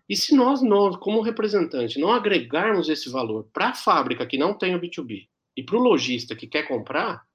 E 0.07 0.15
se 0.15 0.33
nós, 0.33 0.61
nós, 0.61 0.95
como 0.95 1.21
representante, 1.21 1.99
não 1.99 2.11
agregarmos 2.11 2.87
esse 2.87 3.09
valor 3.09 3.49
para 3.51 3.69
a 3.69 3.75
fábrica 3.75 4.25
que 4.25 4.37
não 4.37 4.53
tem 4.53 4.75
o 4.75 4.79
B2B 4.79 5.27
e 5.57 5.63
para 5.63 5.75
o 5.75 5.81
lojista 5.81 6.35
que 6.35 6.47
quer 6.47 6.67
comprar, 6.67 7.25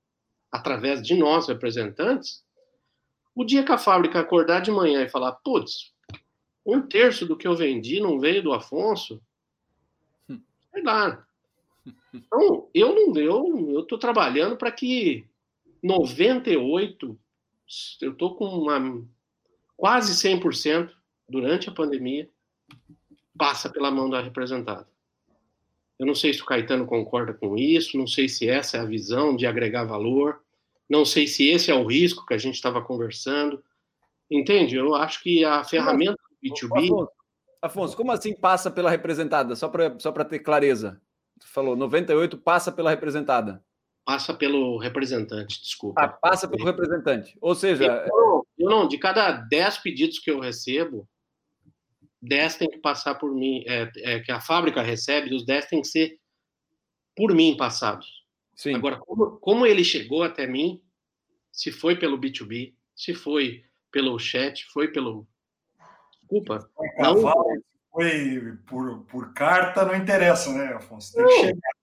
através 0.51 1.03
de 1.03 1.15
nós, 1.15 1.47
representantes, 1.47 2.43
o 3.35 3.45
dia 3.45 3.63
que 3.63 3.73
a 3.73 3.79
fábrica 3.79 4.19
acordar 4.19 4.61
de 4.61 4.71
manhã 4.71 5.03
e 5.03 5.09
falar, 5.11 5.33
putz, 5.33 5.93
um 6.65 6.81
terço 6.81 7.27
do 7.27 7.37
que 7.37 7.47
eu 7.47 7.55
vendi 7.55 8.01
não 8.01 8.19
veio 8.19 8.43
do 8.43 8.53
Afonso, 8.53 9.21
sei 10.27 10.83
lá. 10.83 11.27
Então, 12.13 12.69
eu 12.75 12.95
não 12.95 13.17
eu 13.17 13.81
estou 13.81 13.99
trabalhando 13.99 14.57
para 14.57 14.73
que 14.73 15.27
98, 15.83 17.19
eu 18.01 18.13
estou 18.13 18.35
com 18.35 18.47
uma, 18.47 19.05
quase 19.77 20.13
100% 20.29 20.91
durante 21.29 21.69
a 21.69 21.73
pandemia, 21.73 22.29
passa 23.37 23.71
pela 23.71 23.91
mão 23.91 24.11
da 24.11 24.21
representada. 24.21 24.89
Eu 25.99 26.07
não 26.07 26.15
sei 26.15 26.33
se 26.33 26.43
o 26.43 26.47
Caetano 26.47 26.87
concorda 26.87 27.35
com 27.35 27.57
isso, 27.57 27.99
não 27.99 28.07
sei 28.07 28.29
se 28.29 28.49
essa 28.49 28.77
é 28.77 28.81
a 28.81 28.85
visão 28.85 29.35
de 29.35 29.47
agregar 29.47 29.85
valor, 29.85 30.41
não 30.89 31.05
sei 31.05 31.27
se 31.27 31.49
esse 31.49 31.71
é 31.71 31.75
o 31.75 31.87
risco 31.87 32.25
que 32.25 32.35
a 32.35 32.39
gente 32.39 32.55
estava 32.55 32.81
conversando. 32.81 33.63
Entende? 34.31 34.77
Eu 34.77 34.95
acho 34.95 35.23
que 35.23 35.45
a 35.45 35.65
ferramenta 35.65 36.19
do 36.41 36.49
B2B. 36.49 36.85
Afonso, 36.85 37.13
Afonso 37.61 37.97
como 37.97 38.13
assim 38.13 38.33
passa 38.33 38.71
pela 38.71 38.91
representada? 38.91 39.57
Só 39.57 39.69
para 39.69 39.99
só 39.99 40.13
ter 40.13 40.39
clareza. 40.39 41.01
Tu 41.41 41.47
falou 41.49 41.77
98 41.77 42.39
passa 42.39 42.73
pela 42.73 42.91
representada. 42.91 43.63
Passa 44.05 44.33
pelo 44.33 44.79
representante, 44.79 45.61
desculpa. 45.61 46.01
Ah, 46.01 46.09
passa 46.09 46.49
pelo 46.49 46.65
representante. 46.65 47.37
Ou 47.41 47.55
seja. 47.55 47.85
Eu, 47.85 48.47
eu 48.59 48.71
não, 48.71 48.89
de 48.89 48.97
cada 48.97 49.33
10 49.33 49.79
pedidos 49.79 50.19
que 50.19 50.31
eu 50.31 50.41
recebo, 50.41 51.07
10 52.23 52.57
tem 52.57 52.71
que 52.71 52.79
passar 52.79 53.17
por 53.17 53.35
mim, 53.35 53.63
é, 53.67 53.91
é, 53.99 54.21
que 54.21 54.33
a 54.33 54.41
fábrica 54.41 54.83
recebe, 54.83 55.35
os 55.35 55.45
10 55.45 55.67
tem 55.67 55.81
que 55.83 55.89
ser 55.89 56.19
por 57.15 57.35
mim 57.35 57.57
passados. 57.57 58.25
Sim. 58.55 58.75
Agora, 58.75 58.97
como, 58.97 59.39
como 59.39 59.67
ele 59.67 59.85
chegou 59.85 60.23
até 60.23 60.47
mim, 60.47 60.83
se 61.53 61.71
foi 61.71 61.97
pelo 61.97 62.19
B2B, 62.19 62.75
se 62.95 63.15
foi 63.15 63.65
pelo 63.91 64.19
chat, 64.19 64.65
foi 64.67 64.89
pelo. 64.89 65.27
Desculpa. 66.21 66.69
Não... 66.99 67.15
foi 67.99 68.57
por, 68.67 69.05
por 69.07 69.33
carta, 69.35 69.85
não 69.85 69.95
interessa, 69.95 70.53
né, 70.53 70.75
Afonso? 70.75 71.13
Tem 71.15 71.27
que 71.27 71.33
chegar 71.33 71.79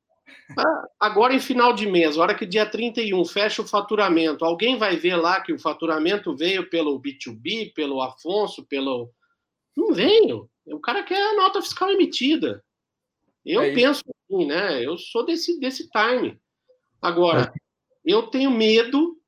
ah, 0.57 0.87
agora, 0.99 1.33
em 1.33 1.39
final 1.39 1.73
de 1.73 1.87
mês, 1.87 2.17
hora 2.17 2.35
que 2.35 2.45
dia 2.45 2.65
31 2.69 3.25
fecha 3.25 3.61
o 3.61 3.67
faturamento, 3.67 4.45
alguém 4.45 4.77
vai 4.77 4.95
ver 4.95 5.15
lá 5.15 5.41
que 5.41 5.51
o 5.51 5.59
faturamento 5.59 6.35
veio 6.35 6.69
pelo 6.69 7.01
B2B, 7.01 7.73
pelo 7.73 8.01
Afonso, 8.01 8.65
pelo. 8.65 9.11
Não 9.75 9.93
veio. 9.93 10.49
O 10.67 10.79
cara 10.79 11.03
quer 11.03 11.19
a 11.19 11.35
nota 11.35 11.61
fiscal 11.61 11.89
emitida. 11.89 12.63
Eu 13.43 13.61
é 13.61 13.73
penso 13.73 14.03
assim, 14.07 14.45
né? 14.45 14.83
Eu 14.83 14.97
sou 14.97 15.25
desse, 15.25 15.59
desse 15.59 15.89
time. 15.89 16.39
Agora, 17.01 17.51
é. 17.53 17.59
eu 18.05 18.27
tenho 18.27 18.51
medo, 18.51 19.19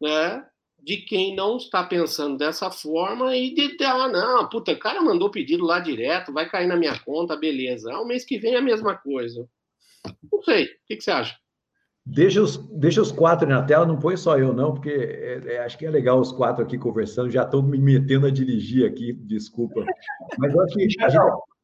né? 0.00 0.46
De 0.88 0.96
quem 0.96 1.36
não 1.36 1.58
está 1.58 1.84
pensando 1.84 2.38
dessa 2.38 2.70
forma 2.70 3.36
e 3.36 3.52
de, 3.52 3.76
ah, 3.84 4.08
não, 4.08 4.48
puta, 4.48 4.72
o 4.72 4.78
cara 4.78 5.02
mandou 5.02 5.30
pedido 5.30 5.62
lá 5.62 5.80
direto, 5.80 6.32
vai 6.32 6.48
cair 6.48 6.66
na 6.66 6.76
minha 6.78 6.98
conta, 7.00 7.36
beleza. 7.36 7.92
Ah, 7.92 8.00
o 8.00 8.06
mês 8.06 8.24
que 8.24 8.38
vem 8.38 8.54
é 8.54 8.56
a 8.56 8.62
mesma 8.62 8.94
coisa. 8.96 9.46
Não 10.32 10.42
sei. 10.42 10.64
O 10.64 10.68
que, 10.86 10.96
que 10.96 11.04
você 11.04 11.10
acha? 11.10 11.36
Deixa 12.06 12.40
os, 12.40 12.56
deixa 12.70 13.02
os 13.02 13.12
quatro 13.12 13.46
na 13.46 13.62
tela, 13.62 13.84
não 13.84 13.98
põe 13.98 14.16
só 14.16 14.38
eu, 14.38 14.54
não, 14.54 14.72
porque 14.72 14.88
é, 14.88 15.56
é, 15.56 15.58
acho 15.58 15.76
que 15.76 15.84
é 15.84 15.90
legal 15.90 16.18
os 16.18 16.32
quatro 16.32 16.64
aqui 16.64 16.78
conversando. 16.78 17.30
Já 17.30 17.42
estão 17.42 17.60
me 17.60 17.76
metendo 17.76 18.26
a 18.26 18.30
dirigir 18.30 18.90
aqui, 18.90 19.12
desculpa. 19.12 19.84
Mas 20.38 20.54
eu 20.54 20.62
acho 20.62 20.74
que. 20.74 20.88
Já, 20.88 21.06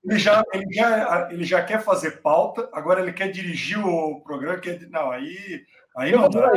ele, 0.05 0.19
já, 0.19 0.45
ele, 0.53 0.71
já, 0.71 1.29
ele 1.33 1.45
já 1.45 1.65
quer 1.65 1.83
fazer 1.83 2.21
pauta, 2.21 2.69
agora 2.75 3.01
ele 3.01 3.15
quer 3.15 3.29
dirigir 3.29 3.79
o 3.79 4.21
programa. 4.21 4.59
Quer, 4.59 4.87
não, 4.91 5.11
aí, 5.11 5.65
aí 5.97 6.13
não 6.13 6.29
dá. 6.29 6.53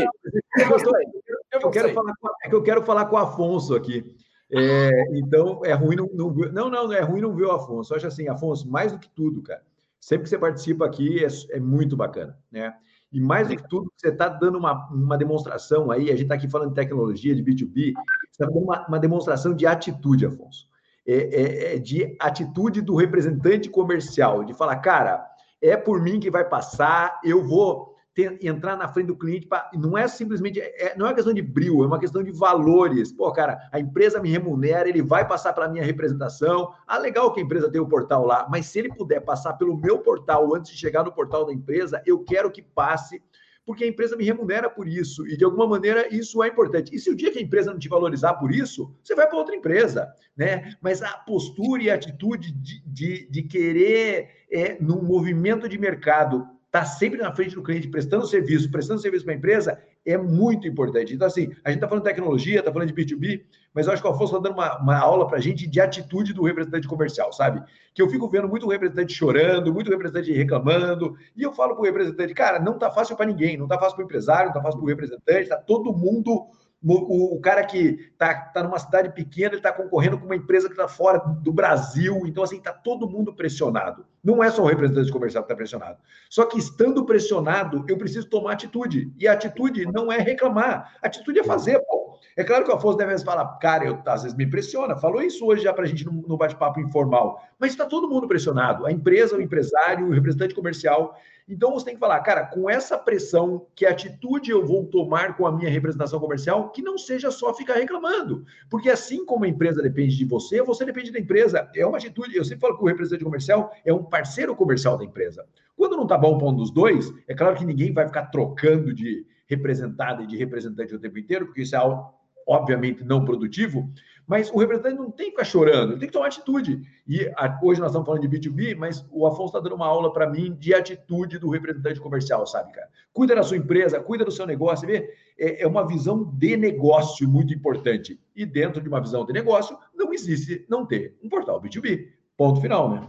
Eu, 1.51 1.61
eu, 1.61 1.71
quero 1.71 1.93
falar, 1.93 2.13
é 2.43 2.49
que 2.49 2.55
eu 2.55 2.63
quero 2.63 2.83
falar 2.83 3.05
com 3.05 3.15
o 3.15 3.19
Afonso 3.19 3.75
aqui. 3.75 4.15
É, 4.51 5.17
então, 5.17 5.61
é 5.65 5.73
ruim 5.73 5.95
não, 5.95 6.09
não, 6.13 6.29
não, 6.31 6.69
não, 6.69 6.93
é 6.93 7.01
ruim 7.01 7.21
não 7.21 7.35
ver 7.35 7.45
o 7.45 7.51
Afonso. 7.51 7.93
Eu 7.93 7.97
acho 7.97 8.07
assim, 8.07 8.27
Afonso, 8.27 8.69
mais 8.69 8.91
do 8.91 8.99
que 8.99 9.09
tudo, 9.09 9.41
cara 9.41 9.61
Sempre 9.99 10.23
que 10.23 10.29
você 10.29 10.37
participa 10.37 10.85
aqui 10.85 11.23
é, 11.23 11.27
é 11.57 11.59
muito 11.59 11.97
bacana, 11.97 12.37
né? 12.51 12.73
E 13.11 13.19
mais 13.19 13.47
do 13.47 13.55
que 13.55 13.67
tudo, 13.67 13.91
você 13.95 14.09
está 14.09 14.27
dando 14.27 14.57
uma, 14.57 14.87
uma 14.89 15.17
demonstração 15.17 15.91
aí, 15.91 16.05
a 16.05 16.13
gente 16.13 16.23
está 16.23 16.35
aqui 16.35 16.49
falando 16.49 16.69
de 16.69 16.75
tecnologia, 16.75 17.35
de 17.35 17.43
B2B, 17.43 17.93
você 17.93 18.43
está 18.43 18.45
dando 18.45 18.59
uma, 18.59 18.87
uma, 18.87 18.99
demonstração 18.99 19.53
de 19.53 19.65
atitude, 19.65 20.25
Afonso. 20.25 20.67
É, 21.05 21.13
é, 21.13 21.75
é, 21.75 21.79
de 21.79 22.15
atitude 22.19 22.81
do 22.81 22.95
representante 22.95 23.69
comercial, 23.69 24.43
de 24.43 24.53
falar, 24.53 24.75
cara, 24.77 25.25
é 25.61 25.77
por 25.77 26.01
mim 26.01 26.19
que 26.19 26.29
vai 26.29 26.47
passar, 26.47 27.19
eu 27.23 27.43
vou 27.43 27.86
ter, 28.17 28.35
entrar 28.43 28.75
na 28.75 28.87
frente 28.87 29.05
do 29.05 29.15
cliente, 29.15 29.45
pra, 29.45 29.69
não 29.75 29.95
é 29.95 30.07
simplesmente, 30.07 30.59
é, 30.59 30.95
não 30.97 31.05
é 31.05 31.09
uma 31.09 31.15
questão 31.15 31.31
de 31.31 31.41
brilho, 31.43 31.83
é 31.83 31.85
uma 31.85 31.99
questão 31.99 32.23
de 32.23 32.31
valores. 32.31 33.11
Pô, 33.11 33.31
cara, 33.31 33.69
a 33.71 33.79
empresa 33.79 34.19
me 34.19 34.27
remunera, 34.27 34.89
ele 34.89 35.03
vai 35.03 35.27
passar 35.27 35.53
para 35.53 35.65
a 35.65 35.69
minha 35.69 35.85
representação. 35.85 36.73
Ah, 36.87 36.97
legal 36.97 37.31
que 37.31 37.39
a 37.39 37.43
empresa 37.43 37.69
tem 37.69 37.79
o 37.79 37.87
portal 37.87 38.25
lá, 38.25 38.47
mas 38.49 38.65
se 38.65 38.79
ele 38.79 38.89
puder 38.89 39.19
passar 39.19 39.53
pelo 39.53 39.77
meu 39.77 39.99
portal 39.99 40.55
antes 40.55 40.71
de 40.71 40.77
chegar 40.79 41.03
no 41.03 41.11
portal 41.11 41.45
da 41.45 41.53
empresa, 41.53 42.01
eu 42.07 42.23
quero 42.23 42.49
que 42.49 42.63
passe 42.63 43.21
porque 43.63 43.83
a 43.83 43.87
empresa 43.87 44.15
me 44.15 44.23
remunera 44.23 44.69
por 44.69 44.87
isso, 44.87 45.27
e 45.27 45.35
de 45.35 45.43
alguma 45.43 45.67
maneira 45.67 46.07
isso 46.07 46.41
é 46.41 46.47
importante. 46.47 46.95
E 46.95 46.99
se 46.99 47.09
o 47.09 47.15
dia 47.15 47.29
que 47.29 47.37
a 47.37 47.41
empresa 47.41 47.71
não 47.71 47.77
te 47.77 47.89
valorizar 47.89 48.35
por 48.35 48.49
isso, 48.49 48.95
você 49.03 49.13
vai 49.13 49.27
para 49.27 49.37
outra 49.37 49.53
empresa, 49.53 50.07
né? 50.37 50.73
Mas 50.81 51.03
a 51.03 51.09
postura 51.17 51.83
e 51.83 51.89
a 51.91 51.95
atitude 51.95 52.53
de, 52.53 52.81
de, 52.87 53.29
de 53.29 53.43
querer, 53.43 54.29
é, 54.49 54.77
num 54.79 55.03
movimento 55.03 55.67
de 55.67 55.77
mercado, 55.77 56.47
tá 56.71 56.83
sempre 56.85 57.19
na 57.19 57.33
frente 57.33 57.55
do 57.55 57.63
cliente, 57.63 57.87
prestando 57.87 58.27
serviço, 58.27 58.69
prestando 58.69 59.01
serviço 59.01 59.23
para 59.23 59.33
a 59.33 59.37
empresa, 59.37 59.79
é 60.05 60.17
muito 60.17 60.67
importante. 60.67 61.13
Então, 61.13 61.27
assim, 61.27 61.51
a 61.63 61.69
gente 61.69 61.77
está 61.77 61.87
falando 61.87 62.03
de 62.03 62.09
tecnologia, 62.09 62.59
está 62.59 62.71
falando 62.71 62.91
de 62.91 62.93
B2B, 62.93 63.43
mas 63.73 63.87
eu 63.87 63.93
acho 63.93 64.01
que 64.01 64.07
o 64.07 64.11
Afonso 64.11 64.35
está 64.35 64.49
dando 64.49 64.57
uma, 64.57 64.77
uma 64.77 64.97
aula 64.97 65.27
para 65.27 65.37
a 65.37 65.41
gente 65.41 65.67
de 65.67 65.79
atitude 65.79 66.33
do 66.33 66.43
representante 66.43 66.87
comercial, 66.87 67.31
sabe? 67.31 67.63
Que 67.93 68.01
eu 68.01 68.09
fico 68.09 68.27
vendo 68.29 68.47
muito 68.47 68.67
representante 68.67 69.13
chorando, 69.13 69.73
muito 69.73 69.89
representante 69.89 70.31
reclamando, 70.31 71.15
e 71.35 71.43
eu 71.43 71.53
falo 71.53 71.73
para 71.73 71.81
o 71.81 71.85
representante, 71.85 72.33
cara, 72.33 72.59
não 72.59 72.73
está 72.73 72.91
fácil 72.91 73.15
para 73.15 73.25
ninguém, 73.25 73.55
não 73.55 73.65
está 73.65 73.77
fácil 73.77 73.95
para 73.95 74.03
o 74.03 74.05
empresário, 74.05 74.45
não 74.45 74.51
está 74.51 74.61
fácil 74.61 74.79
para 74.79 74.85
o 74.85 74.89
representante, 74.89 75.43
está 75.43 75.57
todo 75.57 75.93
mundo 75.93 76.47
O, 76.83 77.35
o 77.35 77.41
cara 77.41 77.65
que 77.65 78.11
está 78.11 78.35
tá 78.35 78.63
numa 78.63 78.77
cidade 78.77 79.09
pequena, 79.09 79.49
ele 79.49 79.57
está 79.57 79.73
concorrendo 79.73 80.17
com 80.17 80.25
uma 80.25 80.35
empresa 80.35 80.67
que 80.67 80.73
está 80.73 80.87
fora 80.87 81.17
do 81.17 81.51
Brasil. 81.51 82.21
Então, 82.25 82.43
assim, 82.43 82.57
está 82.57 82.71
todo 82.71 83.09
mundo 83.09 83.33
pressionado. 83.33 84.05
Não 84.23 84.43
é 84.43 84.51
só 84.51 84.63
o 84.63 84.67
representante 84.67 85.11
comercial 85.11 85.43
que 85.43 85.45
está 85.45 85.55
pressionado. 85.55 85.97
Só 86.29 86.45
que 86.45 86.59
estando 86.59 87.03
pressionado, 87.05 87.83
eu 87.87 87.97
preciso 87.97 88.29
tomar 88.29 88.53
atitude. 88.53 89.11
E 89.17 89.27
a 89.27 89.33
atitude 89.33 89.85
não 89.85 90.11
é 90.11 90.19
reclamar. 90.19 90.95
A 91.01 91.07
atitude 91.07 91.39
é 91.39 91.43
fazer, 91.43 91.79
pô. 91.79 92.07
É 92.35 92.43
claro 92.43 92.63
que 92.63 92.71
o 92.71 92.75
Afonso 92.75 92.97
deve 92.97 93.17
falar, 93.19 93.45
cara, 93.57 93.85
eu, 93.85 93.99
às 94.05 94.21
vezes 94.21 94.37
me 94.37 94.45
impressiona. 94.45 94.95
Falou 94.95 95.21
isso 95.21 95.45
hoje 95.45 95.63
já 95.63 95.73
para 95.73 95.85
a 95.85 95.87
gente 95.87 96.05
no 96.05 96.37
bate-papo 96.37 96.79
informal. 96.79 97.41
Mas 97.57 97.71
está 97.71 97.85
todo 97.85 98.07
mundo 98.07 98.27
pressionado. 98.27 98.85
A 98.85 98.91
empresa, 98.91 99.35
o 99.35 99.41
empresário, 99.41 100.07
o 100.07 100.11
representante 100.11 100.53
comercial. 100.53 101.17
Então 101.49 101.71
você 101.71 101.85
tem 101.85 101.93
que 101.93 101.99
falar, 101.99 102.19
cara, 102.19 102.45
com 102.45 102.69
essa 102.69 102.97
pressão, 102.97 103.65
que 103.73 103.85
atitude 103.85 104.51
eu 104.51 104.65
vou 104.65 104.85
tomar 104.85 105.37
com 105.37 105.47
a 105.47 105.51
minha 105.51 105.69
representação 105.69 106.19
comercial, 106.19 106.71
que 106.71 106.81
não 106.81 106.97
seja 106.97 107.31
só 107.31 107.53
ficar 107.53 107.75
reclamando. 107.75 108.43
Porque 108.69 108.89
assim 108.89 109.25
como 109.25 109.45
a 109.45 109.47
empresa 109.47 109.81
depende 109.81 110.17
de 110.17 110.25
você, 110.25 110.61
você 110.61 110.83
depende 110.83 111.09
da 111.09 111.19
empresa. 111.19 111.69
É 111.73 111.85
uma 111.85 111.97
atitude. 111.97 112.35
Eu 112.35 112.43
sempre 112.43 112.61
falo 112.61 112.77
que 112.77 112.83
o 112.83 112.87
representante 112.87 113.23
comercial 113.23 113.71
é 113.85 113.93
um 113.93 114.03
parceiro 114.03 114.53
comercial 114.55 114.97
da 114.97 115.05
empresa. 115.05 115.45
Quando 115.77 115.95
não 115.95 116.03
está 116.03 116.17
bom 116.17 116.37
para 116.37 116.47
um 116.47 116.55
dos 116.55 116.69
dois, 116.69 117.13
é 117.27 117.33
claro 117.33 117.55
que 117.55 117.63
ninguém 117.63 117.93
vai 117.93 118.05
ficar 118.05 118.25
trocando 118.25 118.93
de 118.93 119.25
representado 119.47 120.23
e 120.23 120.27
de 120.27 120.35
representante 120.35 120.93
o 120.93 120.99
tempo 120.99 121.17
inteiro, 121.17 121.45
porque 121.45 121.61
isso 121.61 121.75
é 121.75 121.77
algo, 121.77 122.13
obviamente 122.45 123.03
não 123.03 123.23
produtivo, 123.23 123.89
mas 124.27 124.51
o 124.51 124.57
representante 124.57 124.97
não 124.97 125.09
tem 125.09 125.27
que 125.27 125.31
ficar 125.31 125.45
chorando, 125.45 125.93
ele 125.93 125.99
tem 125.99 126.09
que 126.09 126.13
tomar 126.13 126.27
atitude. 126.27 126.81
E 127.07 127.31
a, 127.37 127.57
hoje 127.63 127.79
nós 127.79 127.91
estamos 127.91 128.05
falando 128.05 128.27
de 128.27 128.27
B2B, 128.27 128.75
mas 128.75 129.05
o 129.09 129.25
Afonso 129.25 129.45
está 129.45 129.59
dando 129.61 129.75
uma 129.75 129.87
aula 129.87 130.11
para 130.11 130.29
mim 130.29 130.53
de 130.53 130.73
atitude 130.73 131.39
do 131.39 131.49
representante 131.49 132.01
comercial, 132.01 132.45
sabe, 132.45 132.73
cara? 132.73 132.89
Cuida 133.13 133.33
da 133.33 133.43
sua 133.43 133.55
empresa, 133.55 134.01
cuida 134.01 134.25
do 134.25 134.31
seu 134.31 134.45
negócio, 134.45 134.85
vê? 134.85 135.09
É, 135.39 135.63
é 135.63 135.67
uma 135.67 135.87
visão 135.87 136.25
de 136.25 136.57
negócio 136.57 137.27
muito 137.27 137.53
importante. 137.53 138.19
E 138.35 138.45
dentro 138.45 138.81
de 138.81 138.89
uma 138.89 138.99
visão 138.99 139.25
de 139.25 139.31
negócio, 139.31 139.77
não 139.95 140.13
existe 140.13 140.65
não 140.69 140.85
ter 140.85 141.17
um 141.23 141.29
portal 141.29 141.61
B2B. 141.61 142.09
Ponto 142.35 142.59
final, 142.59 142.89
né? 142.91 143.07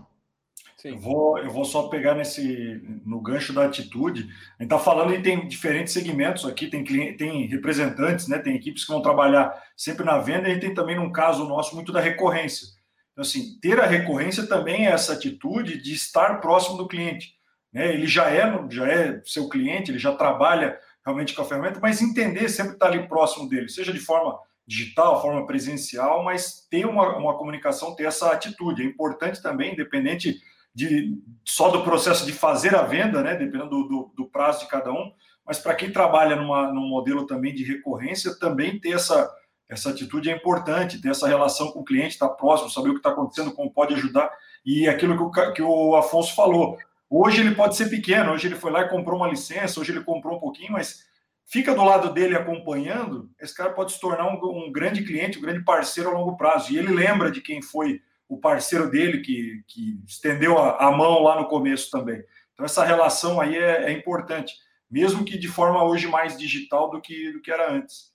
Sim. 0.80 0.90
Eu, 0.90 0.98
vou, 0.98 1.38
eu 1.38 1.50
vou 1.50 1.64
só 1.64 1.88
pegar 1.88 2.14
nesse 2.14 2.80
no 3.04 3.20
gancho 3.20 3.52
da 3.52 3.64
atitude. 3.64 4.22
A 4.22 4.62
gente 4.62 4.72
está 4.72 4.78
falando 4.78 5.12
e 5.12 5.20
tem 5.20 5.48
diferentes 5.48 5.92
segmentos 5.92 6.44
aqui, 6.44 6.68
tem, 6.68 6.84
cliente, 6.84 7.16
tem 7.16 7.46
representantes, 7.46 8.28
né? 8.28 8.38
Tem 8.38 8.54
equipes 8.54 8.84
que 8.84 8.92
vão 8.92 9.02
trabalhar 9.02 9.52
sempre 9.76 10.04
na 10.04 10.18
venda, 10.18 10.48
e 10.48 10.60
tem 10.60 10.72
também, 10.72 10.94
no 10.94 11.12
caso 11.12 11.48
nosso, 11.48 11.74
muito 11.74 11.92
da 11.92 12.00
recorrência. 12.00 12.68
Então, 13.10 13.22
assim, 13.22 13.58
ter 13.60 13.80
a 13.80 13.86
recorrência 13.86 14.46
também 14.46 14.86
é 14.86 14.90
essa 14.92 15.14
atitude 15.14 15.82
de 15.82 15.92
estar 15.92 16.40
próximo 16.40 16.76
do 16.76 16.86
cliente. 16.86 17.34
Né? 17.72 17.92
Ele 17.92 18.06
já 18.06 18.30
é, 18.30 18.48
já 18.70 18.86
é 18.86 19.20
seu 19.24 19.48
cliente, 19.48 19.90
ele 19.90 19.98
já 19.98 20.14
trabalha 20.14 20.78
realmente 21.04 21.34
com 21.34 21.42
a 21.42 21.44
ferramenta, 21.44 21.80
mas 21.82 22.00
entender 22.00 22.48
sempre 22.48 22.74
estar 22.74 22.86
ali 22.86 23.08
próximo 23.08 23.48
dele, 23.48 23.68
seja 23.68 23.92
de 23.92 23.98
forma 23.98 24.38
digital, 24.64 25.20
forma 25.20 25.44
presencial, 25.44 26.22
mas 26.22 26.66
ter 26.70 26.86
uma, 26.86 27.16
uma 27.16 27.36
comunicação, 27.36 27.96
ter 27.96 28.04
essa 28.04 28.30
atitude. 28.30 28.82
É 28.82 28.86
importante 28.86 29.42
também, 29.42 29.72
independente 29.72 30.38
de, 30.74 31.18
só 31.44 31.70
do 31.70 31.82
processo 31.82 32.24
de 32.24 32.32
fazer 32.32 32.74
a 32.74 32.82
venda, 32.82 33.22
né, 33.22 33.34
dependendo 33.34 33.70
do, 33.70 33.88
do, 33.88 34.12
do 34.16 34.26
prazo 34.26 34.60
de 34.60 34.68
cada 34.68 34.92
um, 34.92 35.12
mas 35.44 35.58
para 35.58 35.74
quem 35.74 35.90
trabalha 35.90 36.36
numa, 36.36 36.72
num 36.72 36.86
modelo 36.86 37.26
também 37.26 37.54
de 37.54 37.64
recorrência, 37.64 38.38
também 38.38 38.78
ter 38.78 38.92
essa, 38.92 39.30
essa 39.68 39.90
atitude 39.90 40.30
é 40.30 40.36
importante, 40.36 41.00
ter 41.00 41.08
essa 41.08 41.26
relação 41.26 41.72
com 41.72 41.80
o 41.80 41.84
cliente, 41.84 42.14
estar 42.14 42.28
tá 42.28 42.34
próximo, 42.34 42.70
saber 42.70 42.90
o 42.90 42.92
que 42.92 42.98
está 42.98 43.10
acontecendo, 43.10 43.52
como 43.52 43.72
pode 43.72 43.94
ajudar, 43.94 44.30
e 44.64 44.88
aquilo 44.88 45.16
que 45.16 45.40
o, 45.40 45.52
que 45.52 45.62
o 45.62 45.96
Afonso 45.96 46.34
falou. 46.34 46.78
Hoje 47.10 47.40
ele 47.40 47.54
pode 47.54 47.76
ser 47.76 47.88
pequeno, 47.88 48.32
hoje 48.32 48.46
ele 48.46 48.54
foi 48.54 48.70
lá 48.70 48.82
e 48.82 48.88
comprou 48.88 49.16
uma 49.16 49.28
licença, 49.28 49.80
hoje 49.80 49.92
ele 49.92 50.04
comprou 50.04 50.36
um 50.36 50.40
pouquinho, 50.40 50.72
mas 50.72 51.06
fica 51.46 51.74
do 51.74 51.82
lado 51.82 52.12
dele 52.12 52.36
acompanhando, 52.36 53.30
esse 53.40 53.54
cara 53.54 53.72
pode 53.72 53.92
se 53.92 54.00
tornar 54.00 54.26
um, 54.26 54.66
um 54.66 54.70
grande 54.70 55.02
cliente, 55.02 55.38
um 55.38 55.42
grande 55.42 55.64
parceiro 55.64 56.10
a 56.10 56.12
longo 56.12 56.36
prazo. 56.36 56.72
E 56.72 56.78
ele 56.78 56.92
lembra 56.92 57.30
de 57.30 57.40
quem 57.40 57.62
foi 57.62 58.02
o 58.28 58.36
parceiro 58.36 58.90
dele 58.90 59.20
que, 59.20 59.62
que 59.66 60.00
estendeu 60.06 60.58
a, 60.58 60.88
a, 60.88 60.92
mão 60.92 61.22
lá 61.22 61.40
no 61.40 61.48
começo 61.48 61.90
também. 61.90 62.22
Então, 62.52 62.66
essa 62.66 62.84
relação 62.84 63.40
aí 63.40 63.56
é, 63.56 63.84
é, 63.84 63.92
importante, 63.92 64.54
mesmo 64.90 65.24
que 65.24 65.38
de 65.38 65.48
forma 65.48 65.82
hoje 65.82 66.06
mais 66.06 66.36
digital 66.36 66.90
do 66.90 67.00
que, 67.00 67.32
do 67.32 67.40
que 67.40 67.50
era 67.50 67.72
antes. 67.72 68.12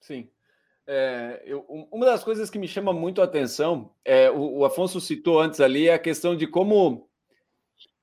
Sim. 0.00 0.28
É, 0.86 1.42
eu, 1.46 1.64
uma 1.90 2.04
das 2.04 2.22
coisas 2.22 2.50
que 2.50 2.58
me 2.58 2.68
chama 2.68 2.92
muito 2.92 3.22
a 3.22 3.24
atenção, 3.24 3.94
é, 4.04 4.30
o, 4.30 4.58
o 4.58 4.64
Afonso 4.64 5.00
citou 5.00 5.40
antes 5.40 5.60
ali, 5.60 5.88
é 5.88 5.94
a 5.94 5.98
questão 5.98 6.36
de 6.36 6.46
como, 6.46 7.08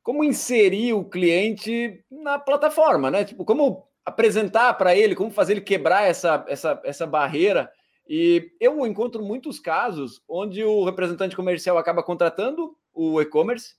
como 0.02 0.24
inserir 0.24 0.94
o 0.94 1.04
cliente 1.06 2.04
na 2.10 2.40
plataforma, 2.40 3.12
né? 3.12 3.24
Tipo, 3.24 3.46
como 3.46 3.88
apresentar 4.04 4.74
para 4.76 4.96
ele, 4.96 5.14
como 5.14 5.30
fazer 5.30 5.54
ele 5.54 5.62
quebrar 5.62 6.08
essa, 6.08 6.44
essa, 6.48 6.82
essa 6.84 7.06
barreira 7.06 7.72
e 8.10 8.52
eu 8.60 8.86
encontro 8.88 9.24
muitos 9.24 9.60
casos 9.60 10.20
onde 10.28 10.64
o 10.64 10.84
representante 10.84 11.36
comercial 11.36 11.78
acaba 11.78 12.02
contratando 12.02 12.76
o 12.92 13.22
e-commerce 13.22 13.76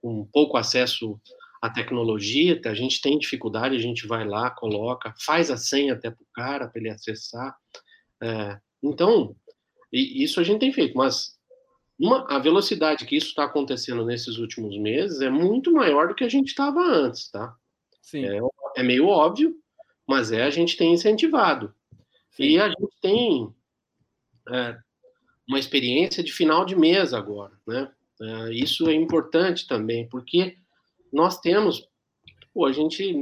com 0.00 0.24
pouco 0.26 0.56
acesso 0.56 1.20
a 1.62 1.70
tecnologia, 1.70 2.60
a 2.64 2.74
gente 2.74 3.00
tem 3.00 3.16
dificuldade, 3.16 3.76
a 3.76 3.78
gente 3.78 4.04
vai 4.04 4.26
lá, 4.26 4.50
coloca, 4.50 5.14
faz 5.24 5.48
a 5.48 5.56
senha 5.56 5.92
até 5.92 6.10
para 6.10 6.22
o 6.22 6.26
cara, 6.34 6.66
para 6.66 6.80
ele 6.80 6.90
acessar. 6.90 7.56
É, 8.20 8.58
então, 8.82 9.36
isso 9.92 10.40
a 10.40 10.42
gente 10.42 10.58
tem 10.58 10.72
feito, 10.72 10.96
mas 10.96 11.38
uma, 11.96 12.26
a 12.28 12.40
velocidade 12.40 13.06
que 13.06 13.16
isso 13.16 13.28
está 13.28 13.44
acontecendo 13.44 14.04
nesses 14.04 14.38
últimos 14.38 14.76
meses 14.76 15.20
é 15.20 15.30
muito 15.30 15.72
maior 15.72 16.08
do 16.08 16.16
que 16.16 16.24
a 16.24 16.28
gente 16.28 16.48
estava 16.48 16.80
antes, 16.80 17.30
tá? 17.30 17.54
Sim. 18.00 18.24
É, 18.24 18.40
é, 18.78 18.82
meio 18.82 19.06
óbvio, 19.06 19.54
mas 20.04 20.32
é 20.32 20.42
a 20.42 20.50
gente 20.50 20.76
tem 20.76 20.92
incentivado. 20.92 21.72
Sim. 22.32 22.42
E 22.42 22.60
a 22.60 22.68
gente 22.70 22.92
tem 23.00 23.54
é, 24.48 24.76
uma 25.48 25.60
experiência 25.60 26.24
de 26.24 26.32
final 26.32 26.64
de 26.64 26.74
mês 26.74 27.14
agora, 27.14 27.52
né? 27.64 27.88
É, 28.20 28.52
isso 28.52 28.88
é 28.88 28.94
importante 28.94 29.66
também, 29.68 30.08
porque 30.08 30.56
nós 31.12 31.40
temos, 31.40 31.88
pô, 32.54 32.66
a 32.66 32.72
gente, 32.72 33.12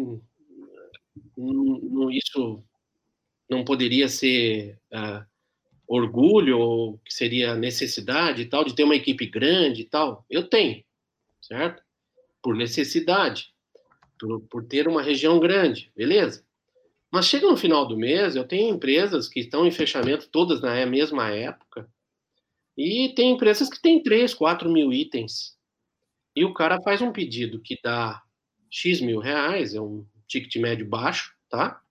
não, 1.37 2.11
isso 2.11 2.63
não 3.49 3.65
poderia 3.65 4.09
ser 4.09 4.79
uh, 4.93 5.25
orgulho, 5.87 6.59
ou 6.59 6.99
que 6.99 7.13
seria 7.13 7.57
necessidade 7.57 8.43
e 8.43 8.47
tal, 8.47 8.65
de 8.65 8.75
ter 8.75 8.85
uma 8.85 8.95
equipe 8.95 9.27
grande 9.27 9.83
e 9.83 9.85
tal. 9.85 10.25
Eu 10.31 10.49
tenho, 10.49 10.85
certo? 11.43 11.83
Por 12.41 12.55
necessidade, 12.55 13.53
por, 14.19 14.41
por 14.43 14.65
ter 14.65 14.87
uma 14.87 15.03
região 15.03 15.41
grande, 15.41 15.91
beleza? 15.97 16.45
Mas 17.11 17.27
chega 17.27 17.51
no 17.51 17.57
final 17.57 17.87
do 17.87 17.97
mês, 17.97 18.37
eu 18.37 18.47
tenho 18.47 18.73
empresas 18.73 19.29
que 19.29 19.41
estão 19.41 19.67
em 19.67 19.73
fechamento 19.73 20.29
todas 20.29 20.61
na 20.61 20.87
mesma 20.87 21.29
época, 21.31 21.91
e 22.77 23.13
tem 23.15 23.33
empresas 23.33 23.69
que 23.69 23.83
têm 23.83 24.03
3, 24.03 24.33
4 24.33 24.71
mil 24.71 24.93
itens. 24.93 25.59
E 26.41 26.45
o 26.47 26.55
cara 26.55 26.81
faz 26.81 27.03
um 27.03 27.13
pedido 27.13 27.61
que 27.61 27.79
dá 27.85 28.23
X 28.71 29.03
mil 29.03 29.19
reais, 29.19 29.75
é 29.75 29.81
um 29.83 30.07
ticket 30.27 30.57
médio 30.57 30.89
baixo, 30.89 31.37
tá? 31.51 31.83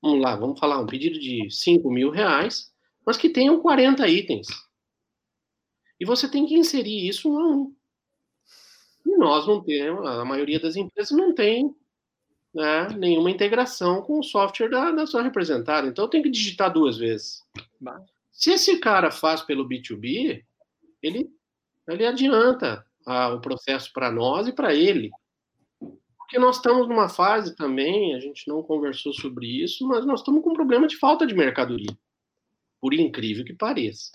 Vamos 0.00 0.20
lá, 0.20 0.36
vamos 0.36 0.60
falar, 0.60 0.78
um 0.78 0.86
pedido 0.86 1.18
de 1.18 1.50
5 1.50 1.90
mil 1.90 2.08
reais, 2.08 2.72
mas 3.04 3.16
que 3.16 3.28
tenham 3.28 3.60
40 3.60 4.06
itens. 4.06 4.46
E 5.98 6.04
você 6.04 6.30
tem 6.30 6.46
que 6.46 6.54
inserir 6.54 7.08
isso 7.08 7.28
um 7.28 7.40
a 7.40 7.48
um. 7.48 7.76
E 9.06 9.16
nós 9.16 9.48
não 9.48 9.60
temos, 9.60 10.06
a 10.06 10.24
maioria 10.24 10.60
das 10.60 10.76
empresas 10.76 11.10
não 11.10 11.34
tem 11.34 11.74
né, 12.54 12.90
nenhuma 12.96 13.28
integração 13.28 14.02
com 14.02 14.20
o 14.20 14.22
software 14.22 14.68
da, 14.68 14.92
da 14.92 15.04
sua 15.04 15.22
representada. 15.24 15.88
Então 15.88 16.04
eu 16.04 16.08
tenho 16.08 16.22
que 16.22 16.30
digitar 16.30 16.72
duas 16.72 16.96
vezes. 16.96 17.42
Se 18.30 18.52
esse 18.52 18.78
cara 18.78 19.10
faz 19.10 19.42
pelo 19.42 19.68
B2B, 19.68 20.44
ele, 21.02 21.28
ele 21.88 22.06
adianta 22.06 22.88
ah, 23.06 23.34
o 23.34 23.40
processo 23.40 23.90
para 23.92 24.10
nós 24.10 24.48
e 24.48 24.52
para 24.52 24.74
ele. 24.74 25.10
Porque 26.18 26.38
nós 26.38 26.56
estamos 26.56 26.88
numa 26.88 27.08
fase 27.08 27.56
também, 27.56 28.14
a 28.14 28.20
gente 28.20 28.46
não 28.46 28.62
conversou 28.62 29.12
sobre 29.12 29.46
isso, 29.46 29.86
mas 29.86 30.06
nós 30.06 30.20
estamos 30.20 30.42
com 30.42 30.50
um 30.50 30.54
problema 30.54 30.86
de 30.86 30.96
falta 30.96 31.26
de 31.26 31.34
mercadoria. 31.34 31.96
Por 32.80 32.94
incrível 32.94 33.44
que 33.44 33.52
pareça. 33.52 34.10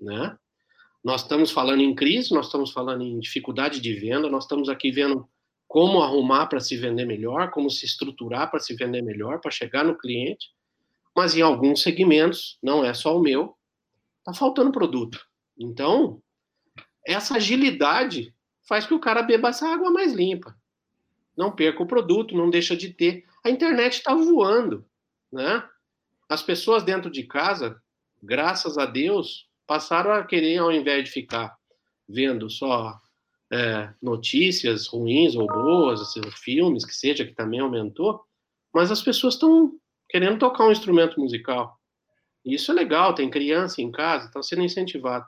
Né? 0.00 0.36
Nós 1.04 1.22
estamos 1.22 1.50
falando 1.50 1.82
em 1.82 1.94
crise, 1.94 2.32
nós 2.32 2.46
estamos 2.46 2.70
falando 2.70 3.02
em 3.02 3.18
dificuldade 3.18 3.80
de 3.80 3.92
venda, 3.94 4.30
nós 4.30 4.44
estamos 4.44 4.68
aqui 4.68 4.90
vendo 4.90 5.28
como 5.68 6.02
arrumar 6.02 6.46
para 6.46 6.60
se 6.60 6.76
vender 6.76 7.04
melhor, 7.04 7.50
como 7.50 7.70
se 7.70 7.84
estruturar 7.84 8.50
para 8.50 8.60
se 8.60 8.74
vender 8.74 9.02
melhor, 9.02 9.40
para 9.40 9.50
chegar 9.50 9.84
no 9.84 9.96
cliente. 9.96 10.50
Mas 11.14 11.36
em 11.36 11.42
alguns 11.42 11.82
segmentos, 11.82 12.58
não 12.62 12.84
é 12.84 12.94
só 12.94 13.16
o 13.16 13.20
meu, 13.20 13.56
está 14.18 14.32
faltando 14.32 14.72
produto. 14.72 15.18
Então, 15.58 16.22
essa 17.06 17.36
agilidade 17.36 18.34
faz 18.68 18.86
que 18.86 18.94
o 18.94 19.00
cara 19.00 19.22
beba 19.22 19.48
essa 19.48 19.68
água 19.68 19.90
mais 19.90 20.12
limpa. 20.12 20.56
Não 21.36 21.50
perca 21.50 21.82
o 21.82 21.86
produto, 21.86 22.36
não 22.36 22.50
deixa 22.50 22.76
de 22.76 22.92
ter. 22.92 23.24
A 23.44 23.50
internet 23.50 23.94
está 23.94 24.14
voando, 24.14 24.84
né? 25.32 25.64
As 26.28 26.42
pessoas 26.42 26.82
dentro 26.82 27.10
de 27.10 27.24
casa, 27.24 27.80
graças 28.22 28.78
a 28.78 28.86
Deus, 28.86 29.48
passaram 29.66 30.12
a 30.12 30.24
querer, 30.24 30.58
ao 30.58 30.72
invés 30.72 31.04
de 31.04 31.10
ficar 31.10 31.56
vendo 32.08 32.48
só 32.48 33.00
é, 33.52 33.92
notícias 34.00 34.86
ruins 34.86 35.34
ou 35.34 35.46
boas, 35.46 36.00
assim, 36.00 36.20
filmes, 36.30 36.84
que 36.84 36.94
seja, 36.94 37.24
que 37.24 37.34
também 37.34 37.60
aumentou, 37.60 38.22
mas 38.72 38.90
as 38.90 39.02
pessoas 39.02 39.34
estão 39.34 39.72
querendo 40.08 40.38
tocar 40.38 40.66
um 40.66 40.72
instrumento 40.72 41.20
musical. 41.20 41.78
E 42.44 42.54
isso 42.54 42.70
é 42.70 42.74
legal, 42.74 43.14
tem 43.14 43.30
criança 43.30 43.80
em 43.80 43.90
casa, 43.90 44.26
está 44.26 44.42
sendo 44.42 44.62
incentivado. 44.62 45.26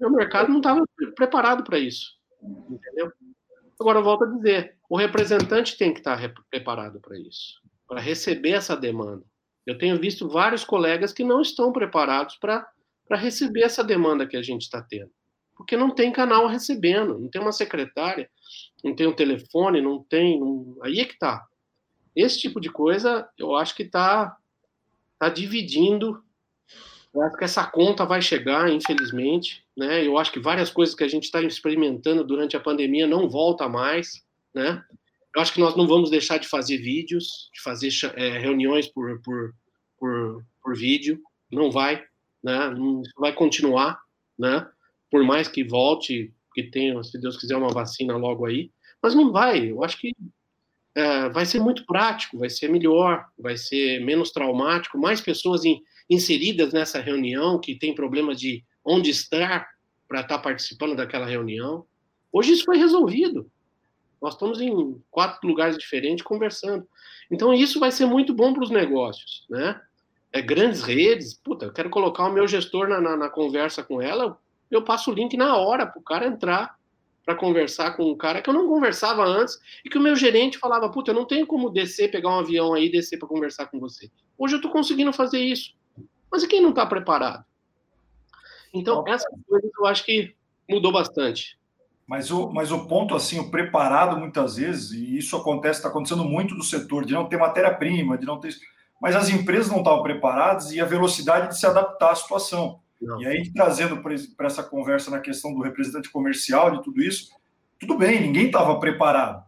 O 0.00 0.10
mercado 0.10 0.48
não 0.48 0.58
estava 0.58 0.84
preparado 1.14 1.64
para 1.64 1.78
isso, 1.78 2.16
entendeu? 2.42 3.12
Agora, 3.78 3.98
eu 3.98 4.04
volto 4.04 4.24
a 4.24 4.28
dizer, 4.28 4.76
o 4.88 4.96
representante 4.96 5.76
tem 5.76 5.92
que 5.92 6.00
estar 6.00 6.20
tá 6.20 6.42
preparado 6.50 7.00
para 7.00 7.18
isso, 7.18 7.60
para 7.88 8.00
receber 8.00 8.52
essa 8.52 8.76
demanda. 8.76 9.24
Eu 9.66 9.76
tenho 9.76 9.98
visto 9.98 10.28
vários 10.28 10.64
colegas 10.64 11.12
que 11.12 11.24
não 11.24 11.40
estão 11.40 11.72
preparados 11.72 12.36
para 12.36 12.66
receber 13.10 13.62
essa 13.62 13.82
demanda 13.82 14.26
que 14.26 14.36
a 14.36 14.42
gente 14.42 14.62
está 14.62 14.80
tendo 14.80 15.10
porque 15.56 15.76
não 15.76 15.90
tem 15.90 16.12
canal 16.12 16.46
recebendo, 16.46 17.18
não 17.18 17.28
tem 17.28 17.40
uma 17.40 17.50
secretária, 17.50 18.30
não 18.84 18.94
tem 18.94 19.06
um 19.06 19.14
telefone, 19.14 19.80
não 19.80 20.02
tem. 20.02 20.38
Não... 20.38 20.76
Aí 20.82 21.00
é 21.00 21.04
que 21.06 21.18
tá. 21.18 21.46
Esse 22.14 22.38
tipo 22.38 22.60
de 22.60 22.70
coisa, 22.70 23.28
eu 23.38 23.56
acho 23.56 23.74
que 23.74 23.84
tá, 23.84 24.36
tá 25.18 25.28
dividindo. 25.28 26.22
Eu 27.16 27.22
acho 27.22 27.36
que 27.36 27.44
essa 27.44 27.66
conta 27.66 28.04
vai 28.04 28.20
chegar, 28.20 28.70
infelizmente. 28.70 29.64
Né? 29.76 30.06
Eu 30.06 30.18
acho 30.18 30.30
que 30.30 30.38
várias 30.38 30.70
coisas 30.70 30.94
que 30.94 31.02
a 31.02 31.08
gente 31.08 31.24
está 31.24 31.40
experimentando 31.40 32.22
durante 32.22 32.56
a 32.56 32.60
pandemia 32.60 33.06
não 33.06 33.28
volta 33.28 33.68
mais. 33.68 34.22
Né? 34.54 34.84
Eu 35.34 35.40
acho 35.40 35.52
que 35.52 35.60
nós 35.60 35.74
não 35.74 35.86
vamos 35.86 36.10
deixar 36.10 36.38
de 36.38 36.46
fazer 36.46 36.76
vídeos, 36.78 37.50
de 37.54 37.62
fazer 37.62 37.90
é, 38.14 38.38
reuniões 38.38 38.86
por, 38.86 39.20
por, 39.22 39.54
por, 39.98 40.44
por 40.62 40.76
vídeo. 40.76 41.20
Não 41.50 41.70
vai. 41.70 42.04
Né? 42.44 42.54
vai 43.18 43.32
continuar. 43.32 43.98
Né? 44.38 44.68
por 45.10 45.24
mais 45.24 45.48
que 45.48 45.64
volte, 45.64 46.32
que 46.54 46.64
tenha, 46.64 47.02
se 47.02 47.18
Deus 47.18 47.36
quiser, 47.36 47.56
uma 47.56 47.72
vacina 47.72 48.16
logo 48.16 48.44
aí, 48.44 48.70
mas 49.02 49.14
não 49.14 49.32
vai. 49.32 49.70
Eu 49.70 49.84
acho 49.84 49.98
que 49.98 50.14
é, 50.94 51.28
vai 51.28 51.46
ser 51.46 51.60
muito 51.60 51.84
prático, 51.86 52.38
vai 52.38 52.50
ser 52.50 52.68
melhor, 52.68 53.26
vai 53.38 53.56
ser 53.56 54.04
menos 54.04 54.30
traumático, 54.30 54.98
mais 54.98 55.20
pessoas 55.20 55.64
in, 55.64 55.80
inseridas 56.08 56.72
nessa 56.72 57.00
reunião 57.00 57.58
que 57.58 57.74
tem 57.74 57.94
problemas 57.94 58.38
de 58.38 58.64
onde 58.84 59.10
estar 59.10 59.68
para 60.08 60.20
estar 60.20 60.36
tá 60.36 60.42
participando 60.42 60.96
daquela 60.96 61.26
reunião. 61.26 61.84
Hoje 62.32 62.52
isso 62.52 62.64
foi 62.64 62.76
resolvido. 62.76 63.50
Nós 64.20 64.34
estamos 64.34 64.60
em 64.60 65.00
quatro 65.10 65.46
lugares 65.46 65.76
diferentes 65.76 66.24
conversando. 66.24 66.86
Então 67.30 67.52
isso 67.52 67.80
vai 67.80 67.90
ser 67.90 68.06
muito 68.06 68.32
bom 68.32 68.54
para 68.54 68.62
os 68.62 68.70
negócios, 68.70 69.44
né? 69.50 69.80
É, 70.32 70.42
grandes 70.42 70.82
redes, 70.82 71.34
puta, 71.34 71.66
eu 71.66 71.72
quero 71.72 71.88
colocar 71.88 72.26
o 72.26 72.32
meu 72.32 72.46
gestor 72.46 72.88
na, 72.88 73.00
na, 73.00 73.16
na 73.16 73.30
conversa 73.30 73.82
com 73.82 74.02
ela, 74.02 74.38
eu 74.70 74.82
passo 74.82 75.10
o 75.10 75.14
link 75.14 75.36
na 75.36 75.56
hora 75.56 75.86
para 75.86 75.98
o 75.98 76.02
cara 76.02 76.26
entrar 76.26 76.76
para 77.24 77.34
conversar 77.34 77.96
com 77.96 78.10
um 78.10 78.16
cara 78.16 78.40
que 78.40 78.48
eu 78.48 78.54
não 78.54 78.68
conversava 78.68 79.24
antes 79.24 79.58
e 79.84 79.88
que 79.88 79.98
o 79.98 80.00
meu 80.00 80.14
gerente 80.14 80.58
falava, 80.58 80.88
puta, 80.88 81.10
eu 81.10 81.14
não 81.14 81.24
tenho 81.24 81.46
como 81.46 81.70
descer, 81.70 82.10
pegar 82.10 82.30
um 82.30 82.38
avião 82.38 82.72
aí 82.72 82.86
e 82.86 82.92
descer 82.92 83.18
para 83.18 83.26
conversar 83.26 83.66
com 83.66 83.80
você. 83.80 84.08
Hoje 84.38 84.54
eu 84.54 84.58
estou 84.58 84.70
conseguindo 84.70 85.12
fazer 85.12 85.40
isso. 85.40 85.74
Mas 86.36 86.42
e 86.42 86.48
quem 86.48 86.60
não 86.60 86.68
está 86.68 86.84
preparado? 86.84 87.42
Então, 88.74 89.02
essas 89.08 89.32
coisas 89.48 89.70
eu 89.78 89.86
acho 89.86 90.04
que 90.04 90.36
mudou 90.68 90.92
bastante. 90.92 91.58
Mas 92.06 92.30
o, 92.30 92.50
mas 92.50 92.70
o 92.70 92.86
ponto, 92.86 93.14
assim, 93.14 93.38
o 93.40 93.50
preparado 93.50 94.18
muitas 94.18 94.56
vezes, 94.56 94.90
e 94.90 95.16
isso 95.16 95.34
acontece, 95.34 95.78
está 95.78 95.88
acontecendo 95.88 96.26
muito 96.26 96.54
no 96.54 96.62
setor, 96.62 97.06
de 97.06 97.14
não 97.14 97.26
ter 97.26 97.38
matéria-prima, 97.38 98.18
de 98.18 98.26
não 98.26 98.38
ter. 98.38 98.54
Mas 99.00 99.16
as 99.16 99.30
empresas 99.30 99.72
não 99.72 99.78
estavam 99.78 100.02
preparadas 100.02 100.72
e 100.72 100.78
a 100.78 100.84
velocidade 100.84 101.48
de 101.48 101.58
se 101.58 101.64
adaptar 101.64 102.10
à 102.10 102.14
situação. 102.14 102.80
Não. 103.00 103.18
E 103.22 103.26
aí, 103.26 103.50
trazendo 103.50 104.02
para 104.02 104.46
essa 104.46 104.62
conversa 104.62 105.10
na 105.10 105.20
questão 105.20 105.54
do 105.54 105.62
representante 105.62 106.10
comercial, 106.10 106.70
de 106.70 106.82
tudo 106.82 107.02
isso, 107.02 107.30
tudo 107.80 107.96
bem, 107.96 108.20
ninguém 108.20 108.48
estava 108.48 108.78
preparado, 108.78 109.42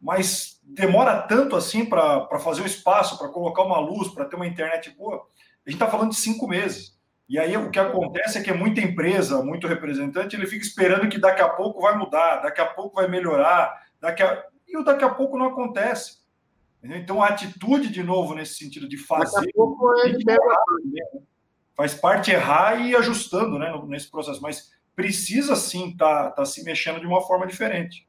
mas 0.00 0.60
demora 0.62 1.20
tanto 1.22 1.56
assim 1.56 1.84
para 1.84 2.38
fazer 2.38 2.62
o 2.62 2.66
espaço, 2.66 3.18
para 3.18 3.28
colocar 3.28 3.64
uma 3.64 3.80
luz, 3.80 4.06
para 4.06 4.24
ter 4.24 4.36
uma 4.36 4.46
internet 4.46 4.90
boa. 4.96 5.26
A 5.68 5.70
gente 5.70 5.82
está 5.82 5.90
falando 5.90 6.12
de 6.12 6.16
cinco 6.16 6.48
meses. 6.48 6.98
E 7.28 7.38
aí 7.38 7.54
o 7.54 7.70
que 7.70 7.78
acontece 7.78 8.38
é 8.38 8.42
que 8.42 8.48
é 8.48 8.54
muita 8.54 8.80
empresa, 8.80 9.44
muito 9.44 9.68
representante, 9.68 10.34
ele 10.34 10.46
fica 10.46 10.64
esperando 10.64 11.10
que 11.10 11.18
daqui 11.18 11.42
a 11.42 11.48
pouco 11.50 11.82
vai 11.82 11.94
mudar, 11.94 12.38
daqui 12.38 12.62
a 12.62 12.64
pouco 12.66 12.96
vai 12.96 13.06
melhorar, 13.06 13.86
daqui 14.00 14.22
a... 14.22 14.44
e 14.66 14.78
o 14.78 14.82
daqui 14.82 15.04
a 15.04 15.10
pouco 15.10 15.36
não 15.36 15.48
acontece. 15.48 16.20
Então 16.82 17.22
a 17.22 17.26
atitude, 17.26 17.90
de 17.90 18.02
novo, 18.02 18.34
nesse 18.34 18.54
sentido 18.54 18.88
de 18.88 18.96
fazer. 18.96 19.40
Daqui 19.40 19.50
a 19.50 19.52
pouco 19.52 19.92
é 20.00 21.28
faz 21.76 21.94
parte 21.94 22.30
errar 22.30 22.80
e 22.80 22.92
ir 22.92 22.96
ajustando 22.96 23.58
né, 23.58 23.70
nesse 23.88 24.10
processo, 24.10 24.40
mas 24.40 24.70
precisa 24.96 25.54
sim 25.54 25.90
estar 25.90 26.30
tá, 26.30 26.30
tá 26.30 26.44
se 26.46 26.64
mexendo 26.64 26.98
de 26.98 27.06
uma 27.06 27.20
forma 27.20 27.46
diferente. 27.46 28.07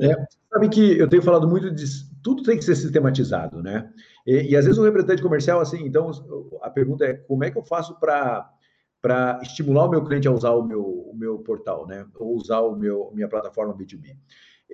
É, 0.00 0.26
sabe 0.52 0.68
que 0.68 0.98
eu 0.98 1.08
tenho 1.08 1.22
falado 1.22 1.48
muito 1.48 1.70
de 1.70 1.84
tudo 2.22 2.42
tem 2.42 2.56
que 2.56 2.64
ser 2.64 2.74
sistematizado, 2.76 3.62
né? 3.62 3.92
E, 4.26 4.50
e 4.50 4.56
às 4.56 4.64
vezes 4.64 4.78
o 4.78 4.84
representante 4.84 5.22
comercial, 5.22 5.60
assim, 5.60 5.84
então 5.84 6.10
a 6.62 6.70
pergunta 6.70 7.04
é 7.04 7.14
como 7.14 7.44
é 7.44 7.50
que 7.50 7.58
eu 7.58 7.64
faço 7.64 7.98
para 7.98 8.50
para 9.00 9.38
estimular 9.42 9.84
o 9.84 9.90
meu 9.90 10.02
cliente 10.02 10.26
a 10.26 10.32
usar 10.32 10.52
o 10.52 10.64
meu, 10.64 10.82
o 10.82 11.14
meu 11.14 11.38
portal, 11.40 11.86
né? 11.86 12.06
Ou 12.14 12.34
usar 12.36 12.60
o 12.60 12.74
meu 12.74 13.10
minha 13.14 13.28
plataforma 13.28 13.76
B2B. 13.76 14.16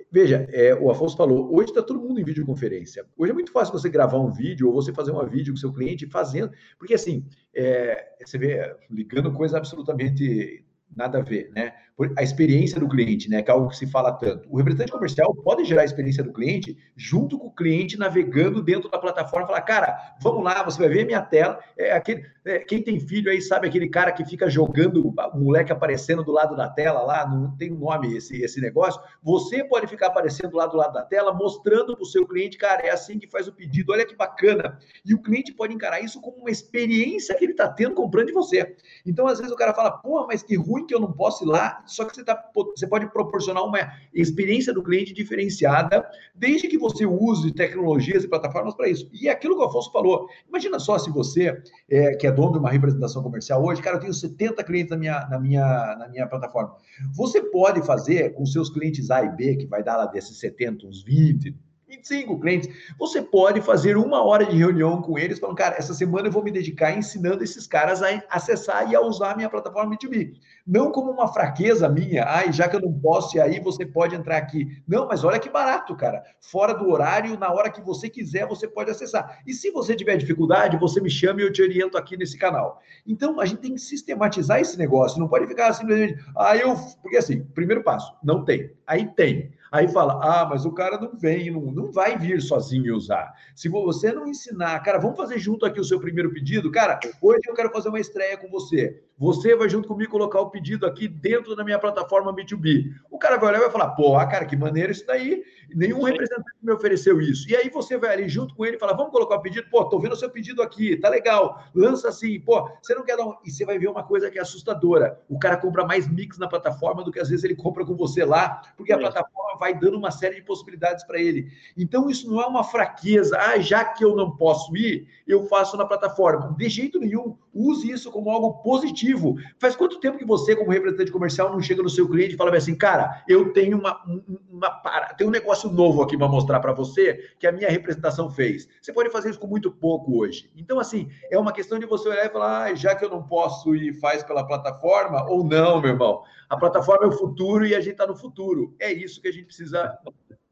Veja, 0.09 0.47
é, 0.51 0.73
o 0.73 0.89
Afonso 0.89 1.17
falou, 1.17 1.53
hoje 1.53 1.69
está 1.69 1.83
todo 1.83 1.99
mundo 1.99 2.17
em 2.19 2.23
videoconferência. 2.23 3.05
Hoje 3.17 3.31
é 3.31 3.33
muito 3.33 3.51
fácil 3.51 3.73
você 3.73 3.89
gravar 3.89 4.19
um 4.19 4.31
vídeo 4.31 4.67
ou 4.67 4.73
você 4.73 4.93
fazer 4.93 5.11
uma 5.11 5.25
vídeo 5.25 5.53
com 5.53 5.59
seu 5.59 5.73
cliente 5.73 6.07
fazendo, 6.07 6.53
porque 6.79 6.93
assim, 6.93 7.25
é, 7.53 8.15
você 8.25 8.37
vê 8.37 8.73
ligando 8.89 9.33
coisa 9.33 9.57
absolutamente 9.57 10.65
nada 10.95 11.19
a 11.19 11.21
ver, 11.21 11.51
né? 11.51 11.73
A 12.17 12.23
experiência 12.23 12.79
do 12.79 12.87
cliente, 12.87 13.29
né? 13.29 13.43
Que 13.43 13.51
é 13.51 13.53
algo 13.53 13.69
que 13.69 13.77
se 13.77 13.85
fala 13.85 14.11
tanto. 14.11 14.49
O 14.49 14.57
representante 14.57 14.91
comercial 14.91 15.35
pode 15.35 15.63
gerar 15.65 15.83
a 15.83 15.85
experiência 15.85 16.23
do 16.23 16.33
cliente 16.33 16.75
junto 16.95 17.37
com 17.37 17.47
o 17.47 17.51
cliente 17.51 17.97
navegando 17.97 18.61
dentro 18.61 18.89
da 18.89 18.97
plataforma, 18.97 19.45
falar, 19.47 19.61
cara, 19.61 20.15
vamos 20.19 20.43
lá, 20.43 20.63
você 20.63 20.79
vai 20.79 20.89
ver 20.89 21.05
minha 21.05 21.21
tela. 21.21 21.59
É 21.77 21.91
aquele, 21.91 22.25
é, 22.43 22.59
quem 22.59 22.81
tem 22.81 22.99
filho 22.99 23.29
aí 23.31 23.39
sabe 23.39 23.67
aquele 23.67 23.87
cara 23.87 24.11
que 24.11 24.25
fica 24.25 24.49
jogando 24.49 25.07
o 25.07 25.37
moleque 25.37 25.71
aparecendo 25.71 26.23
do 26.23 26.31
lado 26.31 26.55
da 26.55 26.67
tela 26.69 27.01
lá, 27.03 27.27
não 27.27 27.55
tem 27.55 27.69
nome 27.69 28.17
esse, 28.17 28.41
esse 28.41 28.59
negócio. 28.59 28.99
Você 29.21 29.63
pode 29.63 29.85
ficar 29.85 30.07
aparecendo 30.07 30.55
lá 30.55 30.65
do 30.65 30.77
lado 30.77 30.93
da 30.93 31.03
tela, 31.03 31.33
mostrando 31.33 31.95
para 31.95 32.03
o 32.03 32.05
seu 32.05 32.25
cliente, 32.25 32.57
cara, 32.57 32.81
é 32.81 32.89
assim 32.89 33.19
que 33.19 33.27
faz 33.27 33.47
o 33.47 33.53
pedido, 33.53 33.91
olha 33.91 34.05
que 34.05 34.15
bacana. 34.15 34.79
E 35.05 35.13
o 35.13 35.21
cliente 35.21 35.53
pode 35.53 35.73
encarar 35.73 36.01
isso 36.01 36.19
como 36.19 36.37
uma 36.37 36.49
experiência 36.49 37.35
que 37.35 37.45
ele 37.45 37.51
está 37.51 37.67
tendo 37.69 37.93
comprando 37.93 38.27
de 38.27 38.33
você. 38.33 38.75
Então, 39.05 39.27
às 39.27 39.37
vezes, 39.37 39.53
o 39.53 39.57
cara 39.57 39.73
fala, 39.73 39.91
pô, 39.91 40.25
mas 40.25 40.41
que 40.41 40.55
ruim 40.55 40.85
que 40.85 40.95
eu 40.95 40.99
não 40.99 41.11
posso 41.11 41.43
ir 41.43 41.47
lá. 41.47 41.83
Só 41.91 42.05
que 42.05 42.15
você, 42.15 42.23
tá, 42.23 42.51
você 42.53 42.87
pode 42.87 43.11
proporcionar 43.11 43.63
uma 43.63 43.79
experiência 44.13 44.73
do 44.73 44.83
cliente 44.83 45.13
diferenciada, 45.13 46.05
desde 46.33 46.67
que 46.67 46.77
você 46.77 47.05
use 47.05 47.51
tecnologias 47.51 48.23
e 48.23 48.27
plataformas 48.27 48.73
para 48.73 48.89
isso. 48.89 49.09
E 49.13 49.27
é 49.27 49.31
aquilo 49.31 49.55
que 49.55 49.61
o 49.61 49.65
Afonso 49.65 49.91
falou. 49.91 50.27
Imagina 50.47 50.79
só 50.79 50.97
se 50.97 51.09
você, 51.09 51.61
é, 51.89 52.15
que 52.15 52.27
é 52.27 52.31
dono 52.31 52.53
de 52.53 52.59
uma 52.59 52.69
representação 52.69 53.21
comercial 53.21 53.63
hoje, 53.63 53.81
cara, 53.81 53.97
eu 53.97 54.01
tenho 54.01 54.13
70 54.13 54.63
clientes 54.63 54.91
na 54.91 54.97
minha, 54.97 55.27
na 55.29 55.39
minha, 55.39 55.95
na 55.97 56.07
minha 56.09 56.27
plataforma. 56.27 56.75
Você 57.13 57.41
pode 57.41 57.85
fazer 57.85 58.33
com 58.33 58.45
seus 58.45 58.69
clientes 58.69 59.11
A 59.11 59.23
e 59.23 59.29
B, 59.29 59.55
que 59.55 59.65
vai 59.65 59.83
dar 59.83 59.97
lá 59.97 60.05
desses 60.05 60.37
70, 60.39 60.87
uns 60.87 61.03
20, 61.03 61.55
25 61.91 62.39
clientes, 62.39 62.69
você 62.97 63.21
pode 63.21 63.61
fazer 63.61 63.97
uma 63.97 64.23
hora 64.23 64.45
de 64.45 64.55
reunião 64.55 65.01
com 65.01 65.19
eles, 65.19 65.39
falando, 65.39 65.57
cara, 65.57 65.75
essa 65.77 65.93
semana 65.93 66.27
eu 66.27 66.31
vou 66.31 66.43
me 66.43 66.51
dedicar 66.51 66.97
ensinando 66.97 67.43
esses 67.43 67.67
caras 67.67 68.01
a 68.01 68.07
acessar 68.29 68.89
e 68.89 68.95
a 68.95 69.01
usar 69.01 69.31
a 69.31 69.35
minha 69.35 69.49
plataforma 69.49 69.95
B2B. 69.95 70.35
Não 70.65 70.91
como 70.91 71.11
uma 71.11 71.27
fraqueza 71.27 71.89
minha, 71.89 72.23
ai, 72.23 72.53
já 72.53 72.69
que 72.69 72.75
eu 72.75 72.81
não 72.81 72.93
posso 72.93 73.35
ir 73.35 73.41
aí, 73.41 73.59
você 73.59 73.85
pode 73.85 74.15
entrar 74.15 74.37
aqui. 74.37 74.81
Não, 74.87 75.05
mas 75.07 75.23
olha 75.23 75.39
que 75.39 75.49
barato, 75.49 75.95
cara. 75.95 76.23
Fora 76.39 76.73
do 76.73 76.89
horário, 76.89 77.37
na 77.37 77.51
hora 77.51 77.69
que 77.69 77.81
você 77.81 78.09
quiser, 78.09 78.47
você 78.47 78.67
pode 78.67 78.89
acessar. 78.89 79.41
E 79.45 79.53
se 79.53 79.69
você 79.71 79.93
tiver 79.93 80.15
dificuldade, 80.15 80.77
você 80.77 81.01
me 81.01 81.09
chama 81.09 81.41
e 81.41 81.43
eu 81.43 81.51
te 81.51 81.61
oriento 81.61 81.97
aqui 81.97 82.15
nesse 82.15 82.37
canal. 82.37 82.79
Então, 83.05 83.39
a 83.39 83.45
gente 83.45 83.59
tem 83.59 83.73
que 83.73 83.81
sistematizar 83.81 84.61
esse 84.61 84.77
negócio, 84.77 85.19
não 85.19 85.27
pode 85.27 85.45
ficar 85.45 85.73
simplesmente, 85.73 86.23
ah, 86.37 86.55
eu. 86.55 86.75
Porque 87.01 87.17
assim, 87.17 87.43
primeiro 87.43 87.83
passo, 87.83 88.13
não 88.23 88.45
tem. 88.45 88.71
Aí 88.87 89.07
tem. 89.13 89.51
Aí 89.71 89.87
fala, 89.87 90.19
ah, 90.21 90.45
mas 90.45 90.65
o 90.65 90.73
cara 90.73 90.99
não 90.99 91.15
vem, 91.17 91.49
não, 91.49 91.61
não 91.61 91.91
vai 91.93 92.17
vir 92.17 92.41
sozinho 92.41 92.93
usar. 92.93 93.33
Se 93.55 93.69
você 93.69 94.11
não 94.11 94.27
ensinar, 94.27 94.77
cara, 94.81 94.99
vamos 94.99 95.15
fazer 95.15 95.39
junto 95.39 95.65
aqui 95.65 95.79
o 95.79 95.83
seu 95.83 95.97
primeiro 95.97 96.33
pedido? 96.33 96.69
Cara, 96.69 96.99
hoje 97.21 97.39
eu 97.47 97.53
quero 97.53 97.71
fazer 97.71 97.87
uma 97.87 97.99
estreia 97.99 98.37
com 98.37 98.49
você. 98.49 99.01
Você 99.17 99.55
vai 99.55 99.69
junto 99.69 99.87
comigo 99.87 100.11
colocar 100.11 100.41
o 100.41 100.49
pedido 100.49 100.85
aqui 100.85 101.07
dentro 101.07 101.55
da 101.55 101.63
minha 101.63 101.79
plataforma 101.79 102.35
B2B. 102.35 102.91
O 103.09 103.17
cara 103.17 103.37
vai 103.37 103.49
olhar 103.49 103.59
e 103.59 103.61
vai 103.61 103.71
falar, 103.71 103.91
pô, 103.91 104.17
ah, 104.17 104.25
cara, 104.25 104.45
que 104.45 104.57
maneiro 104.57 104.91
isso 104.91 105.05
daí. 105.05 105.43
Nenhum 105.73 106.01
representante 106.01 106.57
me 106.61 106.73
ofereceu 106.73 107.21
isso. 107.21 107.49
E 107.49 107.55
aí 107.55 107.69
você 107.69 107.97
vai 107.97 108.11
ali 108.13 108.27
junto 108.27 108.53
com 108.55 108.65
ele 108.65 108.75
e 108.75 108.79
fala, 108.79 108.93
vamos 108.93 109.11
colocar 109.11 109.35
o 109.35 109.41
pedido? 109.41 109.69
Pô, 109.69 109.85
tô 109.85 109.99
vendo 109.99 110.13
o 110.13 110.17
seu 110.17 110.29
pedido 110.29 110.61
aqui, 110.61 110.97
tá 110.97 111.07
legal. 111.07 111.63
Lança 111.73 112.09
assim, 112.09 112.41
pô, 112.41 112.67
você 112.81 112.93
não 112.93 113.03
quer 113.03 113.15
dar 113.15 113.25
um... 113.25 113.35
E 113.45 113.51
você 113.51 113.63
vai 113.63 113.77
ver 113.77 113.87
uma 113.87 114.03
coisa 114.03 114.29
que 114.29 114.37
é 114.37 114.41
assustadora. 114.41 115.21
O 115.29 115.39
cara 115.39 115.55
compra 115.55 115.85
mais 115.85 116.09
mix 116.09 116.37
na 116.37 116.47
plataforma 116.47 117.03
do 117.03 117.11
que 117.11 117.19
às 117.19 117.29
vezes 117.29 117.45
ele 117.45 117.55
compra 117.55 117.85
com 117.85 117.95
você 117.95 118.25
lá, 118.25 118.63
porque 118.75 118.91
a 118.91 118.97
plataforma 118.97 119.60
vai 119.61 119.77
dando 119.77 119.95
uma 119.95 120.09
série 120.09 120.37
de 120.37 120.41
possibilidades 120.41 121.03
para 121.03 121.21
ele. 121.21 121.51
Então 121.77 122.09
isso 122.09 122.27
não 122.27 122.41
é 122.41 122.47
uma 122.47 122.63
fraqueza. 122.63 123.37
Ah, 123.39 123.59
já 123.59 123.85
que 123.85 124.03
eu 124.03 124.15
não 124.15 124.35
posso 124.35 124.75
ir, 124.75 125.07
eu 125.27 125.45
faço 125.45 125.77
na 125.77 125.85
plataforma. 125.85 126.55
De 126.57 126.67
jeito 126.67 126.99
nenhum. 126.99 127.37
Use 127.53 127.91
isso 127.91 128.09
como 128.11 128.31
algo 128.31 128.63
positivo. 128.63 129.35
Faz 129.59 129.75
quanto 129.75 129.99
tempo 129.99 130.17
que 130.17 130.25
você, 130.25 130.55
como 130.55 130.71
representante 130.71 131.11
comercial, 131.11 131.51
não 131.51 131.61
chega 131.61 131.83
no 131.83 131.89
seu 131.89 132.09
cliente 132.09 132.33
e 132.33 132.37
fala 132.37 132.55
assim, 132.57 132.73
cara, 132.73 133.23
eu 133.27 133.53
tenho 133.53 133.77
uma, 133.77 134.01
uma 134.49 134.69
tem 135.15 135.27
um 135.27 135.31
negócio 135.31 135.69
novo 135.69 136.01
aqui 136.01 136.17
para 136.17 136.27
mostrar 136.27 136.59
para 136.59 136.73
você 136.73 137.29
que 137.37 137.45
a 137.45 137.51
minha 137.51 137.69
representação 137.69 138.31
fez. 138.31 138.67
Você 138.81 138.91
pode 138.91 139.11
fazer 139.11 139.29
isso 139.29 139.39
com 139.39 139.47
muito 139.47 139.69
pouco 139.69 140.17
hoje. 140.17 140.49
Então, 140.55 140.79
assim, 140.79 141.09
é 141.29 141.37
uma 141.37 141.51
questão 141.51 141.77
de 141.77 141.85
você 141.85 142.09
olhar 142.09 142.25
e 142.25 142.29
falar, 142.29 142.63
ah, 142.63 142.73
já 142.73 142.95
que 142.95 143.05
eu 143.05 143.09
não 143.09 143.21
posso 143.21 143.75
ir 143.75 143.93
faz 143.93 144.23
pela 144.23 144.47
plataforma, 144.47 145.29
ou 145.29 145.43
não, 145.43 145.79
meu 145.79 145.91
irmão. 145.91 146.23
A 146.51 146.57
plataforma 146.57 147.05
é 147.05 147.07
o 147.07 147.17
futuro 147.17 147.65
e 147.65 147.73
a 147.73 147.79
gente 147.79 147.93
está 147.93 148.05
no 148.05 148.13
futuro. 148.13 148.75
É 148.77 148.91
isso 148.91 149.21
que 149.21 149.29
a 149.29 149.31
gente 149.31 149.45
precisa 149.45 149.97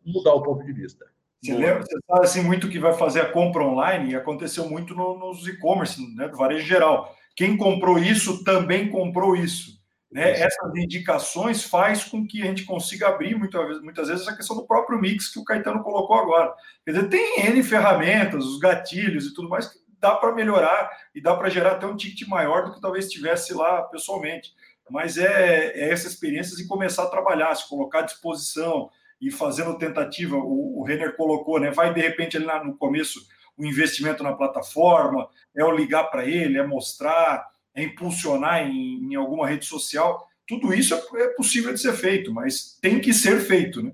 mudar 0.06 0.34
o 0.34 0.41
ponto 0.41 0.64
de 0.64 0.72
vista. 0.72 1.06
Você 1.43 1.54
lembra, 1.54 1.82
você 1.82 1.97
sabe 2.08 2.26
assim, 2.26 2.41
muito 2.41 2.70
que 2.70 2.80
vai 2.80 2.93
fazer 2.93 3.20
a 3.20 3.30
compra 3.30 3.62
online 3.66 4.12
e 4.12 4.16
aconteceu 4.16 4.70
muito 4.70 4.95
no, 4.95 5.20
nos 5.20 5.45
e-commerce, 5.45 6.02
né, 6.16 6.30
do 6.30 6.38
varejo 6.38 6.66
geral. 6.66 7.14
Quem 7.36 7.58
comprou 7.58 8.00
isso 8.00 8.45
também 8.45 8.89
comprou 8.89 9.36
isso. 9.36 9.78
Né? 10.10 10.39
Essas 10.39 10.74
indicações 10.78 11.66
faz 11.66 12.06
com 12.06 12.26
que 12.26 12.43
a 12.43 12.45
gente 12.45 12.64
consiga 12.64 13.10
abrir 13.10 13.38
muitas, 13.38 13.82
muitas 13.82 14.08
vezes 14.08 14.26
essa 14.26 14.38
questão 14.38 14.56
do 14.56 14.66
próprio 14.66 15.02
mix 15.02 15.28
que 15.28 15.39
o 15.39 15.43
Caetano 15.43 15.84
colocou 15.84 16.16
agora. 16.16 16.54
Quer 16.86 16.93
dizer, 16.93 17.10
tem 17.10 17.45
N 17.45 17.62
ferramentas, 17.62 18.45
os 18.45 18.58
gatilhos 18.58 19.26
e 19.26 19.34
tudo 19.34 19.50
mais 19.50 19.68
que 19.68 19.80
dá 20.00 20.16
para 20.16 20.34
melhorar 20.34 20.89
e 21.14 21.22
dá 21.22 21.36
para 21.36 21.50
gerar 21.50 21.74
até 21.74 21.86
um 21.86 21.97
ticket 21.97 22.26
maior 22.26 22.64
do 22.64 22.74
que 22.74 22.80
talvez 22.80 23.06
estivesse 23.06 23.54
lá 23.54 23.82
pessoalmente. 23.84 24.54
Mas 24.90 25.18
é, 25.18 25.72
é 25.74 25.92
essa 25.92 26.08
experiência 26.08 26.56
de 26.56 26.68
começar 26.68 27.04
a 27.04 27.10
trabalhar, 27.10 27.54
se 27.56 27.68
colocar 27.68 28.00
à 28.00 28.04
disposição, 28.04 28.90
e 29.22 29.30
fazendo 29.30 29.78
tentativa, 29.78 30.38
o, 30.38 30.80
o 30.80 30.84
Renner 30.84 31.16
colocou, 31.16 31.60
né? 31.60 31.72
Vai 31.72 31.94
de 31.94 32.00
repente 32.00 32.38
ali 32.38 32.46
no 32.66 32.78
começo 32.78 33.20
o 33.58 33.66
investimento 33.66 34.24
na 34.24 34.34
plataforma, 34.34 35.28
é 35.54 35.64
o 35.66 35.76
ligar 35.76 36.06
para 36.06 36.26
ele, 36.26 36.58
é 36.58 36.66
mostrar, 36.66 37.46
é 37.76 37.84
impulsionar 37.84 38.66
em, 38.66 39.04
em, 39.04 39.16
alguma 39.16 39.46
rede 39.46 39.66
social. 39.66 40.26
Tudo 40.48 40.74
isso 40.74 40.96
é, 40.96 41.24
é, 41.24 41.28
possível 41.30 41.74
de 41.74 41.80
ser 41.82 41.94
feito, 41.94 42.34
mas 42.34 42.78
tem 42.82 43.02
que 43.02 43.14
ser 43.14 43.42
feito, 43.42 43.84
né? 43.84 43.92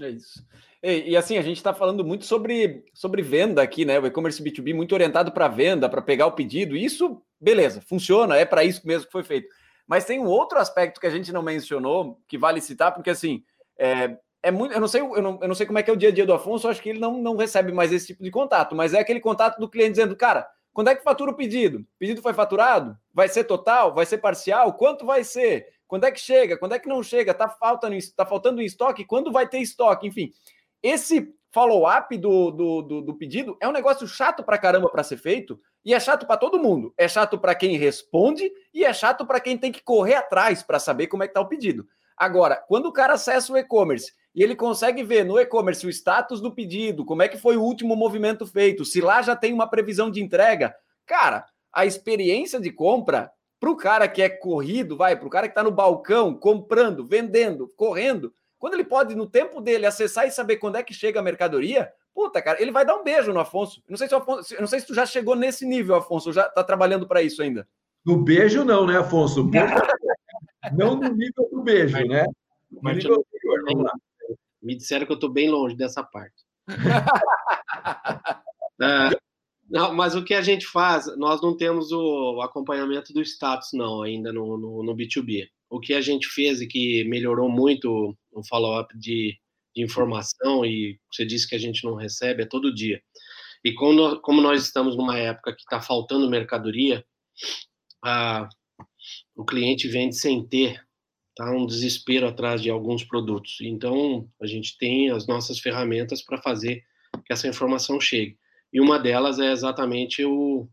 É 0.00 0.10
isso. 0.10 0.46
E, 0.80 1.10
e 1.10 1.16
assim, 1.16 1.36
a 1.36 1.42
gente 1.42 1.56
está 1.56 1.74
falando 1.74 2.04
muito 2.04 2.24
sobre, 2.24 2.84
sobre 2.94 3.20
venda 3.20 3.60
aqui, 3.60 3.84
né? 3.84 3.98
O 3.98 4.06
e-commerce 4.06 4.40
B2B 4.40 4.72
muito 4.72 4.92
orientado 4.92 5.32
para 5.32 5.48
venda, 5.48 5.88
para 5.88 6.00
pegar 6.00 6.26
o 6.26 6.32
pedido. 6.32 6.76
Isso, 6.76 7.20
beleza, 7.40 7.80
funciona, 7.80 8.36
é 8.36 8.44
para 8.44 8.62
isso 8.62 8.86
mesmo 8.86 9.06
que 9.06 9.12
foi 9.12 9.24
feito. 9.24 9.48
Mas 9.90 10.04
tem 10.04 10.20
um 10.20 10.26
outro 10.26 10.56
aspecto 10.56 11.00
que 11.00 11.06
a 11.08 11.10
gente 11.10 11.32
não 11.32 11.42
mencionou, 11.42 12.20
que 12.28 12.38
vale 12.38 12.60
citar, 12.60 12.94
porque 12.94 13.10
assim, 13.10 13.42
é, 13.76 14.16
é 14.40 14.48
muito. 14.48 14.72
Eu 14.72 14.80
não 14.80 14.86
sei, 14.86 15.00
eu 15.00 15.20
não, 15.20 15.36
eu 15.42 15.48
não 15.48 15.54
sei 15.56 15.66
como 15.66 15.80
é 15.80 15.82
que 15.82 15.90
é 15.90 15.92
o 15.92 15.96
dia 15.96 16.10
a 16.10 16.12
dia 16.12 16.24
do 16.24 16.32
Afonso, 16.32 16.68
acho 16.68 16.80
que 16.80 16.90
ele 16.90 17.00
não, 17.00 17.20
não 17.20 17.34
recebe 17.34 17.72
mais 17.72 17.92
esse 17.92 18.06
tipo 18.06 18.22
de 18.22 18.30
contato, 18.30 18.76
mas 18.76 18.94
é 18.94 19.00
aquele 19.00 19.18
contato 19.18 19.58
do 19.58 19.68
cliente 19.68 19.94
dizendo, 19.94 20.14
cara, 20.14 20.48
quando 20.72 20.90
é 20.90 20.94
que 20.94 21.02
fatura 21.02 21.32
o 21.32 21.34
pedido? 21.34 21.78
O 21.78 21.86
pedido 21.98 22.22
foi 22.22 22.32
faturado? 22.32 22.96
Vai 23.12 23.28
ser 23.28 23.42
total? 23.42 23.92
Vai 23.92 24.06
ser 24.06 24.18
parcial? 24.18 24.74
Quanto 24.74 25.04
vai 25.04 25.24
ser? 25.24 25.66
Quando 25.88 26.04
é 26.04 26.12
que 26.12 26.20
chega? 26.20 26.56
Quando 26.56 26.76
é 26.76 26.78
que 26.78 26.88
não 26.88 27.02
chega? 27.02 27.34
Tá 27.34 27.48
faltando, 27.48 27.96
tá 28.16 28.24
faltando 28.24 28.62
em 28.62 28.66
estoque? 28.66 29.04
Quando 29.04 29.32
vai 29.32 29.48
ter 29.48 29.58
estoque? 29.58 30.06
Enfim, 30.06 30.32
esse 30.80 31.34
follow-up 31.50 32.16
do, 32.16 32.52
do, 32.52 32.82
do, 32.82 33.02
do, 33.02 33.14
pedido 33.16 33.56
é 33.60 33.66
um 33.66 33.72
negócio 33.72 34.06
chato 34.06 34.44
pra 34.44 34.56
caramba 34.56 34.88
para 34.88 35.02
ser 35.02 35.16
feito 35.16 35.60
e 35.84 35.94
é 35.94 36.00
chato 36.00 36.26
para 36.26 36.36
todo 36.36 36.58
mundo. 36.58 36.92
É 36.96 37.08
chato 37.08 37.38
para 37.38 37.54
quem 37.54 37.76
responde 37.76 38.50
e 38.72 38.84
é 38.84 38.92
chato 38.92 39.26
para 39.26 39.40
quem 39.40 39.56
tem 39.56 39.72
que 39.72 39.82
correr 39.82 40.14
atrás 40.14 40.62
para 40.62 40.78
saber 40.78 41.06
como 41.06 41.22
é 41.22 41.28
que 41.28 41.34
tá 41.34 41.40
o 41.40 41.48
pedido. 41.48 41.86
Agora, 42.16 42.56
quando 42.56 42.86
o 42.86 42.92
cara 42.92 43.14
acessa 43.14 43.52
o 43.52 43.56
e-commerce 43.56 44.12
e 44.34 44.42
ele 44.42 44.54
consegue 44.54 45.02
ver 45.02 45.24
no 45.24 45.38
e-commerce 45.38 45.86
o 45.86 45.90
status 45.90 46.40
do 46.40 46.54
pedido, 46.54 47.04
como 47.04 47.22
é 47.22 47.28
que 47.28 47.38
foi 47.38 47.56
o 47.56 47.62
último 47.62 47.96
movimento 47.96 48.46
feito, 48.46 48.84
se 48.84 49.00
lá 49.00 49.22
já 49.22 49.34
tem 49.34 49.52
uma 49.52 49.68
previsão 49.68 50.10
de 50.10 50.22
entrega. 50.22 50.74
Cara, 51.06 51.46
a 51.72 51.86
experiência 51.86 52.60
de 52.60 52.70
compra 52.70 53.32
para 53.58 53.70
o 53.70 53.76
cara 53.76 54.08
que 54.08 54.22
é 54.22 54.28
corrido, 54.28 54.96
vai, 54.96 55.16
para 55.16 55.26
o 55.26 55.30
cara 55.30 55.46
que 55.48 55.52
está 55.52 55.62
no 55.62 55.70
balcão 55.70 56.34
comprando, 56.34 57.06
vendendo, 57.06 57.68
correndo, 57.76 58.32
quando 58.58 58.74
ele 58.74 58.84
pode, 58.84 59.14
no 59.14 59.26
tempo 59.26 59.60
dele, 59.60 59.86
acessar 59.86 60.26
e 60.26 60.30
saber 60.30 60.58
quando 60.58 60.76
é 60.76 60.82
que 60.82 60.92
chega 60.92 61.20
a 61.20 61.22
mercadoria, 61.22 61.90
puta, 62.14 62.42
cara, 62.42 62.60
ele 62.60 62.70
vai 62.70 62.84
dar 62.84 62.96
um 62.96 63.04
beijo 63.04 63.32
no 63.32 63.40
Afonso. 63.40 63.82
não 63.88 63.96
sei 63.96 64.08
se, 64.08 64.14
Afonso, 64.14 64.54
não 64.60 64.66
sei 64.66 64.80
se 64.80 64.86
tu 64.86 64.94
já 64.94 65.06
chegou 65.06 65.34
nesse 65.34 65.66
nível, 65.66 65.94
Afonso, 65.94 66.32
já 66.32 66.46
está 66.46 66.62
trabalhando 66.62 67.06
para 67.06 67.22
isso 67.22 67.42
ainda. 67.42 67.66
No 68.04 68.22
beijo, 68.22 68.64
não, 68.64 68.86
né, 68.86 68.98
Afonso? 68.98 69.48
não 70.72 70.96
no 70.96 71.08
nível 71.08 71.48
do 71.50 71.62
beijo, 71.62 71.96
né? 72.06 72.24
No 72.70 72.92
nível 72.92 73.24
vamos 73.66 73.84
lá. 73.84 73.92
Me 74.62 74.76
disseram 74.76 75.06
que 75.06 75.12
eu 75.12 75.16
estou 75.16 75.30
bem 75.30 75.48
longe 75.48 75.74
dessa 75.76 76.02
parte. 76.02 76.44
é, 78.80 79.10
não, 79.68 79.94
mas 79.94 80.14
o 80.14 80.24
que 80.24 80.34
a 80.34 80.42
gente 80.42 80.66
faz, 80.66 81.06
nós 81.16 81.40
não 81.40 81.56
temos 81.56 81.90
o 81.92 82.40
acompanhamento 82.42 83.12
do 83.12 83.22
status, 83.22 83.70
não, 83.72 84.02
ainda 84.02 84.32
no, 84.32 84.56
no, 84.58 84.82
no 84.82 84.96
B2B. 84.96 85.48
O 85.70 85.80
que 85.80 85.94
a 85.94 86.00
gente 86.00 86.26
fez 86.28 86.60
e 86.60 86.66
que 86.66 87.04
melhorou 87.04 87.48
muito 87.48 88.16
o 88.32 88.44
follow-up 88.44 88.96
de, 88.98 89.38
informação, 89.80 90.64
e 90.64 90.98
você 91.12 91.24
disse 91.24 91.48
que 91.48 91.54
a 91.54 91.58
gente 91.58 91.84
não 91.84 91.94
recebe, 91.94 92.42
é 92.42 92.46
todo 92.46 92.74
dia. 92.74 93.02
E 93.64 93.72
como, 93.74 94.20
como 94.20 94.40
nós 94.40 94.62
estamos 94.62 94.96
numa 94.96 95.18
época 95.18 95.54
que 95.54 95.62
está 95.62 95.80
faltando 95.80 96.30
mercadoria, 96.30 97.04
a, 98.02 98.48
o 99.36 99.44
cliente 99.44 99.88
vende 99.88 100.16
sem 100.16 100.46
ter 100.46 100.80
tá 101.34 101.50
um 101.50 101.66
desespero 101.66 102.26
atrás 102.26 102.60
de 102.60 102.70
alguns 102.70 103.04
produtos. 103.04 103.58
Então, 103.62 104.28
a 104.40 104.46
gente 104.46 104.76
tem 104.76 105.10
as 105.10 105.26
nossas 105.26 105.58
ferramentas 105.58 106.22
para 106.22 106.40
fazer 106.42 106.82
que 107.24 107.32
essa 107.32 107.48
informação 107.48 108.00
chegue. 108.00 108.36
E 108.72 108.80
uma 108.80 108.98
delas 108.98 109.38
é 109.38 109.50
exatamente 109.50 110.24
o, 110.24 110.68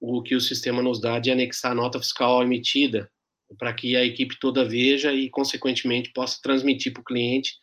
o 0.00 0.22
que 0.22 0.34
o 0.34 0.40
sistema 0.40 0.82
nos 0.82 1.00
dá 1.00 1.18
de 1.18 1.30
anexar 1.30 1.72
a 1.72 1.74
nota 1.74 1.98
fiscal 1.98 2.42
emitida 2.42 3.10
para 3.58 3.72
que 3.72 3.96
a 3.96 4.04
equipe 4.04 4.38
toda 4.38 4.64
veja 4.64 5.12
e, 5.12 5.28
consequentemente, 5.28 6.12
possa 6.12 6.38
transmitir 6.42 6.92
para 6.92 7.00
o 7.00 7.04
cliente 7.04 7.54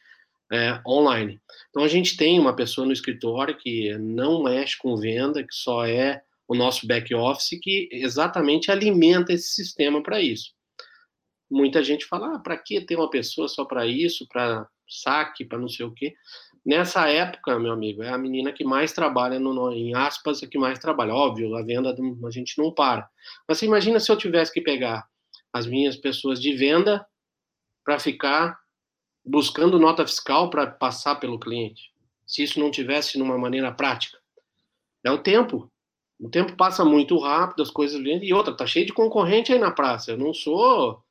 é, 0.51 0.79
online. 0.87 1.39
Então, 1.69 1.83
a 1.83 1.87
gente 1.87 2.15
tem 2.15 2.39
uma 2.39 2.55
pessoa 2.55 2.85
no 2.85 2.93
escritório 2.93 3.57
que 3.57 3.97
não 3.97 4.43
mexe 4.43 4.77
com 4.77 4.95
venda, 4.95 5.43
que 5.43 5.53
só 5.53 5.85
é 5.85 6.21
o 6.47 6.55
nosso 6.55 6.87
back 6.87 7.13
office, 7.13 7.59
que 7.61 7.89
exatamente 7.91 8.71
alimenta 8.71 9.33
esse 9.33 9.49
sistema 9.49 10.01
para 10.01 10.21
isso. 10.21 10.53
Muita 11.49 11.83
gente 11.83 12.05
fala, 12.05 12.35
ah, 12.35 12.39
para 12.39 12.57
que 12.57 12.81
ter 12.81 12.95
uma 12.95 13.09
pessoa 13.09 13.47
só 13.47 13.65
para 13.65 13.85
isso, 13.85 14.27
para 14.27 14.67
saque, 14.87 15.45
para 15.45 15.57
não 15.57 15.67
sei 15.67 15.85
o 15.85 15.93
quê. 15.93 16.13
Nessa 16.65 17.07
época, 17.09 17.57
meu 17.59 17.71
amigo, 17.71 18.03
é 18.03 18.09
a 18.09 18.17
menina 18.17 18.51
que 18.51 18.63
mais 18.63 18.91
trabalha, 18.91 19.39
no, 19.39 19.71
em 19.71 19.95
aspas, 19.95 20.43
é 20.43 20.47
que 20.47 20.57
mais 20.57 20.79
trabalha. 20.79 21.13
Óbvio, 21.13 21.55
a 21.55 21.63
venda 21.63 21.95
a 22.25 22.31
gente 22.31 22.57
não 22.57 22.73
para. 22.73 23.09
Mas 23.47 23.57
você 23.57 23.65
imagina 23.65 23.99
se 23.99 24.11
eu 24.11 24.17
tivesse 24.17 24.53
que 24.53 24.61
pegar 24.61 25.05
as 25.53 25.65
minhas 25.65 25.95
pessoas 25.95 26.41
de 26.41 26.53
venda 26.53 27.05
para 27.85 27.99
ficar 27.99 28.59
buscando 29.27 29.77
nota 29.77 30.07
fiscal 30.07 30.49
para 30.49 30.65
passar 30.65 31.15
pelo 31.15 31.39
cliente. 31.39 31.91
Se 32.25 32.43
isso 32.43 32.59
não 32.59 32.71
tivesse 32.71 33.19
numa 33.19 33.37
maneira 33.37 33.71
prática. 33.71 34.17
É 35.03 35.11
o 35.11 35.17
tempo. 35.17 35.71
O 36.19 36.29
tempo 36.29 36.55
passa 36.55 36.83
muito 36.83 37.17
rápido, 37.19 37.61
as 37.61 37.69
coisas. 37.69 38.01
E 38.03 38.33
outra, 38.33 38.55
tá 38.55 38.65
cheio 38.65 38.85
de 38.85 38.93
concorrente 38.93 39.51
aí 39.51 39.59
na 39.59 39.71
praça. 39.71 40.11
Eu 40.11 40.17
não 40.17 40.33
sou 40.33 41.03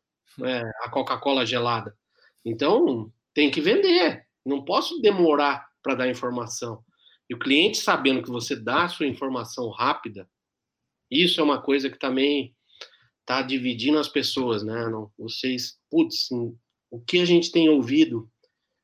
é, 0.42 0.62
a 0.82 0.90
Coca-Cola 0.90 1.46
gelada. 1.46 1.96
Então, 2.44 3.12
tem 3.34 3.50
que 3.50 3.60
vender. 3.60 4.26
Não 4.44 4.64
posso 4.64 5.00
demorar 5.00 5.68
para 5.82 5.94
dar 5.94 6.08
informação. 6.08 6.82
E 7.28 7.34
o 7.34 7.38
cliente 7.38 7.78
sabendo 7.78 8.22
que 8.22 8.30
você 8.30 8.56
dá 8.56 8.84
a 8.84 8.88
sua 8.88 9.06
informação 9.06 9.68
rápida, 9.70 10.28
isso 11.10 11.40
é 11.40 11.44
uma 11.44 11.60
coisa 11.60 11.90
que 11.90 11.98
também 11.98 12.54
está 13.20 13.42
dividindo 13.42 13.98
as 13.98 14.08
pessoas, 14.08 14.62
né? 14.62 14.88
Não, 14.88 15.10
vocês, 15.18 15.78
putz, 15.90 16.28
o 16.96 17.00
que 17.00 17.20
a 17.20 17.24
gente 17.24 17.52
tem 17.52 17.68
ouvido, 17.68 18.28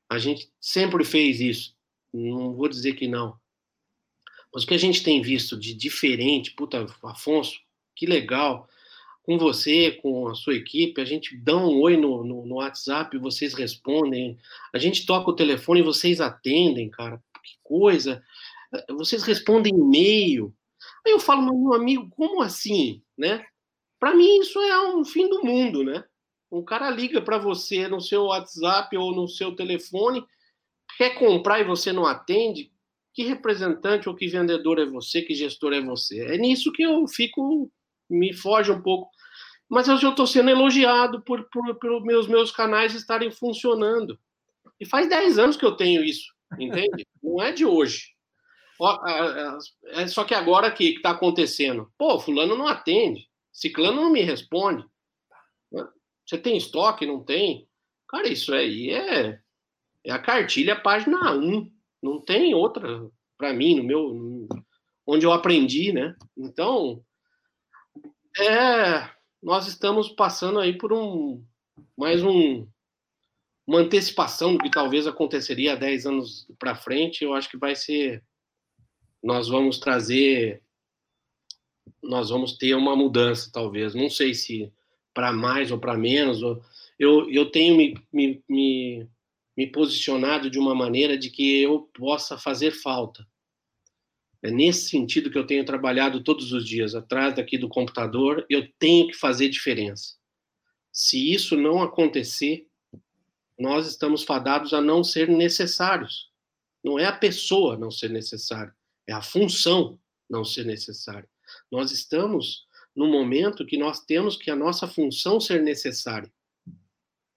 a 0.08 0.18
gente 0.18 0.50
sempre 0.60 1.04
fez 1.04 1.40
isso. 1.40 1.74
Não 2.12 2.54
vou 2.54 2.68
dizer 2.68 2.92
que 2.92 3.08
não. 3.08 3.34
Mas 4.52 4.64
o 4.64 4.66
que 4.66 4.74
a 4.74 4.78
gente 4.78 5.02
tem 5.02 5.22
visto 5.22 5.58
de 5.58 5.72
diferente, 5.72 6.52
puta, 6.52 6.86
Afonso, 7.02 7.58
que 7.96 8.04
legal 8.04 8.68
com 9.22 9.38
você, 9.38 9.92
com 10.02 10.28
a 10.28 10.34
sua 10.34 10.54
equipe, 10.54 11.00
a 11.00 11.04
gente 11.04 11.34
dá 11.36 11.56
um 11.56 11.80
oi 11.80 11.96
no, 11.96 12.22
no, 12.22 12.44
no 12.44 12.56
WhatsApp, 12.56 13.16
vocês 13.18 13.54
respondem, 13.54 14.36
a 14.74 14.78
gente 14.78 15.06
toca 15.06 15.30
o 15.30 15.36
telefone 15.36 15.80
e 15.80 15.84
vocês 15.84 16.20
atendem, 16.20 16.90
cara, 16.90 17.22
que 17.42 17.56
coisa, 17.62 18.22
vocês 18.90 19.22
respondem 19.22 19.72
e-mail. 19.74 20.54
Aí 21.06 21.12
eu 21.12 21.20
falo, 21.20 21.42
meu 21.42 21.72
amigo, 21.72 22.10
como 22.10 22.42
assim, 22.42 23.02
né? 23.16 23.42
Para 23.98 24.14
mim 24.14 24.40
isso 24.40 24.58
é 24.60 24.94
um 24.94 25.04
fim 25.04 25.28
do 25.28 25.42
mundo, 25.44 25.82
né? 25.82 26.04
Um 26.52 26.62
cara 26.62 26.90
liga 26.90 27.22
para 27.22 27.38
você 27.38 27.88
no 27.88 28.00
seu 28.00 28.24
WhatsApp 28.24 28.94
ou 28.96 29.14
no 29.14 29.26
seu 29.26 29.56
telefone, 29.56 30.22
quer 30.98 31.18
comprar 31.18 31.60
e 31.60 31.64
você 31.64 31.92
não 31.92 32.06
atende, 32.06 32.70
que 33.14 33.24
representante 33.24 34.08
ou 34.08 34.14
que 34.14 34.28
vendedor 34.28 34.78
é 34.78 34.84
você, 34.84 35.22
que 35.22 35.34
gestor 35.34 35.72
é 35.72 35.80
você? 35.80 36.20
É 36.20 36.36
nisso 36.36 36.70
que 36.72 36.82
eu 36.82 37.08
fico 37.08 37.70
me 38.08 38.34
foge 38.34 38.70
um 38.70 38.80
pouco. 38.80 39.10
Mas 39.68 39.88
eu 39.88 39.96
estou 39.96 40.26
sendo 40.26 40.50
elogiado 40.50 41.22
por, 41.22 41.48
por, 41.48 41.74
por 41.76 42.04
meus, 42.04 42.26
meus 42.26 42.50
canais 42.50 42.94
estarem 42.94 43.30
funcionando. 43.30 44.18
E 44.78 44.84
faz 44.84 45.08
10 45.08 45.38
anos 45.38 45.56
que 45.56 45.64
eu 45.64 45.72
tenho 45.72 46.04
isso, 46.04 46.30
entende? 46.58 47.06
Não 47.22 47.42
é 47.42 47.52
de 47.52 47.64
hoje. 47.64 48.12
É 49.86 50.06
só 50.08 50.24
que 50.24 50.34
agora 50.34 50.70
que 50.70 50.96
está 50.96 51.10
acontecendo? 51.10 51.90
Pô, 51.96 52.18
fulano 52.18 52.56
não 52.56 52.66
atende, 52.66 53.28
ciclano 53.52 54.02
não 54.02 54.10
me 54.10 54.22
responde. 54.22 54.84
Você 56.32 56.38
tem 56.38 56.56
estoque? 56.56 57.04
Não 57.04 57.22
tem? 57.22 57.68
Cara, 58.08 58.26
isso 58.26 58.54
aí 58.54 58.88
é, 58.88 59.38
é 60.02 60.10
a 60.10 60.18
cartilha 60.18 60.74
página 60.74 61.30
1. 61.30 61.70
Não 62.02 62.22
tem 62.22 62.54
outra 62.54 63.06
para 63.36 63.52
mim, 63.52 63.76
no 63.76 63.84
meu. 63.84 64.48
onde 65.06 65.26
eu 65.26 65.32
aprendi, 65.32 65.92
né? 65.92 66.16
Então, 66.34 67.04
é, 68.38 69.10
nós 69.42 69.68
estamos 69.68 70.08
passando 70.08 70.58
aí 70.58 70.72
por 70.78 70.90
um 70.90 71.44
mais 71.94 72.22
um 72.22 72.66
uma 73.66 73.80
antecipação 73.80 74.56
do 74.56 74.64
que 74.64 74.70
talvez 74.70 75.06
aconteceria 75.06 75.74
há 75.74 75.76
10 75.76 76.06
anos 76.06 76.46
para 76.58 76.74
frente. 76.74 77.24
Eu 77.24 77.34
acho 77.34 77.50
que 77.50 77.58
vai 77.58 77.76
ser 77.76 78.24
nós 79.22 79.48
vamos 79.48 79.78
trazer 79.78 80.62
nós 82.02 82.30
vamos 82.30 82.56
ter 82.56 82.74
uma 82.74 82.96
mudança 82.96 83.50
talvez. 83.52 83.94
Não 83.94 84.08
sei 84.08 84.32
se 84.32 84.72
para 85.14 85.32
mais 85.32 85.70
ou 85.70 85.78
para 85.78 85.96
menos. 85.96 86.40
Eu, 86.98 87.30
eu 87.30 87.50
tenho 87.50 87.76
me, 87.76 87.94
me, 88.12 88.42
me, 88.48 89.08
me 89.56 89.66
posicionado 89.66 90.50
de 90.50 90.58
uma 90.58 90.74
maneira 90.74 91.16
de 91.16 91.30
que 91.30 91.62
eu 91.62 91.90
possa 91.94 92.38
fazer 92.38 92.72
falta. 92.72 93.26
É 94.42 94.50
nesse 94.50 94.88
sentido 94.88 95.30
que 95.30 95.38
eu 95.38 95.46
tenho 95.46 95.64
trabalhado 95.64 96.22
todos 96.22 96.52
os 96.52 96.66
dias, 96.66 96.94
atrás 96.94 97.36
daqui 97.36 97.56
do 97.56 97.68
computador, 97.68 98.44
eu 98.50 98.68
tenho 98.78 99.06
que 99.06 99.14
fazer 99.14 99.48
diferença. 99.48 100.16
Se 100.90 101.32
isso 101.32 101.56
não 101.56 101.80
acontecer, 101.80 102.66
nós 103.58 103.86
estamos 103.86 104.24
fadados 104.24 104.74
a 104.74 104.80
não 104.80 105.04
ser 105.04 105.28
necessários. 105.28 106.30
Não 106.82 106.98
é 106.98 107.06
a 107.06 107.12
pessoa 107.12 107.76
não 107.76 107.90
ser 107.90 108.10
necessária, 108.10 108.74
é 109.06 109.12
a 109.12 109.22
função 109.22 109.98
não 110.28 110.44
ser 110.44 110.64
necessária. 110.64 111.28
Nós 111.70 111.92
estamos 111.92 112.66
no 112.94 113.06
momento 113.06 113.66
que 113.66 113.76
nós 113.76 114.04
temos 114.04 114.36
que 114.36 114.50
a 114.50 114.56
nossa 114.56 114.86
função 114.86 115.40
ser 115.40 115.62
necessária. 115.62 116.30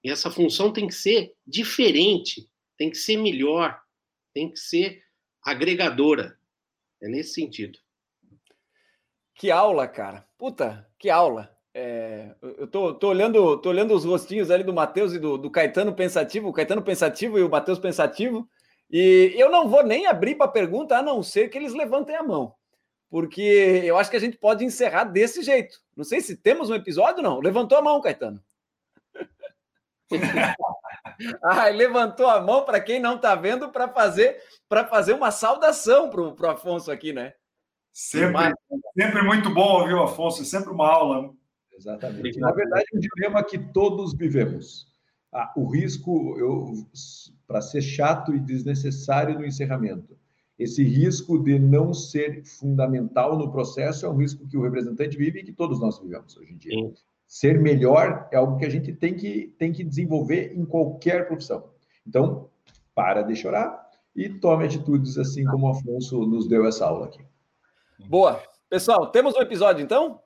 E 0.03 0.10
essa 0.10 0.30
função 0.30 0.72
tem 0.72 0.88
que 0.88 0.93
ser 0.93 1.34
diferente, 1.47 2.47
tem 2.78 2.89
que 2.89 2.97
ser 2.97 3.18
melhor, 3.18 3.82
tem 4.34 4.51
que 4.51 4.60
ser 4.60 5.03
agregadora. 5.41 6.38
É 7.01 7.08
nesse 7.08 7.34
sentido. 7.34 7.80
Que 9.34 9.51
aula, 9.51 9.88
cara. 9.88 10.28
Puta, 10.38 10.88
que 10.97 11.10
aula. 11.10 11.56
É, 11.74 12.34
eu 12.41 12.68
tô, 12.68 12.93
tô, 12.93 13.10
olhando, 13.10 13.58
tô 13.58 13.70
olhando 13.70 13.93
os 13.93 14.06
rostinhos 14.06 14.49
ali 14.49 14.64
do 14.64 14.74
Matheus 14.74 15.14
e 15.14 15.20
do, 15.20 15.38
do, 15.38 15.51
Caetano 15.51 15.93
pensativo, 15.93 16.47
o 16.47 16.53
Caetano 16.53 16.82
pensativo 16.82 17.38
e 17.38 17.43
o 17.43 17.49
Matheus 17.49 17.78
pensativo, 17.78 18.47
e 18.89 19.34
eu 19.36 19.51
não 19.51 19.68
vou 19.68 19.84
nem 19.84 20.08
abrir 20.08 20.36
para 20.36 20.47
pergunta, 20.47 20.97
a 20.97 21.03
não 21.03 21.22
ser 21.22 21.49
que 21.49 21.58
eles 21.58 21.74
levantem 21.74 22.16
a 22.16 22.24
mão, 22.24 22.56
porque 23.16 23.41
eu 23.86 23.97
acho 23.97 24.11
que 24.11 24.18
a 24.18 24.20
gente 24.20 24.38
pode 24.38 24.66
encerrar 24.66 25.05
desse 25.05 25.41
jeito. 25.41 25.80
Não 25.95 26.03
sei 26.03 26.20
se 26.20 26.36
temos 26.36 26.70
um 26.70 26.76
episódio, 26.76 27.24
não. 27.24 27.39
Levantou 27.39 27.78
a 27.78 27.82
mão, 27.82 28.01
Caetano. 28.01 28.43
ah, 31.41 31.70
levantou 31.70 32.28
a 32.28 32.41
mão 32.41 32.66
para 32.66 32.82
quem 32.82 32.99
não 32.99 33.16
está 33.16 33.34
vendo 33.34 33.72
para 33.72 33.88
fazer 33.88 34.38
para 34.68 34.86
fazer 34.86 35.13
uma 35.13 35.32
saudação 35.32 36.09
para 36.09 36.22
o 36.22 36.49
Afonso 36.49 36.91
aqui, 36.91 37.13
né? 37.13 37.34
Sempre, 37.93 38.53
sempre 38.99 39.22
muito 39.22 39.49
bom 39.49 39.80
ouvir 39.80 39.93
o 39.93 40.03
Afonso, 40.03 40.41
é 40.41 40.45
sempre 40.45 40.72
uma 40.72 40.89
aula. 40.89 41.34
Exatamente. 41.72 42.38
Na 42.38 42.51
verdade, 42.51 42.84
é 42.93 42.97
um 42.97 42.99
dilema 42.99 43.41
que 43.45 43.57
todos 43.57 44.13
vivemos. 44.13 44.93
Ah, 45.34 45.53
o 45.55 45.66
risco, 45.72 46.36
para 47.47 47.61
ser 47.61 47.82
chato 47.82 48.36
e 48.36 48.41
desnecessário 48.41 49.36
no 49.36 49.45
encerramento, 49.45 50.20
esse 50.58 50.84
risco 50.84 51.38
de 51.38 51.60
não 51.60 51.93
ser 51.93 52.43
fundamental 52.45 53.38
no 53.38 53.51
processo 53.51 54.06
é 54.06 54.10
um 54.10 54.18
risco 54.18 54.47
que 54.47 54.58
o 54.58 54.62
representante 54.62 55.18
vive 55.18 55.39
e 55.39 55.43
que 55.43 55.51
todos 55.51 55.80
nós 55.80 55.99
vivemos 55.99 56.36
hoje 56.38 56.53
em 56.53 56.58
dia. 56.58 56.74
Sim 56.74 56.93
ser 57.28 57.60
melhor 57.60 58.28
é 58.32 58.38
algo 58.38 58.58
que 58.58 58.66
a 58.66 58.70
gente 58.70 58.93
tem 58.93 59.16
que, 59.16 59.53
tem 59.58 59.72
que 59.72 59.84
desenvolver 59.84 60.53
em 60.56 60.66
qualquer 60.66 61.28
profissão. 61.28 61.70
Então, 62.08 62.49
para 62.93 63.22
de 63.24 63.36
chorar 63.36 63.89
e 64.16 64.30
tome 64.30 64.66
atitudes 64.66 65.18
assim 65.18 65.43
como 65.45 65.68
o 65.68 65.72
Afonso 65.72 66.26
nos 66.26 66.47
deu 66.47 66.66
essa 66.66 66.86
aula 66.86 67.08
aqui. 67.08 67.26
Boa. 68.08 68.41
Pessoal, 68.70 69.08
temos 69.08 69.36
um 69.36 69.41
episódio 69.41 69.84
então? 69.84 70.22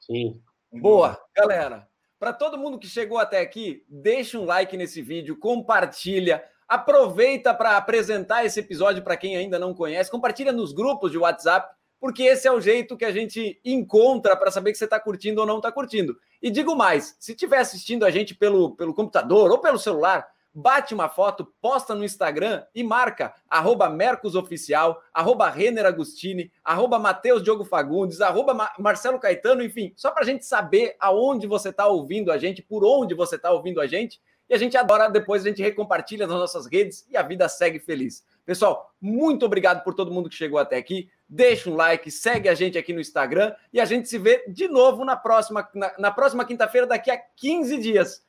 Sim. 0.00 0.40
Boa. 0.72 1.18
Galera, 1.36 1.88
para 2.18 2.32
todo 2.32 2.58
mundo 2.58 2.78
que 2.78 2.86
chegou 2.86 3.18
até 3.18 3.40
aqui, 3.40 3.84
deixa 3.88 4.38
um 4.38 4.44
like 4.44 4.76
nesse 4.76 5.02
vídeo, 5.02 5.38
compartilha, 5.38 6.42
aproveita 6.70 7.52
para 7.52 7.76
apresentar 7.76 8.46
esse 8.46 8.60
episódio 8.60 9.02
para 9.02 9.16
quem 9.16 9.36
ainda 9.36 9.58
não 9.58 9.74
conhece, 9.74 10.10
compartilha 10.10 10.52
nos 10.52 10.72
grupos 10.72 11.10
de 11.10 11.18
WhatsApp 11.18 11.74
porque 12.00 12.22
esse 12.22 12.48
é 12.48 12.52
o 12.52 12.60
jeito 12.60 12.96
que 12.96 13.04
a 13.04 13.12
gente 13.12 13.60
encontra 13.62 14.34
para 14.34 14.50
saber 14.50 14.72
que 14.72 14.78
você 14.78 14.84
está 14.84 14.98
curtindo 14.98 15.42
ou 15.42 15.46
não 15.46 15.58
está 15.58 15.70
curtindo. 15.70 16.16
E 16.40 16.50
digo 16.50 16.74
mais: 16.74 17.14
se 17.20 17.32
estiver 17.32 17.58
assistindo 17.58 18.06
a 18.06 18.10
gente 18.10 18.34
pelo, 18.34 18.74
pelo 18.74 18.94
computador 18.94 19.50
ou 19.50 19.58
pelo 19.58 19.78
celular, 19.78 20.26
bate 20.52 20.94
uma 20.94 21.08
foto, 21.08 21.44
posta 21.60 21.94
no 21.94 22.02
Instagram 22.02 22.64
e 22.74 22.82
marca 22.82 23.34
arroba 23.48 23.88
Mercosoficial, 23.90 25.02
arroba 25.12 25.50
Renner 25.50 25.84
Agostini, 25.84 26.50
arroba 26.64 26.98
Diogo 27.42 27.64
Fagundes, 27.64 28.20
arroba 28.20 28.72
Marcelo 28.78 29.20
Caetano, 29.20 29.62
enfim, 29.62 29.92
só 29.94 30.10
para 30.10 30.22
a 30.22 30.26
gente 30.26 30.44
saber 30.44 30.96
aonde 30.98 31.46
você 31.46 31.68
está 31.68 31.86
ouvindo 31.86 32.32
a 32.32 32.38
gente, 32.38 32.62
por 32.62 32.84
onde 32.84 33.14
você 33.14 33.36
está 33.36 33.52
ouvindo 33.52 33.80
a 33.80 33.86
gente, 33.86 34.20
e 34.50 34.54
a 34.54 34.58
gente 34.58 34.76
adora, 34.76 35.08
depois 35.08 35.46
a 35.46 35.48
gente 35.48 35.62
recompartilha 35.62 36.26
nas 36.26 36.36
nossas 36.36 36.66
redes 36.66 37.06
e 37.08 37.16
a 37.16 37.22
vida 37.22 37.48
segue 37.48 37.78
feliz. 37.78 38.26
Pessoal, 38.44 38.92
muito 39.00 39.46
obrigado 39.46 39.84
por 39.84 39.94
todo 39.94 40.10
mundo 40.10 40.28
que 40.28 40.34
chegou 40.34 40.58
até 40.58 40.76
aqui. 40.76 41.08
Deixa 41.28 41.70
um 41.70 41.76
like, 41.76 42.10
segue 42.10 42.48
a 42.48 42.54
gente 42.54 42.76
aqui 42.76 42.92
no 42.92 43.00
Instagram 43.00 43.54
e 43.72 43.80
a 43.80 43.84
gente 43.84 44.08
se 44.08 44.18
vê 44.18 44.44
de 44.48 44.66
novo 44.66 45.04
na 45.04 45.14
próxima, 45.14 45.68
na, 45.72 45.94
na 45.96 46.10
próxima 46.10 46.44
quinta-feira, 46.44 46.84
daqui 46.84 47.12
a 47.12 47.16
15 47.16 47.78
dias. 47.78 48.24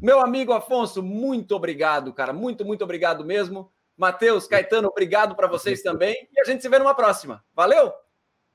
Meu 0.00 0.20
amigo 0.20 0.52
Afonso, 0.52 1.02
muito 1.02 1.56
obrigado, 1.56 2.12
cara. 2.12 2.32
Muito, 2.32 2.64
muito 2.64 2.84
obrigado 2.84 3.24
mesmo. 3.24 3.68
Matheus, 3.96 4.46
Caetano, 4.46 4.86
obrigado 4.86 5.34
para 5.34 5.48
vocês 5.48 5.82
também. 5.82 6.28
E 6.32 6.40
a 6.40 6.44
gente 6.44 6.62
se 6.62 6.68
vê 6.68 6.78
numa 6.78 6.94
próxima. 6.94 7.44
Valeu? 7.52 7.92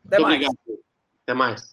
Até 0.06 0.20
muito 0.20 0.22
mais. 0.22 0.36
Obrigado. 0.36 0.58
Até 1.24 1.34
mais. 1.34 1.73